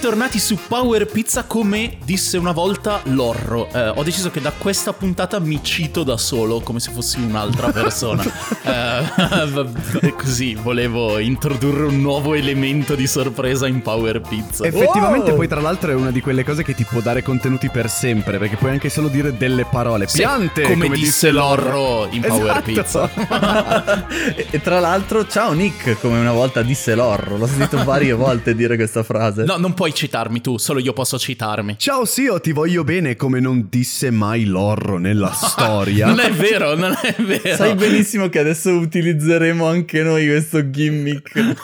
bentornati 0.00 0.38
su 0.38 0.56
Power 0.68 1.06
Pizza 1.06 1.42
come 1.42 1.98
disse 2.04 2.38
una 2.38 2.52
volta 2.52 3.00
Lorro. 3.06 3.68
Eh, 3.72 3.88
ho 3.88 4.04
deciso 4.04 4.30
che 4.30 4.40
da 4.40 4.52
questa 4.52 4.92
puntata 4.92 5.40
mi 5.40 5.58
cito 5.60 6.04
da 6.04 6.16
solo 6.16 6.60
come 6.60 6.78
se 6.78 6.92
fossi 6.92 7.18
un'altra 7.18 7.72
persona. 7.74 8.22
eh, 8.62 10.12
così 10.16 10.54
volevo 10.54 11.18
introdurre 11.18 11.86
un 11.86 12.00
nuovo 12.00 12.34
elemento 12.34 12.94
di 12.94 13.08
sorpresa 13.08 13.66
in 13.66 13.82
Power 13.82 14.20
Pizza. 14.20 14.64
Effettivamente 14.64 15.32
poi 15.32 15.48
tra 15.48 15.60
l'altro 15.60 15.90
è 15.90 15.94
una 15.94 16.12
di 16.12 16.20
quelle 16.20 16.44
cose 16.44 16.62
che 16.62 16.74
ti 16.74 16.84
può 16.84 17.00
dare 17.00 17.24
contenuti 17.24 17.68
per 17.68 17.90
sempre 17.90 18.38
perché 18.38 18.54
puoi 18.54 18.70
anche 18.70 18.90
solo 18.90 19.08
dire 19.08 19.36
delle 19.36 19.64
parole. 19.64 20.06
Sì, 20.06 20.18
Piante, 20.18 20.62
come, 20.62 20.90
disse 20.90 21.32
Lorro 21.32 22.06
in 22.12 22.20
Power 22.20 22.50
Esatto. 22.50 22.62
Pizza. 22.62 24.06
e, 24.36 24.46
e 24.48 24.60
tra 24.60 24.78
l'altro, 24.78 25.26
ciao 25.26 25.50
Nick, 25.54 25.98
come 25.98 26.20
una 26.20 26.30
volta 26.30 26.62
disse 26.62 26.94
Lorro. 26.94 27.36
L'ho 27.36 27.48
sentito 27.48 27.82
varie 27.82 28.12
volte 28.12 28.54
dire 28.54 28.76
questa 28.76 29.02
frase. 29.02 29.42
No, 29.42 29.56
non 29.56 29.74
puoi 29.74 29.86
citarmi 29.92 30.40
tu, 30.40 30.58
solo 30.58 30.80
io 30.80 30.92
posso 30.92 31.18
citarmi. 31.18 31.76
Ciao 31.78 32.04
Sio, 32.04 32.40
ti 32.40 32.52
voglio 32.52 32.84
bene 32.84 33.16
come 33.16 33.40
non 33.40 33.66
disse 33.68 34.10
mai 34.10 34.44
Lorro 34.44 34.98
nella 34.98 35.32
storia. 35.36 36.06
Non 36.06 36.20
è 36.20 36.30
vero, 36.32 36.74
non 36.74 36.96
è 37.00 37.14
vero. 37.22 37.56
Sai 37.56 37.74
benissimo 37.74 38.28
che 38.28 38.38
adesso 38.38 38.70
utilizzeremo 38.70 39.66
anche 39.66 40.02
noi 40.02 40.26
questo 40.26 40.70
gimmick. 40.70 41.56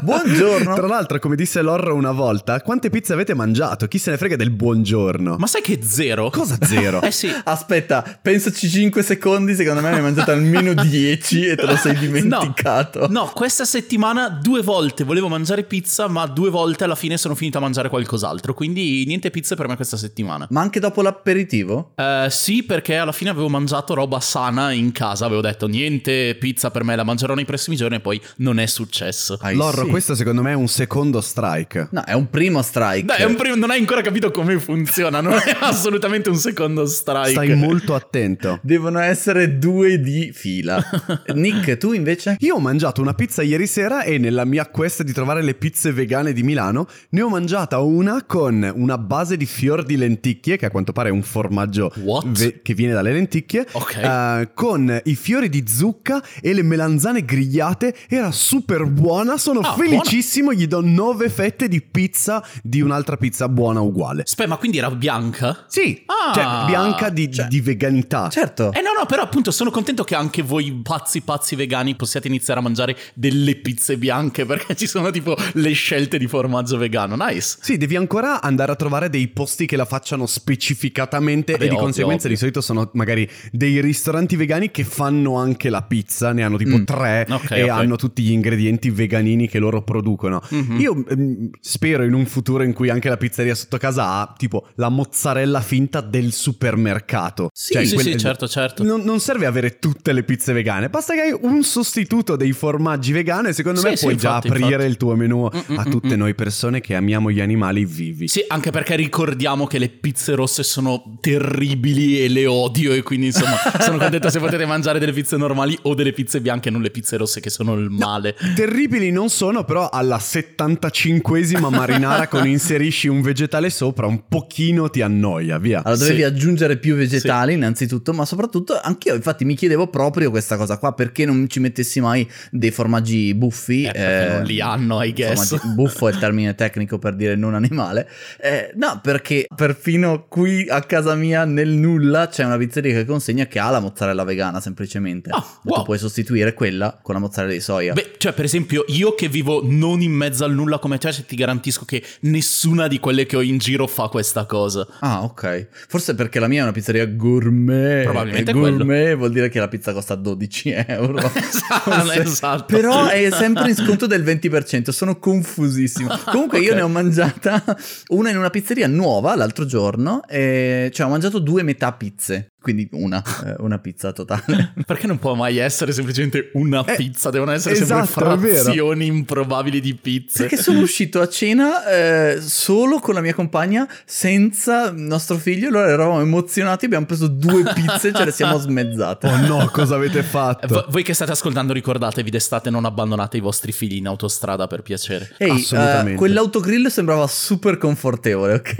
Buongiorno. 0.02 0.74
Tra 0.74 0.86
l'altro, 0.86 1.18
come 1.18 1.36
disse 1.36 1.60
Lorro 1.62 1.94
una 1.94 2.12
volta, 2.12 2.60
quante 2.60 2.90
pizze 2.90 3.12
avete 3.12 3.34
mangiato? 3.34 3.86
Chi 3.86 3.98
se 3.98 4.10
ne 4.10 4.16
frega 4.16 4.36
del 4.36 4.50
buongiorno? 4.50 5.36
Ma 5.38 5.46
sai 5.46 5.62
che 5.62 5.80
zero? 5.82 6.30
cosa 6.30 6.56
zero? 6.62 7.00
Eh 7.06 7.10
sì. 7.12 7.32
Aspetta, 7.44 8.18
pensaci 8.20 8.68
5 8.68 9.00
secondi, 9.02 9.54
secondo 9.54 9.80
me 9.80 9.90
ne 9.90 9.96
hai 9.96 10.02
mangiato 10.02 10.32
almeno 10.32 10.74
10 10.74 11.46
e 11.46 11.56
te 11.56 11.66
lo 11.66 11.76
sei 11.76 11.96
dimenticato. 11.96 13.06
No, 13.08 13.30
questa 13.32 13.64
settimana 13.64 14.28
due 14.28 14.60
volte 14.62 15.04
volevo 15.04 15.28
mangiare 15.28 15.62
pizza, 15.62 16.08
ma 16.08 16.26
due 16.26 16.50
volte 16.50 16.84
alla 16.84 16.95
fine 16.96 17.16
sono 17.16 17.36
finito 17.36 17.58
a 17.58 17.60
mangiare 17.60 17.88
qualcos'altro. 17.88 18.54
Quindi 18.54 19.04
niente 19.06 19.30
pizze 19.30 19.54
per 19.54 19.68
me 19.68 19.76
questa 19.76 19.96
settimana. 19.96 20.48
Ma 20.50 20.60
anche 20.60 20.80
dopo 20.80 21.02
l'aperitivo? 21.02 21.92
Eh, 21.94 22.26
sì, 22.30 22.64
perché 22.64 22.96
alla 22.96 23.12
fine 23.12 23.30
avevo 23.30 23.48
mangiato 23.48 23.94
roba 23.94 24.18
sana 24.18 24.72
in 24.72 24.90
casa. 24.90 25.26
Avevo 25.26 25.40
detto 25.40 25.68
niente 25.68 26.34
pizza 26.34 26.70
per 26.72 26.82
me, 26.82 26.96
la 26.96 27.04
mangerò 27.04 27.34
nei 27.34 27.44
prossimi 27.44 27.76
giorni 27.76 27.96
e 27.96 28.00
poi 28.00 28.20
non 28.38 28.58
è 28.58 28.66
successo. 28.66 29.38
Ah, 29.40 29.52
Lorro, 29.52 29.84
sì. 29.84 29.90
questo 29.90 30.14
secondo 30.16 30.42
me 30.42 30.50
è 30.50 30.54
un 30.54 30.68
secondo 30.68 31.20
strike. 31.20 31.88
No, 31.92 32.02
è 32.04 32.14
un 32.14 32.28
primo 32.28 32.62
strike. 32.62 33.04
Dai, 33.04 33.20
è 33.20 33.24
un 33.24 33.36
primo- 33.36 33.54
non 33.56 33.70
hai 33.70 33.78
ancora 33.78 34.00
capito 34.00 34.30
come 34.30 34.58
funziona, 34.58 35.20
non 35.20 35.34
è 35.34 35.56
assolutamente 35.60 36.28
un 36.30 36.36
secondo 36.36 36.86
strike. 36.86 37.30
Stai 37.30 37.54
molto 37.54 37.94
attento. 37.94 38.58
Devono 38.64 38.98
essere 38.98 39.58
due 39.58 40.00
di 40.00 40.32
fila. 40.32 40.82
Nick, 41.34 41.76
tu 41.76 41.92
invece? 41.92 42.36
Io 42.40 42.56
ho 42.56 42.60
mangiato 42.60 43.00
una 43.00 43.14
pizza 43.14 43.42
ieri 43.42 43.66
sera 43.66 44.02
e 44.02 44.18
nella 44.18 44.44
mia 44.44 44.66
quest 44.66 45.02
di 45.02 45.12
trovare 45.12 45.42
le 45.42 45.54
pizze 45.54 45.92
vegane 45.92 46.32
di 46.32 46.42
Milano 46.42 46.85
ne 47.10 47.20
ho 47.22 47.28
mangiata 47.28 47.78
una 47.80 48.24
con 48.24 48.70
una 48.74 48.98
base 48.98 49.36
di 49.36 49.46
fior 49.46 49.84
di 49.84 49.96
lenticchie, 49.96 50.56
che 50.56 50.66
a 50.66 50.70
quanto 50.70 50.92
pare 50.92 51.08
è 51.08 51.12
un 51.12 51.22
formaggio 51.22 51.92
ve- 52.26 52.60
che 52.62 52.74
viene 52.74 52.92
dalle 52.92 53.12
lenticchie, 53.12 53.66
Ok. 53.72 53.96
eh, 53.96 54.50
con 54.54 55.00
i 55.04 55.14
fiori 55.14 55.48
di 55.48 55.64
zucca 55.66 56.22
e 56.40 56.52
le 56.52 56.62
melanzane 56.62 57.24
grigliate. 57.24 57.94
Era 58.08 58.30
super 58.32 58.84
buona, 58.86 59.36
sono 59.38 59.60
Ah, 59.60 59.74
felicissimo, 59.74 60.52
gli 60.52 60.66
do 60.66 60.80
nove 60.80 61.28
fette 61.28 61.68
di 61.68 61.80
pizza 61.82 62.44
di 62.62 62.80
un'altra 62.80 63.16
pizza 63.16 63.48
buona 63.48 63.80
uguale. 63.80 64.22
Aspetta, 64.22 64.48
ma 64.48 64.56
quindi 64.56 64.78
era 64.78 64.90
bianca? 64.90 65.64
Sì, 65.68 66.02
Ah, 66.06 66.32
cioè 66.34 66.66
bianca 66.66 67.08
di, 67.08 67.30
cioè- 67.32 67.46
di 67.48 67.60
veganità. 67.60 68.28
Certo. 68.28 68.72
Eh 68.72 68.80
no, 68.80 68.90
no, 68.98 69.06
però 69.06 69.22
appunto 69.22 69.50
sono 69.50 69.70
contento 69.70 70.04
che 70.04 70.14
anche 70.14 70.42
voi 70.42 70.72
pazzi 70.82 71.20
pazzi 71.22 71.56
vegani 71.56 71.94
possiate 71.96 72.28
iniziare 72.28 72.60
a 72.60 72.62
mangiare 72.62 72.96
delle 73.14 73.56
pizze 73.56 73.96
bianche 73.96 74.44
perché 74.46 74.74
ci 74.76 74.86
sono 74.86 75.10
tipo 75.10 75.36
le 75.54 75.72
scelte 75.72 76.18
di 76.18 76.26
formaggio 76.26 76.75
vegano. 76.76 77.16
Nice. 77.16 77.58
Sì, 77.60 77.76
devi 77.76 77.96
ancora 77.96 78.40
andare 78.42 78.72
a 78.72 78.76
trovare 78.76 79.08
dei 79.10 79.28
posti 79.28 79.66
che 79.66 79.76
la 79.76 79.84
facciano 79.84 80.26
specificatamente 80.26 81.52
Vabbè, 81.52 81.64
e 81.64 81.68
di 81.68 81.74
ovvio, 81.74 81.84
conseguenza 81.84 82.22
ovvio. 82.24 82.30
di 82.30 82.36
solito 82.36 82.60
sono 82.60 82.90
magari 82.94 83.28
dei 83.52 83.80
ristoranti 83.80 84.36
vegani 84.36 84.70
che 84.70 84.84
fanno 84.84 85.36
anche 85.36 85.68
la 85.70 85.82
pizza, 85.82 86.32
ne 86.32 86.42
hanno 86.42 86.56
tipo 86.56 86.76
Mm, 86.78 86.84
tre 86.84 87.26
ok, 87.30 87.50
e 87.52 87.62
ok. 87.62 87.68
hanno 87.70 87.96
tutti 87.96 88.22
gli 88.22 88.30
ingredienti 88.30 88.90
veganini 88.90 89.48
che 89.48 89.58
loro 89.58 89.82
producono. 89.82 90.42
Mhm. 90.50 90.78
Io 90.80 91.04
ehm, 91.08 91.50
spero 91.60 92.02
in 92.04 92.12
un 92.12 92.26
futuro 92.26 92.62
in 92.62 92.72
cui 92.72 92.88
anche 92.90 93.08
la 93.08 93.16
pizzeria 93.16 93.54
sotto 93.54 93.78
casa 93.78 94.04
ha 94.20 94.34
tipo 94.36 94.68
la 94.76 94.88
mozzarella 94.88 95.60
finta 95.60 96.00
del 96.00 96.32
supermercato. 96.32 97.48
Sì, 97.52 97.72
Cioè, 97.74 97.84
sì, 97.84 97.94
quel- 97.94 98.06
sì, 98.06 98.18
certo, 98.18 98.46
certo. 98.48 98.82
Non, 98.82 99.02
non 99.02 99.20
serve 99.20 99.46
avere 99.46 99.78
tutte 99.78 100.12
le 100.12 100.22
pizze 100.24 100.52
vegane, 100.52 100.88
basta 100.90 101.14
che 101.14 101.20
hai 101.20 101.38
un 101.40 101.62
sostituto 101.62 102.36
dei 102.36 102.52
formaggi 102.52 103.12
vegani 103.12 103.48
e 103.48 103.52
secondo 103.52 103.80
Sì, 103.80 103.86
me 103.88 103.96
sì, 103.96 104.04
puoi 104.04 104.16
già 104.16 104.28
infatti, 104.28 104.48
aprire 104.48 104.66
infatti. 104.72 104.90
il 104.90 104.96
tuo 104.96 105.14
menù 105.14 105.34
Mm, 105.36 105.76
a 105.78 105.84
mm, 105.86 105.90
tutte 105.90 106.14
mm, 106.16 106.18
noi 106.18 106.34
persone 106.34 106.65
che 106.80 106.94
amiamo 106.94 107.30
gli 107.30 107.40
animali 107.40 107.84
vivi. 107.84 108.28
Sì, 108.28 108.44
anche 108.48 108.70
perché 108.70 108.96
ricordiamo 108.96 109.66
che 109.66 109.78
le 109.78 109.88
pizze 109.88 110.34
rosse 110.34 110.62
sono 110.62 111.16
terribili 111.20 112.20
e 112.22 112.28
le 112.28 112.46
odio 112.46 112.92
e 112.92 113.02
quindi 113.02 113.26
insomma 113.26 113.56
sono 113.80 113.98
contento 113.98 114.28
se 114.30 114.38
potete 114.38 114.66
mangiare 114.66 114.98
delle 114.98 115.12
pizze 115.12 115.36
normali 115.36 115.78
o 115.82 115.94
delle 115.94 116.12
pizze 116.12 116.40
bianche, 116.40 116.70
non 116.70 116.82
le 116.82 116.90
pizze 116.90 117.16
rosse 117.16 117.40
che 117.40 117.50
sono 117.50 117.74
il 117.74 117.90
male. 117.90 118.34
Terribili 118.54 119.10
non 119.10 119.28
sono, 119.28 119.64
però 119.64 119.88
alla 119.88 120.18
75esima 120.18 121.68
marinara 121.70 122.26
con 122.28 122.46
inserisci 122.46 123.08
un 123.08 123.20
vegetale 123.22 123.70
sopra, 123.70 124.06
un 124.06 124.22
pochino 124.28 124.88
ti 124.90 125.00
annoia, 125.02 125.58
via. 125.58 125.78
Allora 125.82 125.96
dovevi 126.00 126.18
Sì. 126.18 126.22
aggiungere 126.24 126.76
più 126.78 126.94
vegetali 126.96 127.52
innanzitutto, 127.54 128.12
ma 128.12 128.24
soprattutto 128.24 128.78
anch'io 128.80 129.14
infatti 129.14 129.44
mi 129.44 129.54
chiedevo 129.54 129.88
proprio 129.88 130.30
questa 130.30 130.56
cosa 130.56 130.78
qua, 130.78 130.92
perché 130.92 131.24
non 131.24 131.48
ci 131.48 131.60
mettessi 131.60 132.00
mai 132.00 132.26
dei 132.50 132.70
formaggi 132.70 133.34
buffi? 133.34 133.84
Eh, 133.84 133.92
perché 133.92 134.26
eh, 134.26 134.32
non 134.36 134.44
li 134.44 134.60
hanno, 134.60 135.02
I 135.02 135.12
guess. 135.12 135.48
formaggi- 135.48 135.74
buffo 135.74 136.08
è 136.08 136.12
il 136.12 136.18
termine 136.18 136.54
tecnico 136.56 136.98
per 136.98 137.14
dire 137.14 137.36
non 137.36 137.54
animale. 137.54 138.08
Eh, 138.40 138.72
no, 138.74 138.98
perché 139.00 139.46
perfino 139.54 140.26
qui 140.28 140.66
a 140.68 140.80
casa 140.82 141.14
mia 141.14 141.44
nel 141.44 141.68
nulla 141.68 142.26
c'è 142.26 142.42
una 142.44 142.56
pizzeria 142.56 142.92
che 142.92 143.04
consegna 143.04 143.46
che 143.46 143.60
ha 143.60 143.70
la 143.70 143.78
mozzarella 143.78 144.24
vegana 144.24 144.60
semplicemente. 144.60 145.30
Ah, 145.30 145.38
E 145.38 145.58
wow. 145.68 145.78
Tu 145.78 145.84
puoi 145.84 145.98
sostituire 145.98 146.52
quella 146.54 146.98
con 147.00 147.14
la 147.14 147.20
mozzarella 147.20 147.52
di 147.52 147.60
soia. 147.60 147.92
Beh, 147.92 148.14
cioè, 148.18 148.32
per 148.32 148.44
esempio, 148.44 148.84
io 148.88 149.14
che 149.14 149.28
vivo 149.28 149.60
non 149.64 150.00
in 150.00 150.12
mezzo 150.12 150.44
al 150.44 150.52
nulla 150.52 150.78
come 150.78 150.98
te, 150.98 151.12
ti 151.26 151.36
garantisco 151.36 151.84
che 151.84 152.02
nessuna 152.20 152.88
di 152.88 152.98
quelle 152.98 153.26
che 153.26 153.36
ho 153.36 153.42
in 153.42 153.58
giro 153.58 153.86
fa 153.86 154.08
questa 154.08 154.46
cosa. 154.46 154.86
Ah, 155.00 155.22
ok. 155.22 155.68
Forse 155.86 156.14
perché 156.16 156.40
la 156.40 156.48
mia 156.48 156.60
è 156.60 156.62
una 156.62 156.72
pizzeria 156.72 157.06
gourmet. 157.06 158.04
Probabilmente 158.04 158.50
è 158.50 158.54
quello. 158.54 158.76
gourmet 158.78 159.14
vuol 159.16 159.30
dire 159.30 159.48
che 159.48 159.58
la 159.60 159.68
pizza 159.68 159.92
costa 159.92 160.14
12 160.14 160.70
euro. 160.88 161.18
Esatto, 161.36 162.12
esatto. 162.12 162.64
Però 162.76 163.06
è 163.08 163.30
sempre 163.30 163.68
in 163.68 163.74
sconto 163.76 164.06
del 164.06 164.22
20%. 164.24 164.90
Sono 164.90 165.18
confusissimo. 165.18 166.08
Comunque, 166.26 166.45
io 166.54 166.70
Ok. 166.70 166.76
ne 166.76 166.82
ho 166.82 166.88
mangiata 166.88 167.62
una 168.08 168.30
in 168.30 168.36
una 168.38 168.50
pizzeria 168.50 168.86
nuova 168.86 169.34
l'altro 169.34 169.64
giorno. 169.66 170.22
E 170.28 170.90
cioè, 170.92 171.06
ho 171.06 171.10
mangiato 171.10 171.38
due 171.38 171.62
metà 171.62 171.92
pizze. 171.92 172.48
Quindi 172.66 172.88
una, 172.94 173.22
eh, 173.44 173.54
una 173.58 173.78
pizza 173.78 174.10
totale. 174.10 174.72
Perché 174.84 175.06
non 175.06 175.20
può 175.20 175.34
mai 175.36 175.58
essere 175.58 175.92
semplicemente 175.92 176.50
una 176.54 176.84
Eh, 176.84 176.96
pizza, 176.96 177.30
devono 177.30 177.52
essere 177.52 177.76
esatto, 177.76 178.06
sempre 178.06 178.48
frazioni 178.48 179.06
improbabili 179.06 179.80
di 179.80 179.94
pizze. 179.94 180.40
Perché 180.48 180.56
sono 180.56 180.80
uscito 180.80 181.20
a 181.20 181.28
cena 181.28 181.86
eh, 181.86 182.40
solo 182.40 182.98
con 182.98 183.14
la 183.14 183.20
mia 183.20 183.34
compagna, 183.34 183.86
senza 184.04 184.90
nostro 184.90 185.36
figlio. 185.36 185.68
Allora 185.68 185.88
eravamo 185.90 186.20
emozionati. 186.20 186.86
Abbiamo 186.86 187.06
preso 187.06 187.28
due 187.28 187.62
pizze 187.72 188.08
e 188.08 188.12
ce 188.12 188.24
le 188.24 188.32
siamo 188.32 188.58
smezzate. 188.58 189.28
Oh 189.28 189.36
no, 189.46 189.68
cosa 189.72 189.94
avete 189.96 190.18
Eh, 190.18 190.22
fatto? 190.24 190.66
vo- 190.66 190.86
Voi 190.88 191.04
che 191.04 191.14
state 191.14 191.30
ascoltando, 191.30 191.72
ricordatevi 191.72 192.30
d'estate 192.30 192.68
non 192.68 192.84
abbandonate 192.84 193.36
i 193.36 193.40
vostri 193.40 193.70
figli 193.70 193.94
in 193.98 194.08
autostrada 194.08 194.66
per 194.66 194.82
piacere. 194.82 195.34
Ehi, 195.38 195.50
Assolutamente. 195.50 196.12
eh, 196.14 196.16
quell'autogrill 196.16 196.88
sembrava 196.88 197.28
super 197.28 197.78
confortevole, 197.78 198.54
ok? 198.54 198.78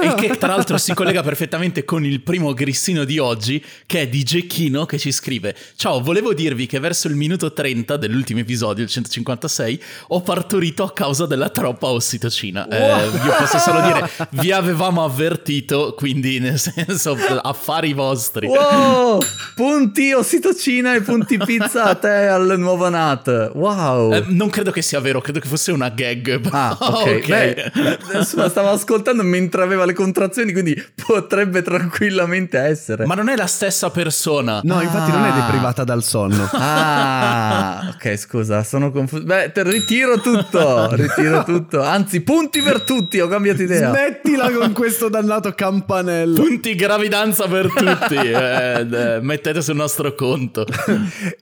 E 0.00 0.14
che 0.16 0.36
tra 0.38 0.48
l'altro 0.54 0.78
si 0.78 0.94
collega 0.94 1.22
perfettamente 1.22 1.84
con 1.84 2.02
il 2.02 2.22
primo 2.22 2.54
grissino 2.54 3.04
di 3.04 3.18
oggi, 3.18 3.24
che 3.34 4.02
è 4.02 4.08
di 4.08 4.22
Gecchino 4.22 4.86
che 4.86 4.98
ci 4.98 5.10
scrive: 5.12 5.54
Ciao, 5.76 6.00
volevo 6.00 6.34
dirvi 6.34 6.66
che 6.66 6.78
verso 6.78 7.08
il 7.08 7.16
minuto 7.16 7.52
30 7.52 7.96
dell'ultimo 7.96 8.40
episodio, 8.40 8.84
il 8.84 8.90
156, 8.90 9.82
ho 10.08 10.20
partorito 10.20 10.84
a 10.84 10.92
causa 10.92 11.26
della 11.26 11.48
troppa 11.48 11.88
ossitocina. 11.88 12.68
Eh, 12.68 13.06
io 13.06 13.34
posso 13.38 13.58
solo 13.58 13.80
dire, 13.80 14.08
vi 14.40 14.52
avevamo 14.52 15.04
avvertito, 15.04 15.94
quindi 15.96 16.38
nel 16.38 16.58
senso, 16.58 17.16
affari 17.42 17.92
vostri. 17.92 18.46
wow! 18.46 19.20
Punti 19.56 20.12
ossitocina 20.12 20.94
e 20.94 21.00
punti 21.00 21.38
pizza 21.38 21.84
a 21.84 21.94
te 21.94 22.28
al 22.28 22.54
nuovo 22.58 22.88
Nat. 22.88 23.52
Wow! 23.54 24.12
Eh, 24.12 24.24
non 24.28 24.50
credo 24.50 24.70
che 24.70 24.82
sia 24.82 25.00
vero, 25.00 25.20
credo 25.20 25.40
che 25.40 25.48
fosse 25.48 25.72
una 25.72 25.88
gag. 25.88 26.40
Ah, 26.56 26.76
ok. 26.80 27.26
Beh, 27.26 27.98
insomma, 28.14 28.48
stavo 28.48 28.70
ascoltando 28.70 29.22
mentre 29.22 29.62
aveva 29.62 29.84
le 29.84 29.92
contrazioni, 29.92 30.52
quindi 30.52 30.74
potrebbe 31.06 31.62
tranquillamente 31.62 32.58
essere. 32.58 33.04
Ma 33.06 33.14
non 33.14 33.28
è 33.28 33.36
la 33.36 33.46
stessa 33.46 33.90
persona. 33.90 34.60
No, 34.62 34.80
infatti 34.82 35.10
non 35.10 35.24
è 35.24 35.28
Ah. 35.30 35.40
deprivata 35.40 35.84
dal 35.84 36.02
sonno. 36.02 36.48
Ah, 36.88 37.92
ok, 37.94 38.16
scusa, 38.16 38.62
sono 38.62 38.90
confuso. 38.90 39.22
Beh, 39.24 39.52
te 39.52 39.62
ritiro 39.62 40.18
tutto, 40.20 40.88
ritiro 40.94 41.42
tutto. 41.44 41.82
Anzi, 41.82 42.20
punti 42.22 42.60
per 42.60 42.82
tutti, 42.82 43.18
ho 43.20 43.28
cambiato 43.28 43.62
idea. 43.62 43.90
Smettila 43.90 44.50
con 44.50 44.72
questo 44.74 45.08
dannato 45.08 45.52
campanello. 45.52 46.40
Punti 46.42 46.74
gravidanza 46.74 47.46
per 47.46 47.72
tutti. 47.72 48.14
eh, 48.16 48.86
eh, 48.90 49.18
mettete 49.20 49.62
sul 49.62 49.76
nostro 49.76 50.14
conto. 50.14 50.66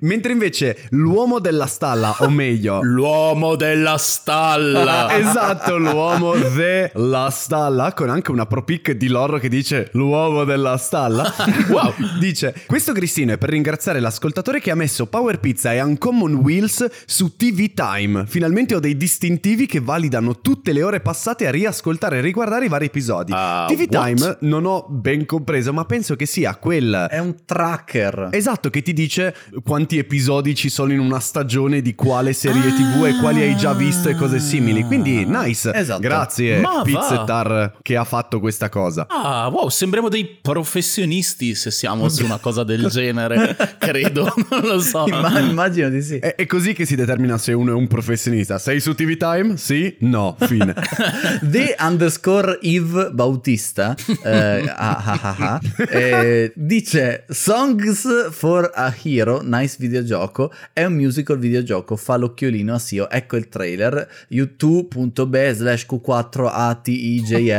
Mentre 0.00 0.32
invece 0.32 0.86
l'uomo 0.90 1.38
della 1.38 1.66
stalla, 1.66 2.14
o 2.18 2.28
meglio, 2.28 2.80
L'uomo 2.82 3.56
della 3.56 3.96
stalla. 3.98 5.16
esatto, 5.16 5.76
l'uomo 5.78 6.34
della 6.34 7.28
stalla, 7.30 7.92
con 7.92 8.08
anche 8.10 8.30
una 8.30 8.46
pro 8.46 8.62
pic 8.62 8.92
di 8.92 9.08
loro 9.08 9.38
che 9.38 9.48
dice 9.48 9.88
l'uomo 9.92 10.44
della 10.44 10.76
stalla. 10.76 11.32
Wow. 11.74 11.94
Dice: 12.18 12.54
Questo 12.66 12.92
grissino 12.92 13.32
è 13.32 13.38
per 13.38 13.50
ringraziare 13.50 14.00
l'ascoltatore 14.00 14.60
che 14.60 14.70
ha 14.70 14.74
messo 14.74 15.06
Power 15.06 15.40
Pizza 15.40 15.72
e 15.72 15.80
Uncommon 15.80 16.34
Wheels 16.34 16.86
su 17.06 17.36
TV 17.36 17.72
Time. 17.74 18.26
Finalmente 18.26 18.74
ho 18.74 18.80
dei 18.80 18.96
distintivi 18.96 19.66
che 19.66 19.80
validano 19.80 20.40
tutte 20.40 20.72
le 20.72 20.82
ore 20.82 21.00
passate 21.00 21.46
a 21.46 21.50
riascoltare 21.50 22.18
e 22.18 22.20
riguardare 22.20 22.66
i 22.66 22.68
vari 22.68 22.86
episodi. 22.86 23.32
Ah, 23.34 23.66
TV 23.68 23.86
what? 23.90 23.90
Time 23.90 24.36
non 24.40 24.66
ho 24.66 24.86
ben 24.88 25.26
compreso, 25.26 25.72
ma 25.72 25.84
penso 25.84 26.16
che 26.16 26.26
sia 26.26 26.56
quel. 26.56 27.06
È 27.10 27.18
un 27.18 27.34
tracker. 27.44 28.28
Esatto, 28.32 28.70
che 28.70 28.82
ti 28.82 28.92
dice 28.92 29.34
quanti 29.64 29.98
episodi 29.98 30.54
ci 30.54 30.68
sono 30.68 30.92
in 30.92 30.98
una 30.98 31.20
stagione 31.20 31.80
di 31.80 31.94
quale 31.94 32.32
serie 32.32 32.72
TV 32.72 33.06
e 33.06 33.18
quali 33.20 33.40
hai 33.40 33.56
già 33.56 33.72
visto 33.72 34.08
e 34.08 34.14
cose 34.14 34.38
simili. 34.38 34.84
Quindi, 34.84 35.24
nice. 35.24 35.72
Esatto. 35.74 36.00
Grazie, 36.00 36.60
Ma 36.60 36.74
va. 36.74 36.82
Pizzettar, 36.82 37.78
che 37.82 37.96
ha 37.96 38.04
fatto 38.04 38.40
questa 38.40 38.68
cosa. 38.68 39.06
Ah, 39.08 39.48
wow, 39.48 39.68
sembriamo 39.68 40.08
dei 40.08 40.38
professionisti 40.40 41.43
se 41.52 41.70
siamo 41.70 42.08
su 42.08 42.24
una 42.24 42.38
cosa 42.38 42.64
del 42.64 42.86
genere. 42.88 43.56
Credo, 43.76 44.32
non 44.48 44.60
lo 44.62 44.80
so. 44.80 45.04
Imma- 45.06 45.40
immagino 45.40 45.90
di 45.90 46.00
sì. 46.00 46.18
È, 46.18 46.34
è 46.36 46.46
così 46.46 46.72
che 46.72 46.86
si 46.86 46.94
determina 46.94 47.36
se 47.36 47.52
uno 47.52 47.72
è 47.72 47.74
un 47.74 47.88
professionista. 47.88 48.58
Sei 48.58 48.80
su 48.80 48.94
TV 48.94 49.16
Time? 49.16 49.56
Sì? 49.58 49.96
No. 50.00 50.36
Fine. 50.38 50.74
The 51.42 51.76
underscore 51.78 52.58
Eve 52.62 53.10
Bautista 53.10 53.94
eh, 54.22 54.68
ah, 54.68 55.02
ah, 55.04 55.20
ah, 55.22 55.36
ah, 55.38 55.60
eh, 55.90 56.52
dice 56.54 57.24
Songs 57.28 58.30
for 58.30 58.70
a 58.74 58.94
Hero, 59.02 59.40
nice 59.42 59.76
videogioco, 59.78 60.52
è 60.72 60.84
un 60.84 60.94
musical 60.94 61.38
videogioco, 61.38 61.96
fa 61.96 62.16
l'occhiolino 62.16 62.74
a 62.74 62.78
Sio, 62.78 63.10
ecco 63.10 63.36
il 63.36 63.48
trailer, 63.48 64.08
youtube.be 64.28 65.54
slash 65.54 65.86
q4 65.88 66.50
atijrzj 66.52 67.50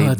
Ah, 0.00 0.16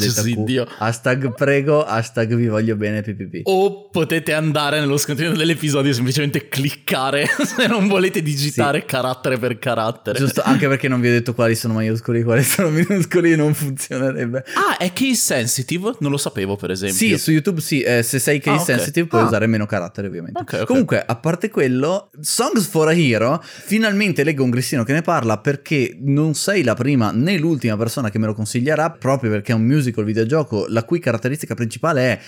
hashtag 0.78 1.34
prego, 1.34 1.84
hashtag 1.84 2.34
vi 2.34 2.46
voglio 2.46 2.76
bene 2.80 3.02
ppp. 3.02 3.42
O 3.44 3.88
potete 3.90 4.32
andare 4.32 4.80
nello 4.80 4.96
scontrino 4.96 5.32
dell'episodio 5.36 5.90
e 5.90 5.94
semplicemente 5.94 6.48
cliccare 6.48 7.26
se 7.44 7.66
non 7.66 7.86
volete 7.86 8.22
digitare 8.22 8.84
carattere 8.84 9.38
per 9.38 9.58
carattere. 9.58 10.18
Giusto, 10.18 10.42
anche 10.42 10.66
perché 10.66 10.88
non 10.88 11.00
vi 11.00 11.08
ho 11.08 11.12
detto 11.12 11.34
quali 11.34 11.54
sono 11.54 11.74
maiuscoli, 11.74 12.22
quali 12.22 12.42
sono 12.42 12.70
minuscoli, 12.74 13.36
non 13.36 13.54
funzionerebbe. 13.54 14.44
Ah, 14.54 14.76
è 14.78 14.92
case 14.92 15.14
sensitive? 15.14 15.94
Non 16.00 16.10
lo 16.10 16.16
sapevo, 16.16 16.56
per 16.56 16.70
esempio. 16.70 16.96
Sì, 16.98 17.18
su 17.18 17.30
YouTube 17.30 17.60
sì, 17.60 17.80
eh, 17.82 18.02
se 18.02 18.18
sei 18.18 18.40
case 18.40 18.72
Ah, 18.72 18.74
ok. 18.74 18.80
sensitive 18.80 19.06
puoi 19.06 19.20
Ah. 19.22 19.26
usare 19.26 19.46
meno 19.46 19.66
caratteri 19.66 20.06
ovviamente. 20.06 20.40
Ok, 20.40 20.52
ok. 20.62 20.64
Comunque, 20.66 21.02
a 21.04 21.16
parte 21.16 21.50
quello, 21.50 22.10
Songs 22.20 22.66
for 22.66 22.88
a 22.88 22.94
Hero, 22.94 23.40
finalmente 23.42 24.24
leggo 24.24 24.42
un 24.42 24.50
grissino 24.50 24.82
che 24.84 24.92
ne 24.92 25.02
parla 25.02 25.38
perché 25.38 25.96
non 26.00 26.34
sei 26.34 26.62
la 26.62 26.74
prima 26.74 27.10
né 27.12 27.36
l'ultima 27.38 27.76
persona 27.76 28.10
che 28.10 28.18
me 28.18 28.26
lo 28.26 28.34
consiglierà, 28.34 28.90
proprio 28.90 29.30
perché 29.30 29.52
è 29.52 29.54
un 29.54 29.62
musical 29.64 30.04
videogioco 30.04 30.66
la 30.68 30.84
cui 30.84 30.98
caratteristica 30.98 31.54
principale 31.54 32.00
è 32.12 32.20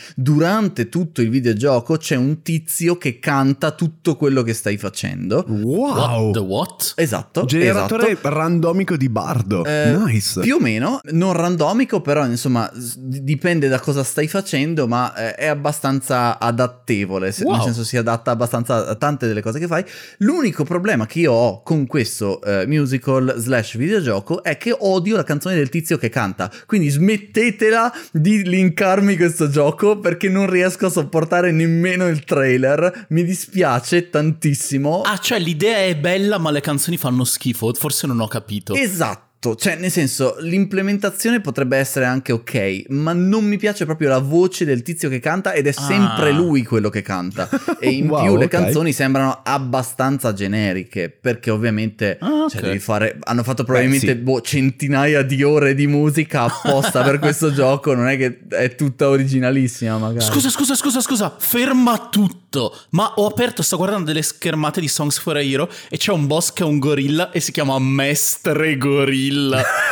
durante 0.43 0.89
tutto 0.89 1.23
il 1.23 1.31
videogioco 1.31 1.97
c'è 1.97 2.17
un 2.17 2.43
tizio 2.43 2.99
che 2.99 3.21
canta 3.21 3.71
tutto 3.71 4.17
quello 4.17 4.43
che 4.43 4.55
stai 4.55 4.77
facendo. 4.77 5.45
Wow. 5.47 5.95
What 5.95 6.33
the 6.33 6.39
what? 6.41 6.93
Esatto. 6.97 7.45
Generatore 7.45 8.11
esatto. 8.11 8.29
randomico 8.29 8.97
di 8.97 9.09
bardo. 9.09 9.65
Eh, 9.65 9.97
nice. 10.05 10.41
Più 10.41 10.57
o 10.57 10.59
meno, 10.59 10.99
non 11.11 11.33
randomico, 11.33 12.01
però 12.01 12.27
insomma 12.27 12.69
dipende 12.97 13.69
da 13.69 13.79
cosa 13.79 14.03
stai 14.03 14.27
facendo, 14.27 14.89
ma 14.89 15.15
eh, 15.15 15.35
è 15.37 15.47
abbastanza 15.47 16.41
adattevole, 16.41 17.31
se- 17.31 17.45
Wow. 17.45 17.55
nel 17.55 17.63
senso 17.63 17.85
si 17.85 17.97
adatta 17.97 18.33
abbastanza 18.33 18.89
a 18.89 18.95
tante 18.97 19.29
delle 19.29 19.43
cose 19.43 19.61
che 19.61 19.69
fai. 19.69 19.85
L'unico 20.19 20.65
problema 20.65 21.07
che 21.07 21.21
io 21.21 21.33
ho 21.33 21.63
con 21.63 21.87
questo 21.87 22.43
eh, 22.43 22.67
musical 22.67 23.35
slash 23.37 23.77
videogioco 23.77 24.43
è 24.43 24.57
che 24.57 24.75
odio 24.77 25.15
la 25.15 25.23
canzone 25.25 25.55
del 25.55 25.69
tizio 25.69 25.99
che 25.99 26.09
canta, 26.09 26.51
quindi 26.67 26.89
smettetela 26.89 27.93
di 28.11 28.43
linkarmi 28.43 29.17
questo 29.17 29.49
gioco 29.49 30.01
perché 30.01 30.29
non 30.33 30.51
riesco 30.51 30.87
a 30.87 30.91
sopportare 30.91 31.53
nemmeno 31.53 32.09
il 32.09 32.25
trailer, 32.25 33.07
mi 33.11 33.23
dispiace 33.23 34.11
tantissimo. 34.11 35.03
Ah, 35.03 35.19
cioè 35.19 35.39
l'idea 35.39 35.85
è 35.85 35.97
bella, 35.97 36.39
ma 36.39 36.51
le 36.51 36.61
canzoni 36.61 36.97
fanno 36.97 37.23
schifo. 37.23 37.73
Forse 37.75 38.09
non 38.09 38.19
ho 38.21 38.27
capito. 38.27 38.75
Esatto. 38.75 39.31
Cioè, 39.57 39.75
nel 39.77 39.91
senso, 39.91 40.37
l'implementazione 40.39 41.41
potrebbe 41.41 41.77
essere 41.77 42.05
anche 42.05 42.31
ok, 42.31 42.85
ma 42.91 43.13
non 43.13 43.45
mi 43.45 43.57
piace 43.57 43.85
proprio 43.85 44.09
la 44.09 44.19
voce 44.21 44.65
del 44.65 44.83
tizio 44.83 45.09
che 45.09 45.19
canta 45.19 45.53
ed 45.53 45.67
è 45.67 45.73
sempre 45.73 46.29
Ah. 46.31 46.33
lui 46.33 46.63
quello 46.63 46.89
che 46.91 47.03
canta. 47.03 47.49
E 47.81 47.91
in 47.91 48.07
Wow, 48.13 48.23
più 48.25 48.37
le 48.37 48.47
canzoni 48.47 48.93
sembrano 48.93 49.41
abbastanza 49.43 50.33
generiche, 50.33 51.11
perché 51.11 51.51
ovviamente 51.51 52.19
Ah, 52.21 52.47
cioè, 52.49 52.61
ok. 52.61 52.67
devi 52.67 52.79
fare, 52.79 53.19
hanno 53.25 53.43
fatto 53.43 53.65
probabilmente 53.65 54.07
sì. 54.07 54.15
boh, 54.15 54.41
centinaia 54.41 55.23
di 55.23 55.43
ore 55.43 55.75
di 55.75 55.89
musica 55.89 56.43
apposta 56.43 57.03
per 57.03 57.19
questo 57.21 57.53
gioco, 57.53 57.95
non 57.95 58.07
è 58.09 58.17
che 58.17 58.43
è 58.49 58.75
tutta 58.77 59.09
originalissima 59.09 59.99
magari. 59.99 60.25
Scusa, 60.25 60.51
scusa, 60.51 60.75
scusa, 60.77 61.01
scusa, 61.01 61.35
ferma 61.37 62.09
tutto. 62.11 62.77
Ma 62.91 63.15
ho 63.17 63.27
aperto, 63.27 63.63
sto 63.63 63.77
guardando 63.79 64.05
delle 64.07 64.23
schermate 64.23 64.81
di 64.81 64.87
Songs 64.89 65.19
for 65.19 65.37
a 65.37 65.43
Hero 65.43 65.69
e 65.89 65.97
c'è 65.97 66.13
un 66.13 66.27
boss 66.27 66.53
che 66.53 66.63
è 66.63 66.67
un 66.67 66.79
gorilla 66.79 67.31
e 67.31 67.41
si 67.41 67.51
chiama 67.51 67.79
Mestre 67.79 68.77
Gorilla. 68.77 69.31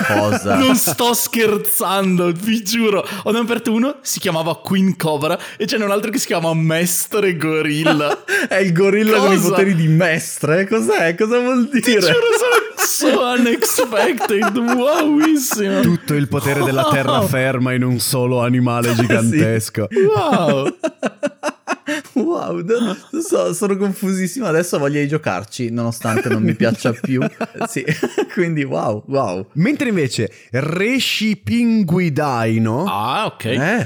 Cosa? 0.07 0.57
Non 0.57 0.75
sto 0.77 1.15
scherzando, 1.15 2.33
vi 2.33 2.63
giuro. 2.63 3.07
Ho 3.25 3.31
ne 3.31 3.39
aperto 3.39 3.73
uno, 3.73 3.97
si 4.03 4.19
chiamava 4.21 4.57
Queen 4.57 4.97
Cobra 4.97 5.39
e 5.57 5.65
c'è 5.65 5.77
un 5.77 5.91
altro 5.91 6.11
che 6.11 6.19
si 6.19 6.27
chiama 6.27 6.53
Mestre 6.55 7.37
Gorilla. 7.37 8.25
È 8.49 8.57
il 8.57 8.73
gorilla 8.73 9.19
con 9.19 9.33
i 9.33 9.37
Cosa? 9.37 9.51
poteri 9.51 9.75
di 9.75 9.89
mestre? 9.89 10.67
Cos'è? 10.67 11.15
Cosa 11.15 11.39
vuol 11.39 11.69
dire? 11.69 11.81
Ti 11.81 11.93
giuro, 11.93 12.13
sono 12.39 12.61
so 12.81 13.21
unexpected, 13.39 14.57
wowissimo. 14.57 15.81
Tutto 15.81 16.15
il 16.15 16.29
potere 16.29 16.63
della 16.63 16.89
terraferma 16.91 17.73
in 17.73 17.85
un 17.85 17.99
solo 17.99 18.41
animale 18.43 18.95
gigantesco. 18.95 19.89
Wow. 19.91 20.77
Wow, 22.13 22.63
no- 22.65 22.97
so, 23.23 23.53
sono 23.55 23.77
confusissimo. 23.77 24.47
Adesso 24.47 24.79
di 24.89 25.07
giocarci, 25.09 25.71
nonostante 25.71 26.29
non 26.29 26.43
mi 26.43 26.55
piaccia 26.55 26.93
più. 27.01 27.21
Sì, 27.69 27.85
quindi 28.33 28.63
wow, 28.65 29.03
wow. 29.07 29.47
Mentre 29.55 29.89
invece 29.89 30.31
Rescipinguidaino 30.51 32.85
Ah, 32.87 33.27
ok. 33.27 33.45
Eh, 33.45 33.85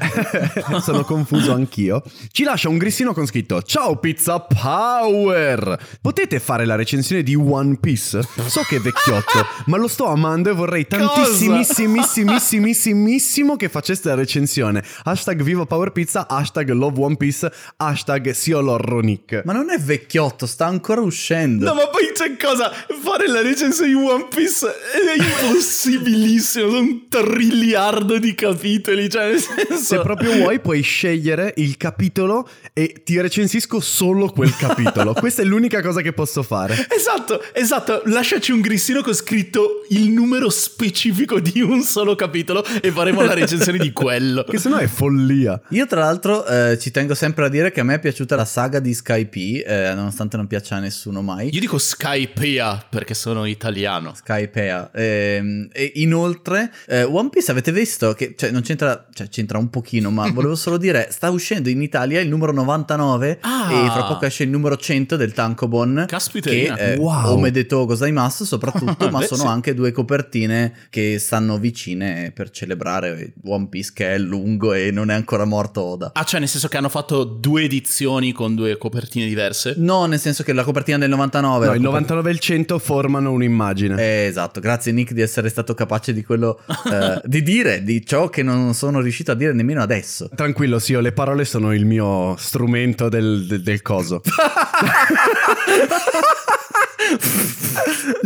Sono 0.80 1.04
confuso 1.04 1.52
anch'io. 1.52 2.02
Ci 2.30 2.44
lascia 2.44 2.68
un 2.68 2.76
grissino 2.78 3.12
con 3.14 3.26
scritto 3.26 3.62
Ciao 3.62 3.96
Pizza 3.96 4.40
Power! 4.40 5.78
Potete 6.00 6.40
fare 6.40 6.64
la 6.64 6.74
recensione 6.74 7.22
di 7.22 7.34
One 7.34 7.76
Piece? 7.80 8.22
So 8.46 8.62
che 8.62 8.76
è 8.76 8.80
vecchiotto, 8.80 9.44
ma 9.66 9.76
lo 9.76 9.88
sto 9.88 10.06
amando 10.06 10.50
e 10.50 10.52
vorrei 10.52 10.86
tantissimissimissimissimissimissimo 10.86 13.56
che 13.56 13.68
faceste 13.68 14.08
la 14.08 14.14
recensione. 14.14 14.82
Hashtag 15.04 15.42
Viva 15.42 15.66
Power 15.66 15.92
Pizza, 15.92 16.26
hashtag 16.28 16.70
Love 16.70 17.00
One 17.00 17.16
Piece, 17.16 17.50
hashtag 17.76 18.30
Siolorronic. 18.30 19.42
ma 19.44 19.52
non 19.52 19.70
è 19.70 19.78
vecchiotto, 19.78 20.46
sta 20.46 20.66
ancora 20.66 21.00
uscendo. 21.00 21.66
No, 21.66 21.74
ma 21.74 21.88
poi 21.88 22.10
c'è 22.12 22.36
cosa? 22.36 22.70
Fare 22.70 23.28
la 23.28 23.42
recensione 23.42 23.90
di 23.90 23.94
One 23.94 24.26
Piece 24.28 24.66
è 24.66 25.16
impossibilissimo. 25.16 26.68
Sono 26.68 26.80
un 26.80 27.08
triliardo 27.08 28.18
di 28.18 28.34
capitoli. 28.34 29.08
Cioè, 29.08 29.30
nel 29.30 29.40
senso. 29.40 29.76
Se 29.76 30.00
proprio 30.00 30.32
vuoi 30.34 30.60
puoi 30.60 30.82
scegliere 30.82 31.54
il 31.56 31.76
capitolo 31.76 32.48
e 32.72 33.02
ti 33.04 33.20
recensisco 33.20 33.80
solo 33.80 34.28
quel 34.28 34.54
capitolo. 34.56 35.12
Questa 35.18 35.42
è 35.42 35.44
l'unica 35.44 35.82
cosa 35.82 36.00
che 36.00 36.12
posso 36.12 36.42
fare. 36.42 36.86
Esatto, 36.90 37.42
esatto. 37.52 38.02
Lasciaci 38.06 38.52
un 38.52 38.60
grissino 38.60 39.02
con 39.02 39.14
scritto 39.14 39.84
il 39.90 40.10
numero 40.10 40.50
specifico 40.50 41.40
di 41.40 41.60
un 41.60 41.82
solo 41.82 42.14
capitolo 42.14 42.64
e 42.80 42.90
faremo 42.90 43.22
la 43.22 43.34
recensione 43.34 43.78
di 43.78 43.92
quello. 43.92 44.44
Che 44.44 44.58
sennò 44.58 44.76
è 44.78 44.86
follia. 44.86 45.60
Io 45.70 45.86
tra 45.86 46.00
l'altro 46.00 46.46
eh, 46.46 46.78
ci 46.78 46.90
tengo 46.90 47.14
sempre 47.14 47.46
a 47.46 47.48
dire 47.48 47.63
che 47.72 47.80
a 47.80 47.84
me 47.84 47.94
è 47.94 47.98
piaciuta 47.98 48.36
la 48.36 48.44
saga 48.44 48.78
di 48.80 48.92
Skype, 48.94 49.64
eh, 49.64 49.94
nonostante 49.94 50.36
non 50.36 50.46
piaccia 50.46 50.76
a 50.76 50.78
nessuno 50.80 51.22
mai. 51.22 51.50
Io 51.52 51.60
dico 51.60 51.78
Skypea 51.78 52.86
perché 52.88 53.14
sono 53.14 53.44
italiano. 53.46 54.12
Skypea. 54.14 54.90
Ehm, 54.94 55.68
e 55.72 55.92
inoltre, 55.96 56.72
eh, 56.86 57.02
One 57.02 57.28
Piece 57.30 57.50
avete 57.50 57.72
visto 57.72 58.12
che 58.14 58.34
cioè, 58.36 58.50
non 58.50 58.62
c'entra, 58.62 59.06
cioè 59.12 59.28
c'entra 59.28 59.58
un 59.58 59.70
pochino, 59.70 60.10
ma 60.10 60.28
volevo 60.32 60.54
solo 60.54 60.76
dire, 60.76 61.08
sta 61.10 61.30
uscendo 61.30 61.68
in 61.68 61.82
Italia 61.82 62.20
il 62.20 62.28
numero 62.28 62.52
99 62.52 63.38
Ah. 63.40 63.70
e 63.72 63.90
fra 63.90 64.04
poco 64.04 64.26
esce 64.26 64.42
il 64.44 64.50
numero 64.50 64.76
100 64.76 65.16
del 65.16 65.32
Tankobon. 65.32 66.04
Caspiterina. 66.06 66.74
Che 66.74 66.94
è 66.94 66.98
Wow. 66.98 67.32
Omedeto 67.34 67.84
Gozaimasu 67.86 68.44
soprattutto, 68.44 69.08
ma 69.10 69.20
sono 69.22 69.42
sì. 69.42 69.46
anche 69.48 69.74
due 69.74 69.92
copertine 69.92 70.72
che 70.90 71.18
stanno 71.18 71.58
vicine 71.58 72.30
per 72.34 72.50
celebrare 72.50 73.32
One 73.44 73.68
Piece 73.68 73.90
che 73.94 74.14
è 74.14 74.18
lungo 74.18 74.72
e 74.72 74.90
non 74.90 75.10
è 75.10 75.14
ancora 75.14 75.44
morto 75.44 75.82
Oda. 75.82 76.10
Ah, 76.14 76.24
cioè 76.24 76.40
nel 76.40 76.48
senso 76.48 76.68
che 76.68 76.76
hanno 76.76 76.88
fatto 76.88 77.24
due 77.24 77.53
edizioni 77.62 78.32
con 78.32 78.54
due 78.54 78.76
copertine 78.78 79.26
diverse? 79.26 79.74
No, 79.78 80.06
nel 80.06 80.18
senso 80.18 80.42
che 80.42 80.52
la 80.52 80.64
copertina 80.64 80.98
del 80.98 81.08
99... 81.10 81.66
No, 81.66 81.72
il 81.72 81.78
coper- 81.78 81.92
99 81.92 82.28
e 82.30 82.32
il 82.32 82.38
100 82.38 82.78
formano 82.78 83.32
un'immagine. 83.32 84.00
Eh, 84.02 84.26
esatto, 84.26 84.60
grazie 84.60 84.92
Nick 84.92 85.12
di 85.12 85.20
essere 85.20 85.48
stato 85.48 85.74
capace 85.74 86.12
di 86.12 86.24
quello, 86.24 86.60
eh, 86.90 87.20
di 87.26 87.42
dire, 87.42 87.82
di 87.82 88.04
ciò 88.04 88.28
che 88.28 88.42
non 88.42 88.74
sono 88.74 89.00
riuscito 89.00 89.30
a 89.30 89.34
dire 89.34 89.52
nemmeno 89.52 89.82
adesso. 89.82 90.28
Tranquillo, 90.34 90.78
sì, 90.78 91.00
le 91.00 91.12
parole 91.12 91.44
sono 91.44 91.72
il 91.74 91.84
mio 91.86 92.36
strumento 92.36 93.08
del, 93.08 93.46
del- 93.46 93.62
del 93.62 93.82
coso. 93.82 94.20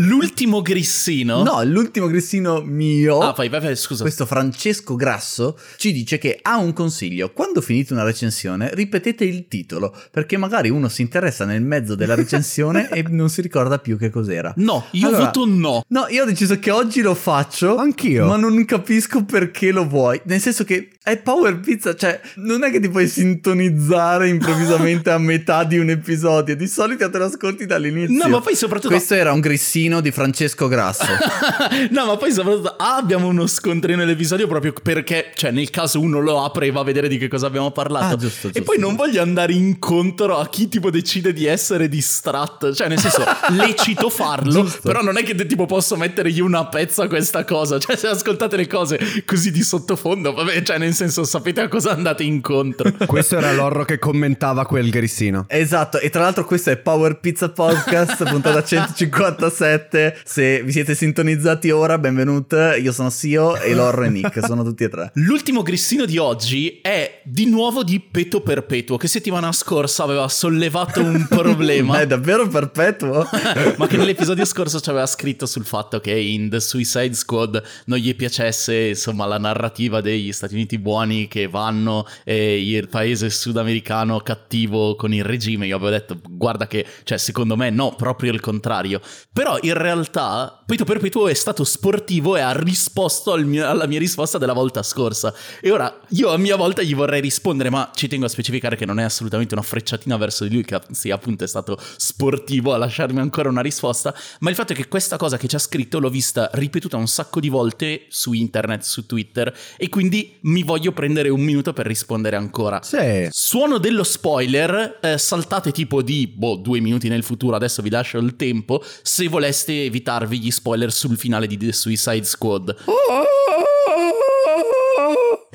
L'ultimo 0.00 0.62
grissino? 0.62 1.42
No, 1.42 1.60
l'ultimo 1.64 2.06
grissino 2.06 2.62
mio, 2.62 3.18
Ah, 3.18 3.32
vai, 3.36 3.48
vai, 3.48 3.74
scusa. 3.74 4.02
questo 4.02 4.26
Francesco 4.26 4.94
Grasso, 4.94 5.58
ci 5.76 5.92
dice 5.92 6.18
che 6.18 6.38
ha 6.40 6.56
un 6.56 6.72
consiglio. 6.72 7.32
Quando 7.32 7.60
finite 7.60 7.94
una 7.94 8.04
recensione, 8.04 8.70
ripetete 8.74 9.24
il 9.24 9.48
titolo, 9.48 9.92
perché 10.12 10.36
magari 10.36 10.70
uno 10.70 10.88
si 10.88 11.02
interessa 11.02 11.44
nel 11.44 11.62
mezzo 11.62 11.96
della 11.96 12.14
recensione 12.14 12.88
e 12.94 13.04
non 13.08 13.28
si 13.28 13.40
ricorda 13.40 13.78
più 13.80 13.98
che 13.98 14.08
cos'era. 14.08 14.52
No, 14.58 14.86
io 14.92 15.08
Allora- 15.08 15.24
voto 15.24 15.44
no. 15.46 15.82
No, 15.88 16.06
io 16.10 16.22
ho 16.22 16.26
deciso 16.26 16.56
che 16.60 16.70
oggi 16.70 17.00
lo 17.00 17.14
faccio. 17.16 17.76
Anch'io. 17.76 18.26
Ma 18.26 18.36
non 18.36 18.64
capisco 18.66 19.24
perché 19.24 19.72
lo 19.72 19.84
vuoi. 19.84 20.20
Nel 20.26 20.40
senso 20.40 20.62
che 20.62 20.90
è 21.02 21.16
Power 21.16 21.58
Pizza, 21.58 21.96
cioè 21.96 22.20
non 22.36 22.62
è 22.62 22.70
che 22.70 22.78
ti 22.78 22.88
puoi 22.88 23.08
sintonizzare 23.08 24.28
improvvisamente 24.28 25.10
a 25.10 25.18
metà 25.18 25.64
di 25.64 25.78
un 25.78 25.90
episodio. 25.90 26.54
Di 26.54 26.68
solito 26.68 27.10
te 27.10 27.18
lo 27.18 27.24
ascolti 27.24 27.66
dall'inizio. 27.66 28.16
No, 28.22 28.28
ma 28.28 28.40
poi 28.40 28.54
soprattutto... 28.54 28.90
Questo 28.94 29.14
era 29.14 29.32
un 29.32 29.40
grissino 29.40 29.86
di 30.00 30.10
Francesco 30.10 30.68
Grasso. 30.68 31.06
no, 31.90 32.06
ma 32.06 32.16
poi 32.16 32.32
soprattutto 32.32 32.74
ah, 32.76 32.96
abbiamo 32.96 33.26
uno 33.26 33.46
scontrino 33.46 33.98
nell'episodio 33.98 34.46
proprio 34.46 34.72
perché, 34.82 35.32
cioè, 35.34 35.50
nel 35.50 35.70
caso 35.70 36.00
uno 36.00 36.20
lo 36.20 36.44
apre 36.44 36.66
e 36.66 36.70
va 36.70 36.80
a 36.80 36.84
vedere 36.84 37.08
di 37.08 37.18
che 37.18 37.28
cosa 37.28 37.46
abbiamo 37.46 37.70
parlato. 37.70 38.14
Ah, 38.14 38.16
giusto, 38.16 38.48
e 38.48 38.50
giusto, 38.52 38.62
poi 38.62 38.78
non 38.78 38.94
voglio 38.94 39.22
andare 39.22 39.52
incontro 39.52 40.38
a 40.38 40.48
chi 40.48 40.68
tipo 40.68 40.90
decide 40.90 41.32
di 41.32 41.46
essere 41.46 41.88
distratto. 41.88 42.74
Cioè, 42.74 42.88
nel 42.88 42.98
senso, 42.98 43.24
lecito 43.50 44.10
farlo, 44.10 44.62
Giusto. 44.62 44.80
però 44.82 45.02
non 45.02 45.16
è 45.16 45.22
che 45.22 45.34
tipo 45.46 45.66
posso 45.66 45.96
mettere 45.96 46.28
io 46.30 46.44
una 46.44 46.66
pezza 46.66 47.04
a 47.04 47.08
questa 47.08 47.44
cosa. 47.44 47.78
Cioè, 47.78 47.96
se 47.96 48.08
ascoltate 48.08 48.56
le 48.56 48.66
cose 48.66 48.98
così 49.24 49.50
di 49.50 49.62
sottofondo, 49.62 50.32
vabbè, 50.32 50.62
cioè, 50.62 50.78
nel 50.78 50.94
senso, 50.94 51.24
sapete 51.24 51.60
a 51.60 51.68
cosa 51.68 51.90
andate 51.90 52.22
incontro. 52.22 52.92
Questo 53.06 53.36
era 53.36 53.52
l'orro 53.52 53.84
che 53.84 53.98
commentava 53.98 54.66
quel 54.66 54.90
grissino. 54.90 55.46
Esatto, 55.48 55.98
e 55.98 56.10
tra 56.10 56.22
l'altro 56.22 56.44
questo 56.44 56.70
è 56.70 56.76
Power 56.76 57.18
Pizza 57.18 57.48
Podcast, 57.48 58.28
puntata 58.28 58.62
157. 58.62 59.77
Se 60.24 60.62
vi 60.62 60.72
siete 60.72 60.94
sintonizzati 60.94 61.70
ora, 61.70 61.98
benvenuti. 61.98 62.56
Io 62.82 62.92
sono 62.92 63.10
Sio 63.10 63.56
e 63.56 63.74
Lorro 63.74 64.04
e 64.04 64.10
Nick, 64.10 64.44
sono 64.44 64.64
tutti 64.64 64.84
e 64.84 64.88
tre. 64.88 65.10
L'ultimo 65.16 65.62
grissino 65.62 66.04
di 66.04 66.18
oggi 66.18 66.80
è 66.82 67.20
di 67.24 67.46
nuovo 67.46 67.84
di 67.84 68.00
Peto 68.00 68.40
Perpetuo, 68.40 68.96
che 68.96 69.06
settimana 69.06 69.52
scorsa 69.52 70.02
aveva 70.02 70.28
sollevato 70.28 71.00
un 71.00 71.26
problema. 71.30 71.94
Ma 71.94 72.00
è 72.00 72.06
davvero 72.06 72.48
perpetuo? 72.48 73.26
ma 73.76 73.86
che 73.86 73.96
nell'episodio 73.96 74.44
scorso 74.44 74.80
ci 74.80 74.90
aveva 74.90 75.06
scritto 75.06 75.46
sul 75.46 75.64
fatto 75.64 76.00
che 76.00 76.12
in 76.12 76.48
The 76.48 76.60
Suicide 76.60 77.14
Squad 77.14 77.62
non 77.86 77.98
gli 77.98 78.14
piacesse 78.14 78.88
insomma 78.88 79.26
la 79.26 79.38
narrativa 79.38 80.00
degli 80.00 80.32
Stati 80.32 80.54
Uniti 80.54 80.78
buoni 80.78 81.28
che 81.28 81.46
vanno 81.46 82.06
e 82.24 82.62
il 82.62 82.88
paese 82.88 83.30
sudamericano 83.30 84.20
cattivo 84.20 84.96
con 84.96 85.12
il 85.12 85.24
regime 85.24 85.66
io 85.66 85.76
avevo 85.76 85.90
detto 85.90 86.20
guarda 86.28 86.66
che 86.66 86.84
cioè 87.04 87.18
secondo 87.18 87.56
me 87.56 87.70
no 87.70 87.94
proprio 87.94 88.32
il 88.32 88.40
contrario 88.40 89.00
però 89.32 89.58
in 89.68 89.74
realtà 89.74 90.62
Peto 90.66 90.84
Perpetuo 90.84 91.28
è 91.28 91.34
stato 91.34 91.64
sportivo 91.64 92.36
e 92.36 92.40
ha 92.40 92.52
risposto 92.52 93.32
al 93.32 93.44
mio- 93.44 93.66
alla 93.66 93.86
mia 93.86 93.98
risposta 93.98 94.38
della 94.38 94.52
volta 94.52 94.82
scorsa 94.82 95.32
e 95.60 95.70
ora 95.70 96.00
io 96.08 96.30
a 96.30 96.36
mia 96.36 96.56
volta 96.56 96.82
gli 96.82 96.94
vorrei 96.94 97.20
rispondere 97.20 97.70
ma 97.70 97.90
ci 97.94 98.08
tengo 98.08 98.26
a 98.26 98.28
specificare 98.28 98.76
che 98.76 98.86
non 98.86 98.98
è 98.98 99.02
assolutamente 99.02 99.54
una 99.54 99.62
frecciatina 99.62 100.16
verso 100.16 100.44
di 100.44 100.52
lui 100.54 100.64
che 100.64 100.78
sì 100.92 101.10
appunto 101.10 101.44
è 101.44 101.46
stato 101.46 101.78
sportivo 101.96 102.74
a 102.74 102.76
lasciarmi 102.78 103.20
ancora 103.20 103.48
una 103.48 103.60
risposta 103.60 104.14
ma 104.40 104.50
il 104.50 104.56
fatto 104.56 104.72
è 104.72 104.76
che 104.76 104.88
questa 104.88 105.16
cosa 105.16 105.36
che 105.36 105.48
ci 105.48 105.56
ha 105.56 105.58
scritto 105.60 105.98
l'ho 105.98 106.10
vista 106.10 106.50
ripetuta 106.52 106.96
un 106.96 107.06
sacco 107.08 107.40
di 107.40 107.48
volte 107.48 108.06
su 108.08 108.32
internet 108.32 108.82
su 108.82 109.06
Twitter 109.06 109.54
e 109.76 109.88
quindi 109.88 110.36
mi 110.42 110.62
voglio 110.62 110.92
prendere 110.92 111.28
un 111.28 111.40
minuto 111.40 111.72
per 111.72 111.86
rispondere 111.86 112.36
ancora 112.36 112.80
Sì. 112.82 113.28
Suono 113.30 113.78
dello 113.78 114.04
spoiler, 114.04 114.98
eh, 115.00 115.18
saltate 115.18 115.72
tipo 115.72 116.02
di 116.02 116.26
boh, 116.26 116.56
due 116.56 116.80
minuti 116.80 117.08
nel 117.08 117.22
futuro, 117.22 117.56
adesso 117.56 117.82
vi 117.82 117.90
lascio 117.90 118.18
il 118.18 118.36
tempo, 118.36 118.82
se 119.02 119.28
voleste 119.48 119.84
evitarvi 119.84 120.38
gli 120.40 120.50
spoiler 120.50 120.92
sul 120.92 121.16
finale 121.16 121.46
di 121.46 121.56
The 121.56 121.72
Suicide 121.72 122.24
Squad. 122.24 122.76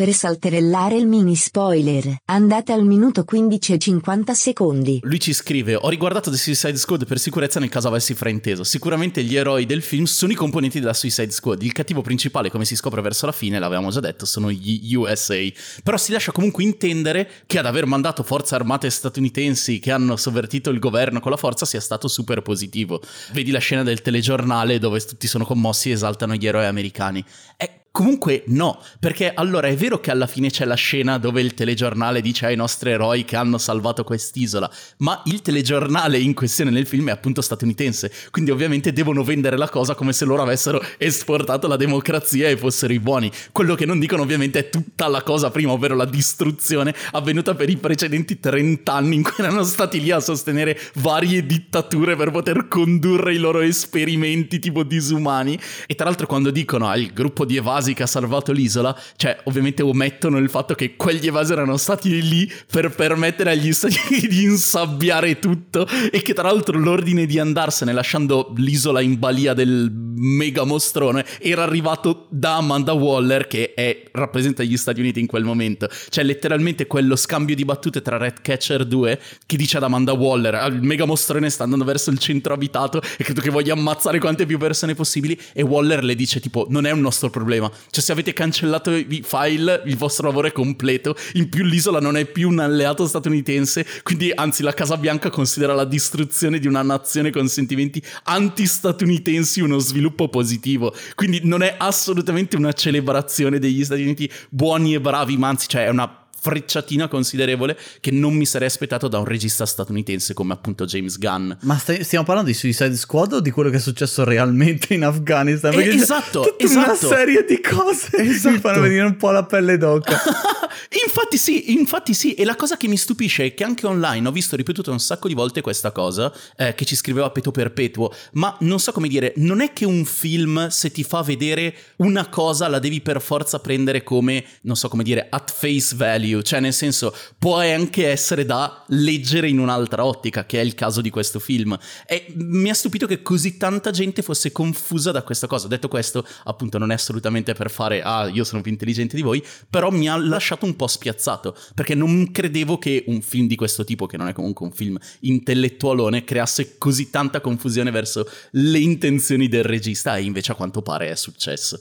Per 0.04 0.12
salterellare 0.12 0.98
il 0.98 1.08
mini 1.08 1.34
spoiler, 1.34 2.18
andate 2.26 2.74
al 2.74 2.84
minuto 2.84 3.24
15 3.24 3.72
e 3.72 3.78
50 3.78 4.34
secondi. 4.34 5.00
Lui 5.04 5.18
ci 5.18 5.32
scrive: 5.32 5.76
Ho 5.76 5.88
riguardato 5.88 6.30
The 6.30 6.36
Suicide 6.36 6.76
Squad 6.76 7.06
per 7.06 7.20
sicurezza 7.20 7.62
nel 7.62 7.70
caso 7.70 7.88
avessi 7.88 8.14
frainteso. 8.14 8.66
Sicuramente 8.66 9.24
gli 9.24 9.38
eroi 9.38 9.66
del 9.66 9.82
film 9.82 10.04
sono 10.04 10.34
i 10.34 10.36
componenti 10.36 10.82
della 10.82 10.94
Suicide 10.94 11.32
Squad. 11.32 11.62
Il 11.62 11.72
cattivo 11.72 12.02
principale, 12.02 12.52
come 12.52 12.66
si 12.66 12.76
scopre 12.76 13.00
verso 13.00 13.26
la 13.26 13.32
fine, 13.32 13.60
l'avevamo 13.60 13.92
già 13.92 14.02
detto, 14.02 14.26
sono 14.26 14.52
gli 14.52 14.94
USA. 14.94 15.38
Però 15.82 15.96
si 15.96 16.12
lascia 16.12 16.34
comunque 16.34 16.64
intendere 16.64 17.30
che 17.46 17.60
ad 17.60 17.66
aver 17.66 17.86
mandato 17.86 18.24
forze 18.24 18.56
armate 18.56 18.90
statunitensi 18.90 19.80
che 19.80 19.94
hanno 19.94 20.18
sovvertito 20.18 20.70
il 20.70 20.80
governo 20.80 21.22
con 21.22 21.32
la 21.32 21.38
forza 21.38 21.66
sia 21.66 21.80
stato 21.80 22.10
super 22.10 22.42
positivo. 22.42 23.02
Vedi 23.32 23.52
la 23.52 23.60
scena 23.60 23.84
del 23.84 24.02
telegiornale 24.02 24.80
dove 24.80 25.00
tutti 25.00 25.28
sono 25.28 25.46
commossi 25.46 25.92
e 25.92 25.94
esaltano 25.94 26.36
gli 26.36 26.46
eroi 26.46 26.66
americani. 26.66 27.24
È 27.56 27.83
Comunque 27.96 28.42
no, 28.48 28.82
perché 29.00 29.32
allora 29.36 29.68
è 29.68 29.76
vero 29.76 30.00
che 30.00 30.10
alla 30.10 30.26
fine 30.26 30.50
c'è 30.50 30.66
la 30.66 30.74
scena 30.74 31.20
dove 31.20 31.42
il 31.42 31.54
telegiornale 31.54 32.22
dice 32.22 32.48
ai 32.48 32.56
nostri 32.56 32.90
eroi 32.90 33.24
che 33.24 33.36
hanno 33.36 33.60
salvato 33.60 34.04
quest'isola, 34.04 34.68
ma 34.98 35.22
il 35.26 35.44
telegiornale 35.44 36.18
in 36.18 36.34
questione 36.34 36.72
nel 36.72 36.88
film 36.88 37.10
è 37.10 37.12
appunto 37.12 37.44
statunitense, 37.44 38.12
quindi 38.32 38.50
ovviamente 38.50 38.94
devono 38.94 39.24
vendere 39.24 39.58
la 39.58 39.70
cosa 39.70 39.94
come 39.94 40.12
se 40.12 40.26
loro 40.26 40.42
avessero 40.42 40.84
esportato 40.98 41.68
la 41.68 41.76
democrazia 41.76 42.50
e 42.50 42.58
fossero 42.58 42.94
i 42.94 43.00
buoni. 43.00 43.32
Quello 43.52 43.76
che 43.76 43.86
non 43.86 44.00
dicono 44.00 44.24
ovviamente 44.24 44.58
è 44.58 44.70
tutta 44.72 45.08
la 45.08 45.22
cosa 45.22 45.52
prima, 45.52 45.74
ovvero 45.74 45.96
la 45.96 46.06
distruzione 46.06 46.96
avvenuta 47.12 47.54
per 47.54 47.70
i 47.70 47.78
precedenti 47.78 48.40
30 48.40 48.92
anni 48.92 49.18
in 49.18 49.22
cui 49.22 49.36
erano 49.38 49.62
stati 49.62 50.02
lì 50.02 50.10
a 50.10 50.20
sostenere 50.20 50.80
varie 50.96 51.46
dittature 51.46 52.16
per 52.16 52.32
poter 52.32 52.68
condurre 52.68 53.36
i 53.36 53.38
loro 53.38 53.60
esperimenti 53.60 54.58
tipo 54.58 54.82
disumani. 54.82 55.60
E 55.86 55.94
tra 55.94 56.06
l'altro 56.06 56.26
quando 56.26 56.50
dicono 56.50 56.88
al 56.88 57.06
gruppo 57.14 57.46
di 57.46 57.58
evasi 57.58 57.82
che 57.92 58.04
ha 58.04 58.08
salvato 58.08 58.54
l'isola, 58.54 58.98
cioè 59.18 59.38
ovviamente 59.44 59.84
omettono 59.84 60.38
il 60.38 60.50
fatto 60.50 60.76
che 60.76 60.96
quegli 60.96 61.28
evasi 61.28 61.52
erano 61.52 61.76
stati 61.76 62.22
lì 62.22 62.50
per 62.72 62.92
permettere 62.92 63.52
agli 63.52 63.74
Stati 63.74 64.00
Uniti 64.10 64.28
di 64.32 64.44
insabbiare 64.44 65.40
tutto 65.40 65.86
e 66.10 66.22
che 66.22 66.34
tra 66.34 66.44
l'altro 66.44 66.80
l'ordine 66.80 67.26
di 67.26 67.40
andarsene 67.40 67.92
lasciando 67.92 68.54
l'isola 68.56 69.02
in 69.02 69.20
balia 69.20 69.54
del 69.54 69.92
mega 70.16 70.64
mostrone 70.64 71.26
era 71.40 71.64
arrivato 71.64 72.28
da 72.30 72.56
Amanda 72.56 72.94
Waller 72.94 73.48
che 73.48 73.74
è, 73.74 74.04
rappresenta 74.14 74.64
gli 74.64 74.78
Stati 74.78 75.02
Uniti 75.02 75.20
in 75.20 75.28
quel 75.28 75.44
momento. 75.44 75.90
Cioè 76.10 76.24
letteralmente 76.24 76.88
quello 76.88 77.16
scambio 77.16 77.56
di 77.56 77.66
battute 77.66 78.02
tra 78.02 78.18
Redcatcher 78.18 78.86
2 78.86 79.20
che 79.46 79.58
dice 79.58 79.78
ad 79.78 79.84
Amanda 79.84 80.14
Waller 80.14 80.56
"Ah, 80.56 80.66
il 80.68 80.82
mega 80.82 81.06
mostrone 81.06 81.50
sta 81.50 81.64
andando 81.64 81.84
verso 81.84 82.10
il 82.10 82.20
centro 82.20 82.54
abitato 82.54 83.02
e 83.18 83.24
credo 83.24 83.42
che 83.42 83.50
voglia 83.50 83.74
ammazzare 83.74 84.20
quante 84.20 84.46
più 84.46 84.58
persone 84.58 84.94
possibili 84.94 85.40
e 85.54 85.64
Waller 85.64 86.04
le 86.04 86.16
dice 86.16 86.40
tipo 86.40 86.68
non 86.70 86.86
è 86.86 86.92
un 86.92 87.02
nostro 87.02 87.30
problema 87.30 87.72
cioè 87.90 88.04
se 88.04 88.12
avete 88.12 88.34
cancellato 88.34 88.92
i 88.92 89.24
file 89.24 89.82
il 89.86 89.98
vostro 89.98 90.28
lavoro 90.28 90.48
è 90.48 90.52
completo. 90.52 91.16
In 91.34 91.50
più 91.50 91.64
l'isola 91.64 92.00
non 92.00 92.18
è 92.18 92.26
più 92.26 92.50
un 92.50 92.60
alleato 92.60 93.08
statunitense. 93.08 93.86
Quindi 94.04 94.32
anzi 94.34 94.64
la 94.64 94.74
Casa 94.74 94.98
Bianca 94.98 95.30
considera 95.30 95.74
la 95.74 95.86
distruzione 95.86 96.60
di 96.60 96.68
una 96.68 96.82
nazione 96.82 97.32
con 97.32 97.48
sentimenti 97.48 98.02
antistatunitensi 98.24 99.62
uno 99.62 99.80
sviluppo 99.80 100.30
positivo. 100.30 100.94
Quindi 101.16 101.42
non 101.44 101.62
è 101.62 101.76
assolutamente 101.78 102.56
una 102.56 102.74
celebrazione 102.74 103.60
degli 103.60 103.84
Stati 103.84 104.02
Uniti 104.02 104.32
buoni 104.50 104.94
e 104.94 105.02
bravi 105.02 105.38
ma 105.38 105.50
anzi 105.50 105.68
cioè 105.68 105.86
è 105.86 105.90
una 105.90 106.23
frecciatina 106.44 107.08
considerevole 107.08 107.78
che 108.02 108.12
non 108.12 108.34
mi 108.34 108.46
sarei 108.46 108.68
aspettato 108.68 109.08
da 109.08 109.18
un 109.18 109.26
regista 109.26 109.66
statunitense 109.66 110.34
come 110.34 110.52
appunto 110.54 110.84
James 110.86 111.18
Gunn. 111.18 111.52
Ma 111.62 111.78
stai- 111.78 112.04
stiamo 112.04 112.26
parlando 112.26 112.52
di 112.52 112.56
Suicide 112.58 112.96
Squad 112.98 113.34
o 113.34 113.40
di 113.40 113.50
quello 113.50 113.70
che 113.70 113.78
è 113.78 113.80
successo 113.80 114.26
realmente 114.26 114.94
in 114.94 115.06
Afghanistan? 115.06 115.72
Eh, 115.72 115.76
Perché 115.76 115.90
c'è 115.92 116.02
esatto, 116.02 116.42
tutta 116.42 116.66
una 116.74 116.94
esatto. 116.94 117.08
serie 117.08 117.46
di 117.46 117.62
cose 117.62 118.22
mi 118.22 118.30
Esatto. 118.30 118.60
fanno 118.60 118.82
venire 118.82 119.06
un 119.06 119.16
po' 119.16 119.32
la 119.32 119.46
pelle 119.46 119.78
d'oca. 119.78 120.20
infatti 121.06 121.38
sì, 121.38 121.72
infatti 121.74 122.14
sì, 122.14 122.34
e 122.34 122.44
la 122.46 122.56
cosa 122.56 122.76
che 122.78 122.88
mi 122.88 122.98
stupisce 122.98 123.46
è 123.46 123.54
che 123.54 123.64
anche 123.64 123.86
online 123.86 124.28
ho 124.28 124.32
visto 124.32 124.56
ripetuto 124.56 124.92
un 124.92 125.00
sacco 125.00 125.28
di 125.28 125.34
volte 125.34 125.62
questa 125.62 125.92
cosa 125.92 126.32
eh, 126.58 126.74
che 126.76 126.86
ci 126.86 126.96
scriveva 126.96 127.30
Peto 127.30 127.52
Perpetuo, 127.52 128.12
ma 128.34 128.56
non 128.62 128.80
so 128.80 128.92
come 128.92 129.08
dire, 129.08 129.34
non 129.38 129.62
è 129.62 129.72
che 129.74 129.86
un 129.86 130.04
film 130.06 130.68
se 130.68 130.92
ti 130.92 131.04
fa 131.04 131.22
vedere 131.22 131.74
una 131.98 132.28
cosa 132.28 132.68
la 132.68 132.80
devi 132.80 133.02
per 133.02 133.22
forza 133.22 133.60
prendere 133.60 134.04
come, 134.04 134.44
non 134.62 134.76
so 134.76 134.90
come 134.90 135.04
dire, 135.04 135.28
at 135.30 135.52
face 135.52 135.96
value, 135.96 136.33
cioè 136.42 136.60
nel 136.60 136.74
senso 136.74 137.16
può 137.38 137.60
anche 137.60 138.08
essere 138.08 138.46
da 138.46 138.84
leggere 138.88 139.50
in 139.50 139.60
un'altra 139.60 140.06
ottica, 140.06 140.46
che 140.46 140.60
è 140.60 140.64
il 140.64 140.76
caso 140.76 141.02
di 141.02 141.10
questo 141.10 141.40
film. 141.40 141.78
E 142.08 142.34
mi 142.36 142.70
ha 142.70 142.74
stupito 142.74 143.06
che 143.08 143.22
così 143.22 143.58
tanta 143.58 143.92
gente 143.92 144.22
fosse 144.22 144.52
confusa 144.52 145.12
da 145.12 145.24
questa 145.24 145.48
cosa. 145.48 145.68
Detto 145.68 145.88
questo, 145.88 146.26
appunto 146.46 146.78
non 146.78 146.92
è 146.92 146.96
assolutamente 146.96 147.54
per 147.54 147.70
fare, 147.70 148.02
ah, 148.02 148.28
io 148.28 148.44
sono 148.44 148.62
più 148.62 148.72
intelligente 148.72 149.16
di 149.16 149.22
voi, 149.22 149.44
però 149.70 149.90
mi 149.90 150.10
ha 150.10 150.18
lasciato 150.18 150.66
un 150.66 150.76
po' 150.76 150.88
spiazzato, 150.88 151.56
perché 151.76 151.96
non 151.96 152.32
credevo 152.32 152.78
che 152.78 153.04
un 153.08 153.22
film 153.22 153.48
di 153.48 153.56
questo 153.56 153.84
tipo, 153.84 154.06
che 154.06 154.18
non 154.18 154.28
è 154.28 154.34
comunque 154.34 154.66
un 154.66 154.72
film 154.72 154.98
intellettualone, 155.22 156.24
creasse 156.24 156.78
così 156.78 157.10
tanta 157.10 157.42
confusione 157.42 157.92
verso 157.92 158.30
le 158.52 158.80
intenzioni 158.80 159.48
del 159.48 159.64
regista, 159.64 160.18
e 160.18 160.24
invece 160.24 160.52
a 160.52 160.56
quanto 160.56 160.82
pare 160.82 161.10
è 161.10 161.16
successo. 161.16 161.80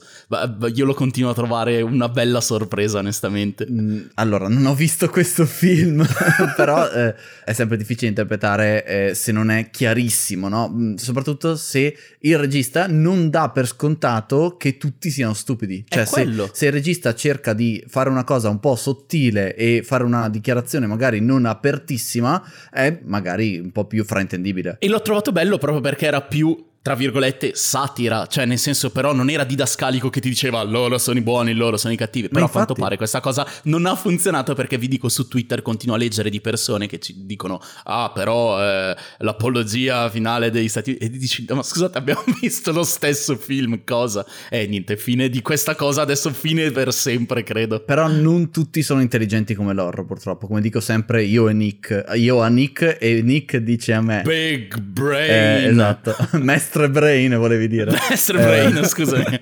Io 0.73 0.85
lo 0.85 0.93
continuo 0.93 1.31
a 1.31 1.33
trovare 1.33 1.81
una 1.81 2.09
bella 2.09 2.41
sorpresa, 2.41 2.99
onestamente. 2.99 3.65
Mm, 3.69 4.05
Allora, 4.43 4.59
non 4.59 4.65
ho 4.65 4.75
visto 4.75 5.09
questo 5.09 5.45
film, 5.45 6.05
però 6.55 6.89
eh, 6.89 7.15
è 7.45 7.53
sempre 7.53 7.77
difficile 7.77 8.07
interpretare 8.07 8.85
eh, 8.85 9.13
se 9.13 9.31
non 9.31 9.49
è 9.49 9.69
chiarissimo, 9.69 10.49
no? 10.49 10.69
Mm, 10.69 10.95
Soprattutto 10.95 11.55
se 11.55 11.95
il 12.19 12.37
regista 12.37 12.87
non 12.87 13.29
dà 13.29 13.49
per 13.49 13.67
scontato 13.67 14.57
che 14.57 14.77
tutti 14.77 15.09
siano 15.09 15.33
stupidi. 15.33 15.85
Cioè, 15.87 16.05
se, 16.05 16.27
se 16.51 16.65
il 16.65 16.71
regista 16.71 17.15
cerca 17.15 17.53
di 17.53 17.83
fare 17.87 18.09
una 18.09 18.23
cosa 18.23 18.49
un 18.49 18.59
po' 18.59 18.75
sottile 18.75 19.55
e 19.55 19.81
fare 19.83 20.03
una 20.03 20.29
dichiarazione 20.29 20.87
magari 20.87 21.21
non 21.21 21.45
apertissima, 21.45 22.43
è 22.69 22.99
magari 23.03 23.59
un 23.59 23.71
po' 23.71 23.85
più 23.85 24.03
fraintendibile. 24.03 24.77
E 24.79 24.89
l'ho 24.89 25.01
trovato 25.01 25.31
bello 25.31 25.57
proprio 25.57 25.81
perché 25.81 26.05
era 26.05 26.21
più, 26.21 26.71
tra 26.83 26.95
virgolette, 26.95 27.53
satira, 27.55 28.27
cioè 28.27 28.45
nel 28.45 28.59
senso 28.59 28.91
però 28.91 29.13
non 29.13 29.29
era 29.29 29.43
didascalico 29.43 30.09
che 30.09 30.19
ti 30.19 30.29
diceva 30.29 30.61
loro 30.63 30.97
sono 30.99 31.17
i 31.17 31.21
buoni, 31.21 31.53
loro 31.53 31.77
sono 31.77 31.93
i 31.93 31.97
cattivi, 31.97 32.27
però 32.29 32.45
a 32.45 32.49
quanto 32.49 32.73
pare 32.75 32.97
questa 32.97 33.21
cosa 33.21 33.47
non 33.63 33.85
ha 33.85 33.95
funzionato 33.95 34.53
perché 34.53 34.77
vi 34.77 34.87
dico 34.87 35.09
su 35.09 35.27
Twitter 35.27 35.61
continuo 35.61 35.95
a 35.95 35.97
leggere 35.97 36.29
di 36.29 36.41
persone 36.41 36.87
che 36.87 36.99
ci 36.99 37.25
dicono 37.25 37.61
ah 37.85 38.11
però 38.13 38.61
eh, 38.61 38.95
l'apologia 39.19 40.09
finale 40.09 40.51
degli 40.51 40.67
Stati 40.67 40.89
Uniti 40.89 41.05
e 41.05 41.09
dici 41.09 41.45
ma 41.49 41.63
scusate 41.63 41.97
abbiamo 41.97 42.23
visto 42.41 42.71
lo 42.71 42.83
stesso 42.83 43.35
film, 43.35 43.83
cosa? 43.85 44.25
E 44.49 44.67
niente, 44.67 44.97
fine 44.97 45.29
di 45.29 45.41
questa 45.41 45.75
cosa, 45.75 46.01
adesso 46.01 46.31
fine 46.31 46.71
per 46.71 46.93
sempre 46.93 47.43
credo. 47.43 47.79
Però 47.79 48.07
non 48.07 48.51
tutti 48.51 48.81
sono 48.81 49.01
intelligenti 49.01 49.53
come 49.53 49.73
loro, 49.73 50.05
purtroppo. 50.05 50.47
Come 50.47 50.61
dico 50.61 50.79
sempre, 50.79 51.23
io 51.23 51.47
e 51.47 51.53
Nick. 51.53 52.05
Io 52.15 52.41
a 52.41 52.47
Nick 52.47 52.97
e 52.99 53.21
Nick 53.21 53.57
dice 53.57 53.93
a 53.93 54.01
me. 54.01 54.21
Big 54.23 54.79
brain. 54.79 55.29
Eh, 55.29 55.67
esatto, 55.69 56.15
Mestre 56.73 56.89
Brain 56.89 57.37
volevi 57.37 57.67
dire. 57.67 57.91
Mestre 58.09 58.39
Eh, 58.41 58.45
Brain, 58.71 58.83
scusami. 58.87 59.23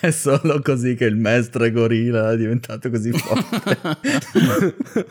è 0.00 0.10
solo 0.10 0.60
così 0.62 0.96
che 0.96 1.04
il 1.04 1.14
mestre 1.16 1.70
gorilla 1.70 2.32
è 2.32 2.36
diventato 2.36 2.90
così 2.90 3.12
forte. 3.12 3.78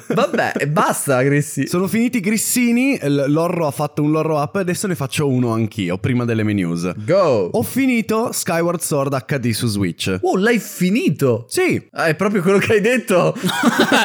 Vabbè, 0.13 0.53
e 0.57 0.67
basta, 0.67 1.21
Grissi. 1.23 1.65
Sono 1.67 1.87
finiti 1.87 2.17
i 2.17 2.19
grissini, 2.19 2.99
l'orro 3.03 3.67
ha 3.67 3.71
fatto 3.71 4.03
un 4.03 4.11
loro 4.11 4.37
up 4.37 4.57
e 4.57 4.59
adesso 4.59 4.87
ne 4.87 4.95
faccio 4.95 5.29
uno 5.29 5.53
anch'io, 5.53 5.97
prima 5.97 6.25
delle 6.25 6.43
news. 6.43 6.91
Go! 7.05 7.49
Ho 7.53 7.63
finito 7.63 8.31
Skyward 8.33 8.81
Sword 8.81 9.23
HD 9.25 9.51
su 9.51 9.67
Switch. 9.67 10.17
Oh, 10.21 10.35
l'hai 10.37 10.59
finito! 10.59 11.45
Sì, 11.47 11.87
Ah, 11.91 12.05
è 12.07 12.15
proprio 12.15 12.41
quello 12.41 12.57
che 12.57 12.73
hai 12.73 12.81
detto. 12.81 13.33